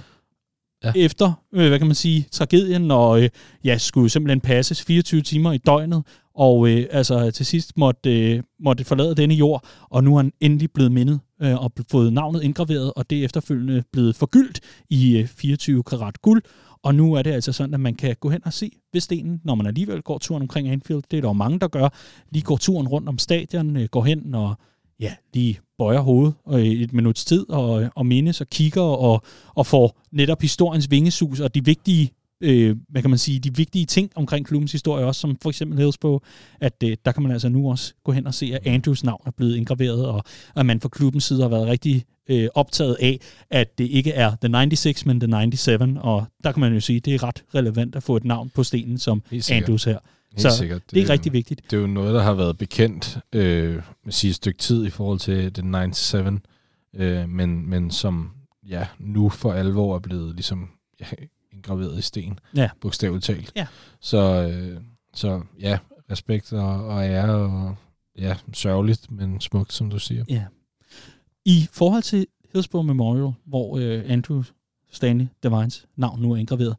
[0.83, 0.91] ja.
[0.95, 3.29] efter, øh, hvad kan man sige, tragedien, og øh,
[3.63, 6.03] ja, skulle simpelthen passes 24 timer i døgnet,
[6.35, 10.31] og øh, altså til sidst måtte, øh, måtte forlade denne jord, og nu er han
[10.39, 15.17] endelig blevet mindet øh, og fået navnet indgraveret, og det er efterfølgende blevet forgyldt i
[15.17, 16.41] øh, 24 karat guld,
[16.83, 19.41] og nu er det altså sådan, at man kan gå hen og se ved stenen,
[19.43, 21.03] når man alligevel går turen omkring Anfield.
[21.11, 21.89] Det er der jo mange, der gør.
[22.29, 24.55] Lige går turen rundt om stadion, øh, går hen og
[24.99, 28.81] ja, lige bøjer hovedet øh, og et minuts tid og, øh, og mindes og kigger
[28.81, 29.21] og,
[29.55, 32.11] og får netop historiens vingesus og de vigtige
[32.41, 35.79] øh, hvad kan man sige, de vigtige ting omkring klubbens historie også, som for eksempel
[35.79, 36.23] Hillsborough,
[36.59, 39.21] at øh, der kan man altså nu også gå hen og se, at Andrews navn
[39.25, 40.23] er blevet indgraveret, og
[40.55, 43.19] at man fra klubbens side har været rigtig øh, optaget af,
[43.49, 46.97] at det ikke er The 96, men The 97, og der kan man jo sige,
[46.97, 49.99] at det er ret relevant at få et navn på stenen som Andrews her.
[50.31, 50.81] Helt så sikkert.
[50.91, 51.61] det er rigtig vigtigt.
[51.71, 55.19] Det er jo noget, der har været bekendt øh, sige et stykke tid i forhold
[55.19, 56.41] til den 97,
[56.95, 58.31] øh, men, men som
[58.69, 60.69] ja, nu for alvor er blevet ligesom
[60.99, 61.05] ja,
[61.57, 62.69] indgraveret i sten, ja.
[62.81, 63.51] bogstaveligt talt.
[63.55, 63.67] Ja.
[64.01, 64.81] Så, øh,
[65.13, 65.79] så ja,
[66.11, 67.75] respekt og, og ære, og
[68.17, 70.25] ja, sørgeligt, men smukt, som du siger.
[70.29, 70.45] Ja.
[71.45, 74.43] I forhold til Hillsborough Memorial, hvor øh, Andrew
[74.91, 76.75] Stanley Devines navn nu er indgraveret,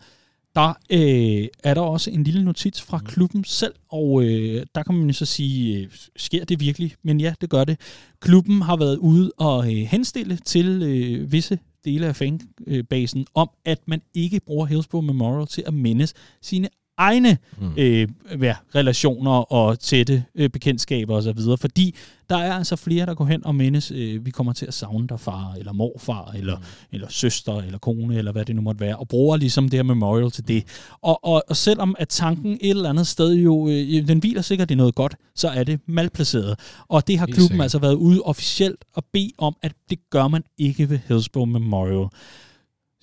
[0.55, 4.95] der øh, er der også en lille notits fra klubben selv, og øh, der kan
[4.95, 6.95] man jo så sige, øh, sker det virkelig?
[7.03, 7.81] Men ja, det gør det.
[8.21, 13.79] Klubben har været ude og øh, henstille til øh, visse dele af fanbasen om, at
[13.87, 16.69] man ikke bruger Hillsborough Memorial til at mindes sine
[16.99, 17.73] egne mm.
[17.77, 18.09] øh,
[18.41, 21.95] ja, relationer og tætte øh, bekendtskaber osv., fordi
[22.31, 25.09] der er altså flere, der går hen og mindes, øh, vi kommer til at savne
[25.09, 26.65] dig far, eller morfar, eller, mm.
[26.93, 29.83] eller søster, eller kone, eller hvad det nu måtte være, og bruger ligesom det her
[29.83, 30.65] memorial til det.
[31.03, 34.71] Og, og, og selvom at tanken et eller andet sted jo, øh, den hviler sikkert
[34.71, 36.59] i noget godt, så er det malplaceret.
[36.89, 40.43] Og det har klubben altså været ude officielt og bede om, at det gør man
[40.59, 42.09] ikke ved Hillsborough Memorial.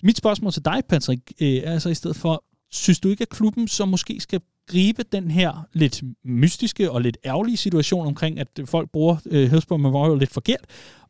[0.03, 2.43] Mit spørgsmål til dig, Patrick, øh, er altså i stedet for,
[2.75, 7.17] Synes du ikke, at klubben så måske skal gribe den her lidt mystiske og lidt
[7.25, 10.65] ærgerlige situation omkring, at folk bruger øh, Hillsborough Memorial lidt forkert,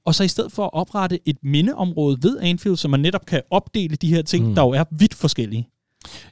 [0.05, 3.41] og så i stedet for at oprette et mindeområde ved Anfield, så man netop kan
[3.49, 4.55] opdele de her ting, mm.
[4.55, 5.70] der jo er vidt forskellige?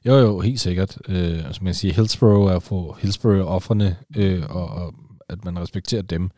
[0.05, 0.97] Jo, jo, helt sikkert.
[1.07, 4.93] Øh, altså man siger, Hillsborough er for Hillsborough-offerne, øh, og, og
[5.29, 6.29] at man respekterer dem.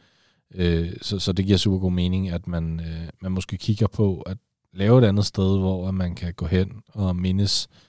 [0.55, 4.21] Øh, så, så det giver super god mening, at man, øh, man måske kigger på
[4.21, 4.37] at
[4.73, 7.85] lave et andet sted, hvor man kan gå hen og mindes øh,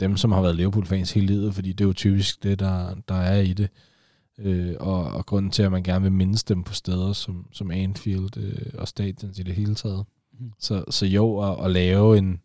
[0.00, 3.14] dem, som har været Liverpool-fans hele livet, fordi det er jo typisk det, der, der
[3.14, 3.68] er i det.
[4.38, 7.70] Øh, og, og grunden til, at man gerne vil mindes dem på steder som, som
[7.70, 10.04] Anfield øh, og Stadions i det hele taget.
[10.40, 10.52] Mm.
[10.58, 12.40] Så, så jo, at, at lave en,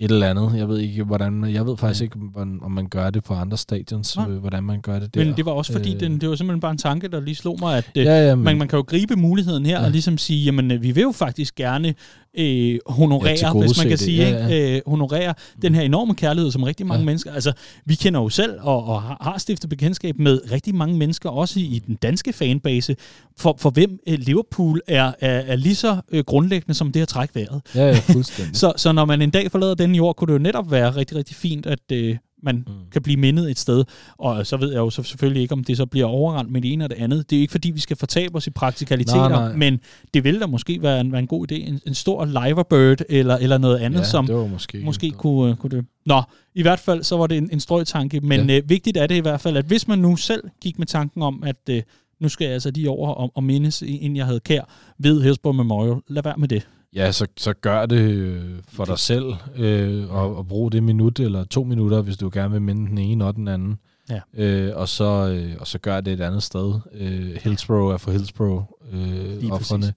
[0.00, 0.52] et eller andet.
[0.58, 3.56] Jeg ved ikke, hvordan jeg ved faktisk ikke, hvordan, om man gør det på andre
[3.56, 4.28] stadions, ja.
[4.28, 5.24] Øh, hvordan man gør det der.
[5.24, 7.34] Men det var også fordi, øh, den, det var simpelthen bare en tanke, der lige
[7.34, 9.84] slog mig, at ja, ja, men, man, man kan jo gribe muligheden her ja.
[9.84, 11.94] og ligesom sige, jamen vi vil jo faktisk gerne
[12.34, 14.00] øh, honorere, ja, hvis man kan det.
[14.00, 14.76] sige, ja, ja.
[14.76, 17.04] Øh, honorere den her enorme kærlighed, som rigtig mange ja.
[17.04, 17.52] mennesker, altså
[17.84, 21.82] vi kender jo selv og, og har stiftet bekendtskab med rigtig mange mennesker, også i
[21.86, 22.96] den danske fanbase,
[23.36, 27.08] for, for hvem øh, Liverpool er, er, er lige så øh, grundlæggende som det at
[27.08, 27.62] trække vejret.
[27.74, 28.56] Ja, ja, fuldstændig.
[28.62, 31.16] så, så når man en dag forlader den jord, kunne det jo netop være rigtig,
[31.16, 32.72] rigtig fint, at øh, man mm.
[32.92, 33.84] kan blive mindet et sted.
[34.18, 36.72] Og så ved jeg jo så selvfølgelig ikke, om det så bliver overrendt med det
[36.72, 37.30] ene og det andet.
[37.30, 39.56] Det er ikke fordi, vi skal fortabe os i praktikaliteter, nej, nej.
[39.56, 39.80] men
[40.14, 41.54] det vil da måske være en, være en god idé.
[41.54, 45.84] En, en stor liverbird eller, eller noget andet, ja, som måske, måske kunne, kunne det.
[46.06, 46.22] Nå,
[46.54, 48.56] i hvert fald så var det en, en strøgtanke, men ja.
[48.56, 51.22] øh, vigtigt er det i hvert fald, at hvis man nu selv gik med tanken
[51.22, 51.82] om, at øh,
[52.20, 54.62] nu skal jeg altså lige over og, og mindes, inden jeg havde kær
[54.98, 56.68] ved Hillsborough Memorial, lad være med det.
[56.94, 61.20] Ja, så, så gør det øh, for dig selv, øh, og, og brug det minut
[61.20, 63.78] eller to minutter, hvis du gerne vil minde den ene og den anden.
[64.10, 64.20] Ja.
[64.34, 66.80] Øh, og, så, øh, og så gør det et andet sted.
[66.92, 69.94] Øh, Hillsborough er for Hillsborough øh, offerne,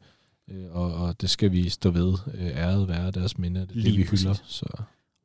[0.51, 2.13] øh, og, og det skal vi stå ved.
[2.33, 4.35] Øh, æret være deres minde, det, det vi hylder.
[4.45, 4.65] Så.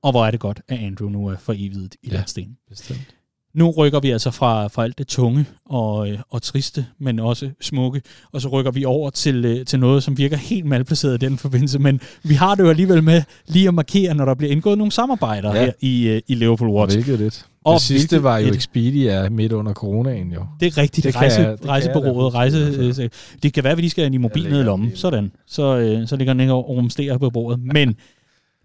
[0.02, 2.56] Og hvor er det godt, at Andrew nu er for evigt i ja, den sten.
[2.68, 3.14] bestemt.
[3.57, 7.50] Nu rykker vi altså fra, fra alt det tunge og, øh, og triste, men også
[7.61, 8.02] smukke,
[8.32, 11.38] og så rykker vi over til, øh, til noget, som virker helt malplaceret i den
[11.38, 14.78] forbindelse, men vi har det jo alligevel med lige at markere, når der bliver indgået
[14.78, 15.64] nogle samarbejder ja.
[15.64, 16.96] her i, øh, i Liverpool Watch.
[16.96, 17.46] Hvilket lidt.
[17.64, 20.47] Og det sidste var jo Expedia midt under coronaen jo.
[20.60, 21.05] Det er rigtigt.
[21.05, 23.09] Det rejse, det rejsebureauet, rejse, øh,
[23.43, 24.93] det kan være, at vi lige skal have en mobil ned i lommen.
[24.94, 25.32] Sådan.
[25.47, 27.60] Så, øh, så ligger den ikke og rumsterer på bordet.
[27.60, 27.97] Men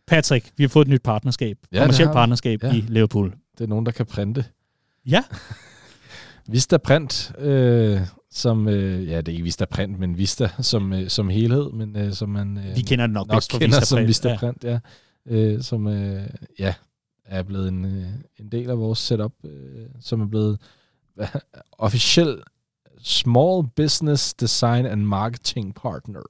[0.08, 1.58] Patrick, vi har fået et nyt partnerskab.
[1.72, 2.74] Ja, kommersielt partnerskab ja.
[2.74, 3.34] i Liverpool.
[3.58, 4.46] Det er nogen, der kan printe.
[5.06, 5.24] Ja.
[6.52, 8.02] Vista Print, øh,
[8.32, 11.96] som, øh, ja, det er ikke Vista Print, men Vista som, øh, som helhed, men
[11.96, 14.64] øh, som man øh, Vi kender den nok, nok bedst kender Vista som Vista Print,
[14.64, 14.80] ja.
[15.30, 15.36] ja.
[15.36, 16.30] Øh, som, øh,
[16.60, 16.74] ja,
[17.26, 18.08] er blevet en, øh,
[18.40, 20.60] en del af vores setup, øh, som er blevet
[21.20, 21.28] øh,
[21.72, 22.42] officiel
[23.04, 26.22] Small Business Design and Marketing Partner.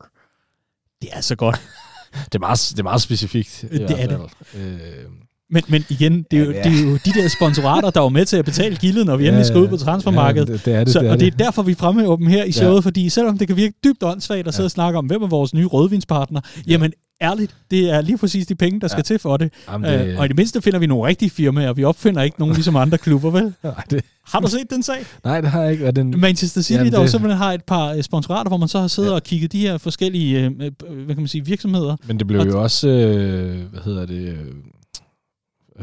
[1.01, 1.55] Det er så godt.
[2.25, 3.65] det, er meget, det er meget specifikt.
[3.71, 4.31] Det er det.
[4.55, 5.05] Øh,
[5.51, 6.63] men, men igen, det er, jo, ja, ja.
[6.63, 9.27] det er jo de der sponsorater, der var med til at betale gildet, når vi
[9.27, 10.49] endelig skal ud på transfermarkedet.
[10.49, 12.27] Ja, det, det er det, så, det er og det er derfor, vi fremhæver dem
[12.27, 12.79] her i showet, ja.
[12.79, 14.67] fordi selvom det kan virke dybt åndssvagt at sidde ja.
[14.67, 16.71] og snakke om, hvem er vores nye rødvinspartner, ja.
[16.71, 19.03] jamen ærligt, det er lige præcis de penge, der skal ja.
[19.03, 19.53] til for det.
[19.71, 20.07] Jamen, det...
[20.07, 22.75] Øh, og i det mindste finder vi nogle rigtige firmaer, vi opfinder ikke nogen ligesom
[22.75, 23.43] andre klubber, vel?
[23.63, 24.05] Nej, det...
[24.25, 25.05] Har du set den sag?
[25.23, 25.91] Nej, det har jeg ikke.
[25.91, 26.19] Den...
[26.19, 27.09] Manchester City, Jamen, der det...
[27.09, 29.15] simpelthen har et par øh, sponsorater, hvor man så har siddet ja.
[29.15, 31.95] og kigget de her forskellige øh, hvad kan man sige, virksomheder.
[32.07, 32.47] Men det blev og...
[32.47, 34.37] jo også, øh, hvad hedder det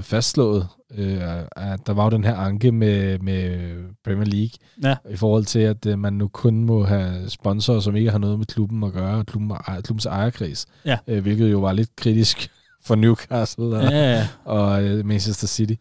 [0.03, 1.21] fastslået, øh,
[1.57, 3.59] at der var jo den her anke med, med
[4.05, 4.51] Premier League,
[4.85, 4.97] Ja.
[5.13, 8.39] i forhold til, at øh, man nu kun må have sponsorer, som ikke har noget
[8.39, 9.53] med klubben at gøre, klubben,
[9.85, 10.97] klubbens ejerkreds, Ja.
[11.07, 12.51] øh, hvilket jo var lidt kritisk
[12.87, 14.29] for Newcastle og, Ja, ja.
[14.45, 15.75] og øh, Manchester City.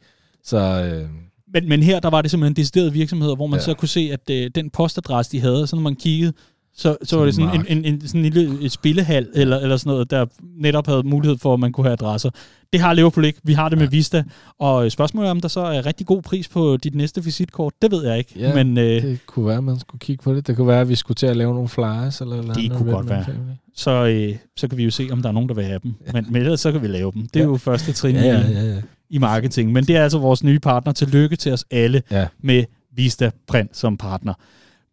[0.44, 1.10] Så øh,
[1.53, 3.60] Men, men her, der var det simpelthen deciderede virksomheder, hvor man.
[3.60, 3.64] Ja.
[3.64, 6.34] så kunne se, at øh, den postadresse, de havde, så når man kiggede,
[6.77, 9.77] så, så var det sådan en, en, en, sådan en lille et spillehal, eller, eller
[9.77, 10.25] sådan noget, der
[10.61, 12.29] netop havde mulighed for, at man kunne have adresser.
[12.73, 13.39] Det har Liverpool ikke.
[13.43, 14.23] Vi har det med Vista.
[14.59, 17.91] Og spørgsmålet er, om der så er rigtig god pris på dit næste visitkort, det
[17.91, 18.33] ved jeg ikke.
[18.39, 20.47] Ja, men øh, det kunne være, at man skulle kigge på det.
[20.47, 22.21] Det kunne være, at vi skulle til at lave nogle flyers.
[22.21, 23.25] Eller, eller Det kunne med godt være.
[23.25, 23.43] family.
[23.75, 25.93] så, øh, så kan vi jo se, om der er nogen, der vil have dem.
[26.13, 27.21] Men, men ellers så kan vi lave dem.
[27.21, 27.49] Det er Ja.
[27.49, 28.81] jo første trin Ja, ja, i, ja, ja.
[29.09, 29.71] i marketing.
[29.71, 30.93] Men det er altså vores nye partner.
[30.93, 32.27] Tillykke til os alle ja.
[32.43, 32.63] med
[32.95, 34.33] Vista Print som partner.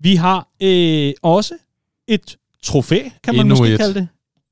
[0.01, 1.55] Vi har øh, også
[2.09, 3.79] et trofæ, kan man Endnu måske et.
[3.79, 4.09] kalde det.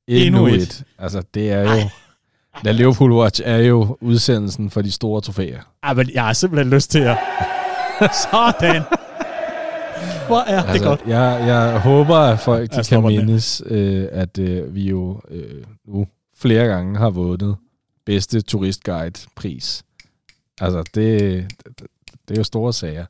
[0.07, 0.61] Endnu, Endnu et.
[0.61, 0.83] et.
[0.99, 1.89] Altså, det er jo...
[2.63, 5.59] La Liverpool Watch er jo udsendelsen for de store trofæer.
[5.83, 7.17] Ej, men jeg har simpelthen lyst til at...
[8.31, 8.81] Sådan!
[10.27, 11.01] Hvor er det Altså, godt.
[11.07, 15.63] jeg, jeg håber, at folk de Jeg kan mindes, øh, at øh, vi jo øh,
[15.87, 16.07] nu
[16.37, 17.55] flere gange har vundet
[18.05, 19.83] bedste turistguide-pris.
[20.61, 21.21] Altså, det,
[21.65, 21.87] det,
[22.27, 23.05] det er jo store sager.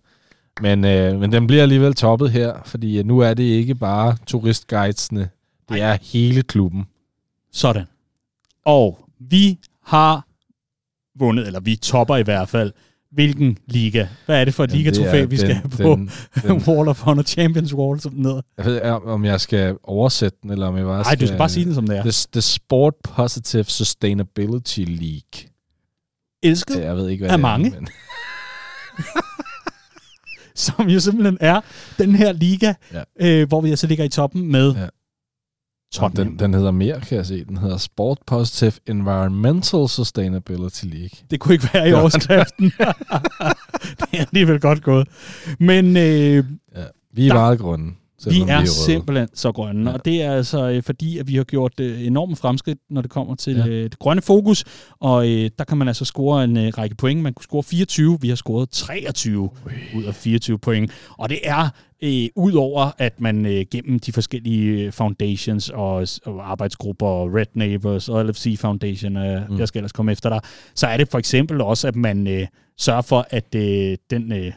[0.61, 4.17] Men, øh, men den bliver alligevel toppet her, fordi øh, nu er det ikke bare
[4.27, 5.29] turistguidesne,
[5.69, 6.85] det er hele klubben.
[7.51, 7.85] Sådan.
[8.65, 10.27] Og vi har
[11.19, 12.71] vundet, eller vi topper i hvert fald.
[13.11, 14.07] Hvilken liga?
[14.25, 16.11] Hvad er det for et ligatrofæ, er vi skal den- have på den-
[16.57, 18.41] den- Wall of Honor Champions Wall, som hedder?
[18.57, 21.37] Jeg ved ikke, om jeg skal oversætte den, eller om jeg bare Nej, du skal
[21.37, 22.01] bare sige den, som det er.
[22.01, 25.49] The, the Sport Positive Sustainability League.
[26.43, 27.67] Elsket Jeg ved ikke, hvad Af det mange.
[27.75, 27.79] er.
[27.79, 27.87] Men,
[30.65, 31.61] som jo simpelthen er
[31.97, 33.03] den her liga, Ja.
[33.19, 34.87] øh, hvor vi altså ligger i toppen med Ja.
[35.93, 36.27] Tottenham.
[36.29, 37.45] den, den hedder mere, kan jeg se.
[37.45, 41.09] Den hedder Sport Positive Environmental Sustainability League.
[41.31, 42.65] Det kunne ikke være i overskriften.
[43.99, 45.07] det er alligevel godt gået.
[45.59, 46.83] Men øh, Ja.
[47.13, 47.91] Vi er Der- meget grønne.
[48.29, 48.67] Vi er røde.
[48.67, 49.95] simpelthen så grønne, Ja.
[49.97, 53.11] og det er altså øh, fordi, at vi har gjort øh, enorme fremskridt, når det
[53.11, 53.67] kommer til Ja.
[53.67, 54.63] øh, det grønne fokus,
[54.99, 57.21] og øh, der kan man altså score en øh, række point.
[57.21, 59.49] Man kunne score 24, vi har scoret 23 Ui.
[59.95, 61.69] ud af 24 point, og det er
[62.03, 68.09] øh, udover at man øh, gennem de forskellige foundations og, og arbejdsgrupper og Red Neighbors
[68.09, 69.59] og LFC Foundation, øh, mm.
[69.59, 70.39] jeg skal ellers komme efter dig,
[70.75, 72.47] så er det for eksempel også, at man øh,
[72.77, 74.51] sørger for, at øh, den øh,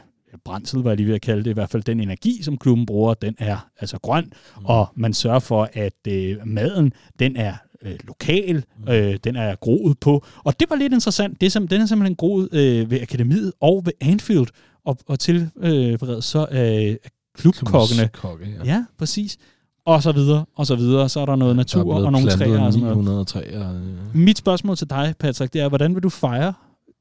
[0.45, 2.85] brændsel, var jeg lige ved at kalde det, i hvert fald den energi, som klubben
[2.85, 4.23] bruger, den er altså grøn,
[4.59, 4.65] mm.
[4.65, 9.99] og man sørger for, at øh, maden, den er øh, lokal, øh, den er groet
[9.99, 13.53] på, og det var lidt interessant, det sim- den er simpelthen groet øh, ved Akademiet
[13.61, 14.47] og ved Anfield,
[14.85, 16.97] og, og tilberedt så af
[17.37, 18.07] af klubkokkene.
[18.13, 18.73] Kokke, ja.
[18.73, 19.37] Ja, præcis.
[19.85, 21.09] Og så videre, og så videre.
[21.09, 22.97] Så er der noget Der natur blevet og nogle træer og sådan noget.
[22.97, 23.73] 900 træer.
[23.73, 24.15] øh.
[24.15, 26.53] Mit spørgsmål til dig, Patrick, det er, hvordan vil du fejre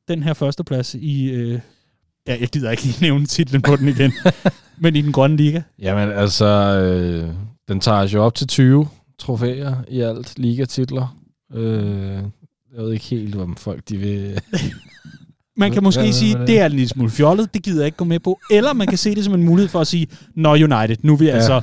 [0.09, 1.31] den her førsteplads i...
[1.31, 1.61] Øh,
[2.29, 4.13] ja, jeg gider ikke lige nævne titlen på den igen,
[4.83, 5.63] men i den grønne liga.
[5.79, 7.29] Jamen altså, øh,
[7.69, 8.89] den tager jo op til 20
[9.19, 11.17] trofæer i alt, ligatitler.
[11.55, 12.23] Øh,
[12.77, 14.41] jeg ved ikke helt, om folk de vil...
[15.59, 18.05] Man kan måske sige, det er en lille smule fjollet, det gider jeg ikke gå
[18.05, 18.39] med på.
[18.51, 21.17] Eller man kan se det som en mulighed for at sige, Nå United, nu er
[21.17, 21.31] vi ja.
[21.31, 21.63] altså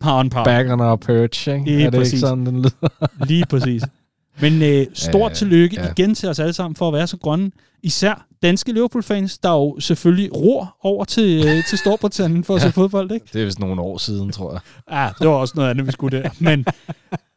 [0.00, 0.44] par on par.
[0.44, 1.64] Back on our perch, ikke?
[1.64, 2.12] Lige er det præcis.
[2.12, 3.24] ikke sådan, den lyder?
[3.26, 3.82] Lige præcis.
[4.40, 5.90] Men øh, stort Ja, tillykke ja.
[5.90, 7.50] igen til os alle sammen for at være så grønne.
[7.82, 12.66] Især danske Liverpool-fans, der jo selvfølgelig ror over til, øh, til Storbritannien for at Ja.
[12.66, 13.26] se fodbold, ikke?
[13.32, 14.60] Det er vist nogle år siden, tror jeg.
[14.92, 16.28] Ja, det var også noget andet, vi skulle der.
[16.38, 16.64] Men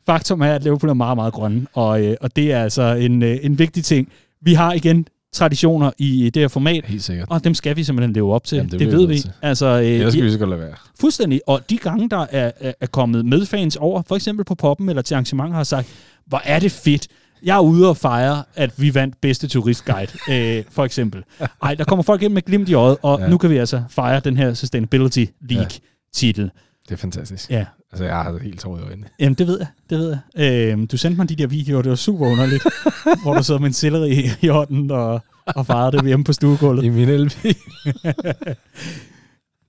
[0.05, 3.23] faktum er, at Liverpool er meget, meget grønne, og, øh, og det er altså en,
[3.23, 4.09] øh, en vigtig ting.
[4.41, 7.27] Vi har igen traditioner i det her format, Helt sikkert.
[7.31, 8.55] og dem skal vi simpelthen leve op til.
[8.55, 9.31] Jamen, det det ved vi til.
[9.41, 10.73] Altså, øh, Ellers skal vi så godt lade være.
[10.99, 11.41] fuldstændig.
[11.47, 15.01] Og de gange, der er, er, er kommet medfans over, for eksempel på poppen eller
[15.01, 15.87] til arrangementer, har sagt,
[16.27, 17.07] hvor er det fedt.
[17.43, 20.11] Jeg er ude og fejre, at vi vandt bedste turistguide,
[20.59, 21.23] øh, for eksempel.
[21.63, 23.23] Ej, der kommer folk ind med glimt i øjet, og Ja.
[23.25, 23.29] ja.
[23.29, 26.51] nu kan vi altså fejre den her Sustainability League-titel.
[26.89, 27.49] Det er fantastisk.
[27.49, 27.65] Ja.
[27.91, 29.07] Altså, jeg har helt tår i øjnene.
[29.19, 29.67] Jamen, det ved jeg.
[29.89, 30.71] Det ved jeg.
[30.71, 32.63] Øhm, du sendte mig de der videoer, det var super underligt,
[33.23, 36.33] hvor du sidder med en selleri i, i hånden og, og fejrede det hjemme på
[36.33, 36.83] stuegulvet.
[36.83, 37.45] I min LP.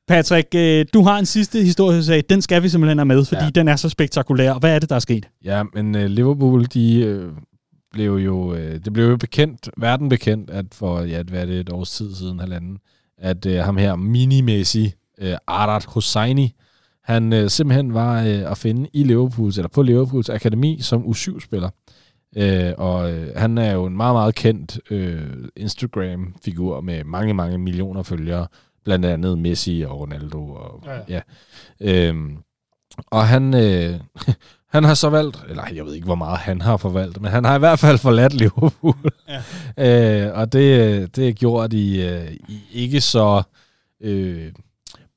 [0.09, 2.24] Patrick, øh, du har en sidste historiesag.
[2.31, 3.45] Den skal vi simpelthen have med, fordi Ja.
[3.45, 3.51] ja.
[3.51, 4.55] den er så spektakulær.
[4.55, 5.28] Hvad er det, der er sket?
[5.45, 7.36] Ja, men uh, Liverpool, de uh,
[7.93, 11.60] blev jo, uh, det blev jo bekendt, verden bekendt, at for, ja, hvad er det,
[11.60, 12.78] et års tid siden, halvanden,
[13.19, 16.55] at uh, ham her minimæssig uh, Arad Hosseini,
[17.05, 21.69] han uh, simpelthen var uh, at finde i Liverpools, eller på Liverpools akademi som U7-spiller.
[22.36, 27.59] Uh, og uh, han er jo en meget, meget kendt uh, Instagram-figur med mange, mange
[27.59, 28.47] millioner følgere,
[28.85, 30.51] blandt andet Messi og Ronaldo.
[30.51, 31.20] Og, ja.
[31.81, 32.09] ja.
[32.09, 32.36] Øhm,
[33.06, 34.01] og han, øh,
[34.69, 37.45] Han har så valgt, eller jeg ved ikke, hvor meget han har forvalgt, men han
[37.45, 39.12] har i hvert fald forladt Liverpool.
[39.78, 40.27] Ja.
[40.27, 43.43] øh, og det, det er gjort i, øh, i ikke så
[44.01, 44.53] øh,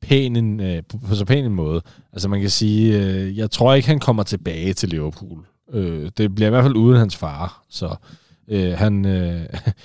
[0.02, 1.82] pæn en, øh, på, så pæn en måde.
[2.14, 5.46] Altså man kan sige, øh, jeg tror ikke, han kommer tilbage til Liverpool.
[5.74, 7.64] Øh, det bliver i hvert fald uden hans far.
[7.70, 7.96] Så
[8.48, 9.42] øh, han, øh,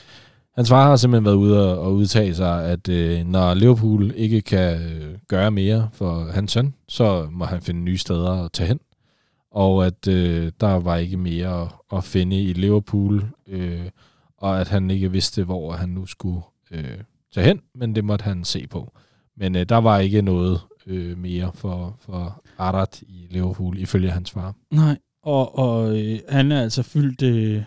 [0.57, 4.41] hans far har simpelthen været ude og, og udtage sig, at øh, når Liverpool ikke
[4.41, 8.67] kan øh, gøre mere for hans søn, så må han finde nye steder at tage
[8.67, 8.81] hen
[9.57, 13.87] og at øh, der var ikke mere at, at finde i Liverpool, øh,
[14.39, 16.99] og at han ikke vidste, hvor han nu skulle øh,
[17.35, 18.93] tage hen, men det måtte han se på.
[19.37, 24.31] Men øh, der var ikke noget øh, mere for, for Arad i Liverpool, ifølge hans
[24.31, 24.55] far.
[24.71, 27.63] Nej, og, og øh, han er altså fyldt øh,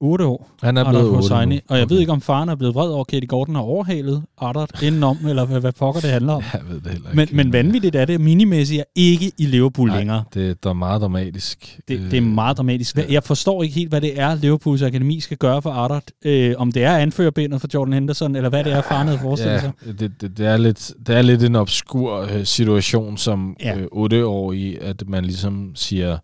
[0.00, 0.50] 8 år.
[0.62, 1.54] Han er blevet 8 nu.
[1.68, 1.92] Og jeg okay.
[1.92, 5.18] ved ikke, om faren er blevet vred over, at Katie Gordon har overhalet Ardert indenom,
[5.28, 6.42] eller hvad, hvad pokker det handler om.
[6.52, 7.16] Jeg ved det heller ikke.
[7.16, 10.24] Men, men vanvittigt er det, minimæssigt er ikke i Liverpool Nej, længere.
[10.34, 11.80] det er meget dramatisk.
[11.88, 12.98] Det, det er meget dramatisk.
[13.10, 16.12] Jeg forstår ikke helt, hvad det er, Liverpools akademi skal gøre for Ardert.
[16.24, 19.54] Øh, om det er anførerbindet for Jordan Henderson, eller hvad det er, faren havde forestillet
[19.54, 19.72] ja, sig.
[19.98, 23.78] Det, det, det, er lidt, det er lidt en obskur øh, situation som ja.
[23.78, 26.18] øh, 8 år i, at man ligesom siger,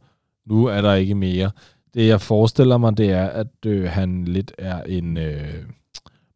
[0.49, 1.51] nu er der ikke mere.
[1.95, 5.65] Det, jeg forestiller mig, det er, at øh, han lidt er en øh,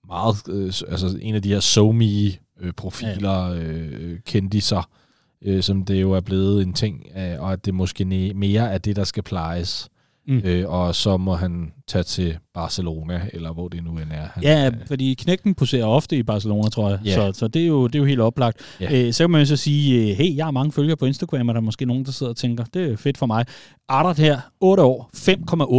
[0.07, 4.89] meget, øh, altså en af de her somi øh, profiler, øh, kendiser,
[5.43, 8.05] øh, som det jo er blevet en ting, øh, og at det måske
[8.35, 9.89] mere er det, der skal plejes.
[10.27, 10.41] Mm.
[10.45, 14.29] Øh, og så må han tage til Barcelona, eller hvor det nu end er.
[14.35, 16.99] Han, ja, øh, fordi knækken poserer ofte i Barcelona, tror jeg.
[17.07, 17.15] Yeah.
[17.15, 18.61] Så, så det, er jo, det er jo helt oplagt.
[18.83, 19.07] Yeah.
[19.07, 21.49] Øh, så kan man jo så sige, øh, hey, jeg har mange følgere på Instagram,
[21.49, 23.47] og der er måske nogen, der sidder og tænker, det er fedt for mig.
[23.89, 25.11] Ardert her, 8 år,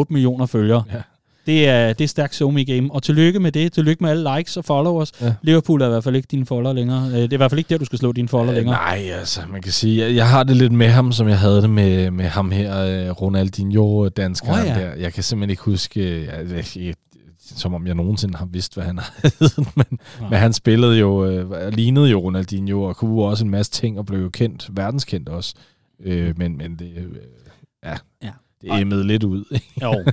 [0.04, 0.84] 5,8 millioner følgere.
[0.94, 1.02] Ja.
[1.46, 2.92] Det er, det er stærkt Somi game.
[2.92, 3.74] Og tillykke med det.
[3.74, 5.12] Tillykke med alle likes og followers.
[5.22, 5.34] Ja.
[5.42, 7.08] Liverpool er i hvert fald ikke dine follower længere.
[7.08, 8.76] Øh, det er i hvert fald ikke der, du skal slå dine follower øh, længere.
[8.76, 11.62] Nej, altså man kan sige, jeg, jeg har det lidt med ham, som jeg havde
[11.62, 14.52] det med, med ham her, øh, Ronaldinho, dansker.
[14.52, 14.80] Oh, ja.
[14.80, 14.96] der.
[14.96, 16.94] Jeg kan simpelthen ikke huske, jeg, jeg, jeg,
[17.40, 19.34] som om jeg nogensinde har vidst, hvad han havde.
[19.76, 19.86] men,
[20.22, 20.30] ja.
[20.30, 24.06] men han spillede jo, øh, lignede jo Ronaldinho, og kunne også en masse ting, og
[24.06, 25.54] blev jo kendt, verdenskendt også.
[26.04, 27.06] Øh, men, men det, øh,
[27.86, 28.32] ja, ja
[28.72, 29.60] emmede lidt ud.
[29.82, 30.04] jo,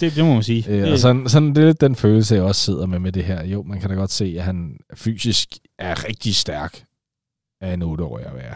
[0.00, 0.64] det, det må man sige.
[0.72, 3.24] Øh, og sådan, sådan det er lidt den følelse, jeg også sidder med med det
[3.24, 3.44] her.
[3.44, 5.48] Jo, man kan da godt se, at han fysisk
[5.78, 6.82] er rigtig stærk
[7.60, 8.54] af en 8-årig at være.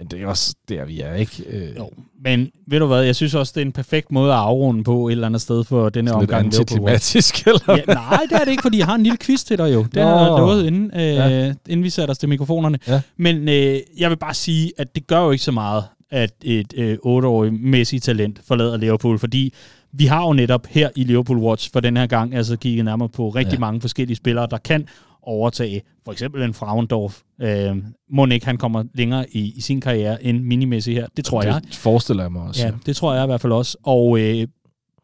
[0.00, 1.44] Men det er også der, vi er, ikke?
[1.46, 1.76] Øh.
[1.76, 1.90] Jo,
[2.24, 5.08] men ved du hvad, jeg synes også, det er en perfekt måde at afrunde på
[5.08, 6.44] et eller andet sted for denne Sådan omgang.
[6.44, 9.44] Lidt antiklimatisk, eller ja, Nej, det er det ikke, fordi jeg har en lille quiz
[9.44, 9.86] til dig jo.
[9.94, 11.54] Det har jeg lovet, inden, øh, ja.
[11.68, 12.78] inden vi satte os til mikrofonerne.
[12.88, 13.00] Ja.
[13.16, 16.74] Men øh, jeg vil bare sige, at det gør jo ikke så meget, at et
[16.76, 19.54] øh, 8-årig Messi-talent forlader Liverpool, fordi
[19.92, 23.08] vi har jo netop her i Liverpool Watch for den her gang altså kigget nærmere
[23.08, 23.58] på rigtig ja.
[23.58, 24.86] mange forskellige spillere, der kan
[25.22, 27.20] overtage for eksempel en Frauendorf.
[27.40, 27.76] Øh,
[28.10, 31.06] må ikke han kommer længere i, i sin karriere end minimæssigt her.
[31.16, 31.60] Det tror det jeg.
[31.62, 32.66] Det forestiller jeg mig også.
[32.66, 33.76] Ja, det tror jeg i hvert fald også.
[33.82, 34.46] Og øh,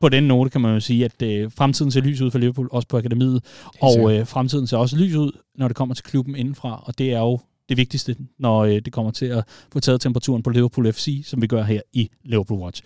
[0.00, 2.68] på den note kan man jo sige, at øh, fremtiden ser lys ud for Liverpool,
[2.72, 3.44] også på akademiet.
[3.80, 6.82] Og øh, fremtiden ser også lys ud, når det kommer til klubben indenfra.
[6.86, 7.38] Og det er jo
[7.68, 11.42] det vigtigste, når øh, det kommer til at få taget temperaturen på Liverpool FC, som
[11.42, 12.82] vi gør her i Liverpool Watch.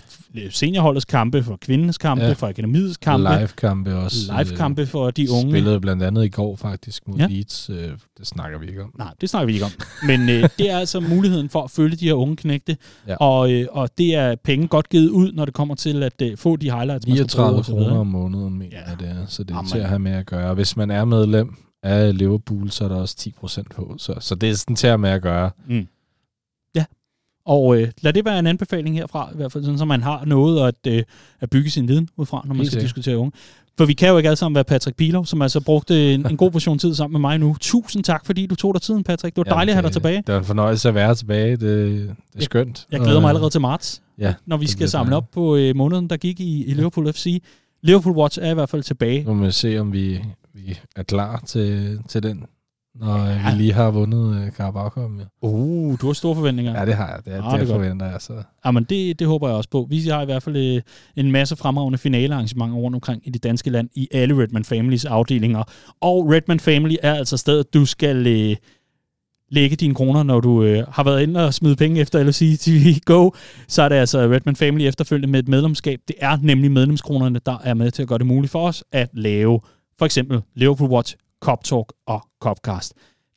[0.49, 2.33] seniorholdets kampe, fra kvindens kampe, ja.
[2.33, 3.29] fra akademiets kampe.
[3.39, 4.17] Live-kampe også.
[4.37, 5.51] Live-kampe for de unge.
[5.51, 7.27] Spillede blandt andet i går faktisk mod ja.
[7.27, 7.69] Leeds.
[7.69, 8.93] Øh, det snakker vi ikke om.
[8.97, 9.71] Nej, det snakker vi ikke om.
[10.07, 13.15] Men øh, det er altså muligheden for at følge de her unge knægte, ja.
[13.15, 16.37] og, øh, og det er penge godt givet ud, når det kommer til at øh,
[16.37, 18.89] få de highlights, 39 kroner om måneden, mener ja.
[18.89, 19.25] jeg det er.
[19.27, 19.71] Så det er Amen.
[19.71, 20.53] til at have med at gøre.
[20.53, 23.95] Hvis man er medlem af Liverpool, så er der også 10% på.
[23.97, 25.51] Så, så det er sådan til at med at gøre.
[25.67, 25.87] Mm.
[26.75, 26.85] Ja,
[27.45, 30.25] og øh, lad det være en anbefaling herfra, i hvert fald sådan, så man har
[30.25, 31.03] noget at, øh,
[31.39, 33.31] at bygge sin viden ud fra, når man Helt skal diskutere unge.
[33.77, 36.37] For vi kan jo ikke alle sammen være Patrick Pilov, som altså brugte en, en
[36.37, 37.55] god portion tid sammen med mig nu.
[37.59, 39.35] Tusind tak, fordi du tog dig tiden, Patrick.
[39.35, 40.17] Det var dejligt ja, at have dig tilbage.
[40.27, 41.51] Det var en fornøjelse at være tilbage.
[41.51, 42.87] Det, det er skønt.
[42.91, 45.75] Jeg, jeg glæder mig allerede til marts, ja, når vi skal samle op på øh,
[45.75, 47.43] måneden, der gik i, i Liverpool FC.
[47.81, 49.23] Liverpool Watch er i hvert fald tilbage.
[49.23, 50.21] Nu må vi se, om vi,
[50.57, 52.45] vi er klar til, til den,
[52.95, 53.51] når ja.
[53.51, 55.47] vi lige har vundet uh, Carabao Ja.
[55.47, 56.79] Uh, du har store forventninger.
[56.79, 57.19] Ja, det har jeg.
[57.25, 58.21] Det, ah, det, det forventer jeg.
[58.21, 58.43] Så.
[58.65, 59.87] Ja, men det, det håber jeg også på.
[59.89, 60.81] Vi har i hvert fald uh,
[61.15, 65.63] en masse fremragende finalearrangementer rundt omkring i det danske land, i alle Redman Families afdelinger.
[66.01, 68.49] Og Redman Family er altså stedet, du skal...
[68.51, 68.55] Uh,
[69.51, 72.99] lægge dine kroner, når du øh, har været inde og smide penge efter LFC TV
[73.05, 73.29] Go,
[73.67, 75.99] så er det altså Redman Family efterfølgende med et medlemskab.
[76.07, 79.09] Det er nemlig medlemskronerne, der er med til at gøre det muligt for os at
[79.13, 79.59] lave
[79.99, 82.93] for eksempel Liverpool Watch, Cop Talk og Copcast.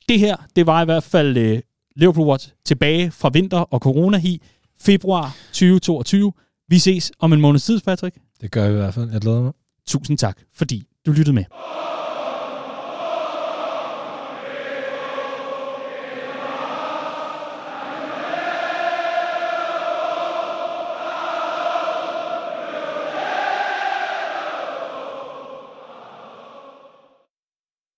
[0.09, 1.61] Det her, det var i hvert fald øh,
[1.97, 4.41] Liverpool Watch tilbage fra vinter og corona i
[4.81, 6.33] februar 2022.
[6.69, 8.17] Vi ses om en måneds tid, Patrick.
[8.41, 9.11] Det gør vi i hvert fald.
[9.13, 9.53] Jeg glæder mig.
[9.87, 11.45] Tusind tak, fordi du lyttede med.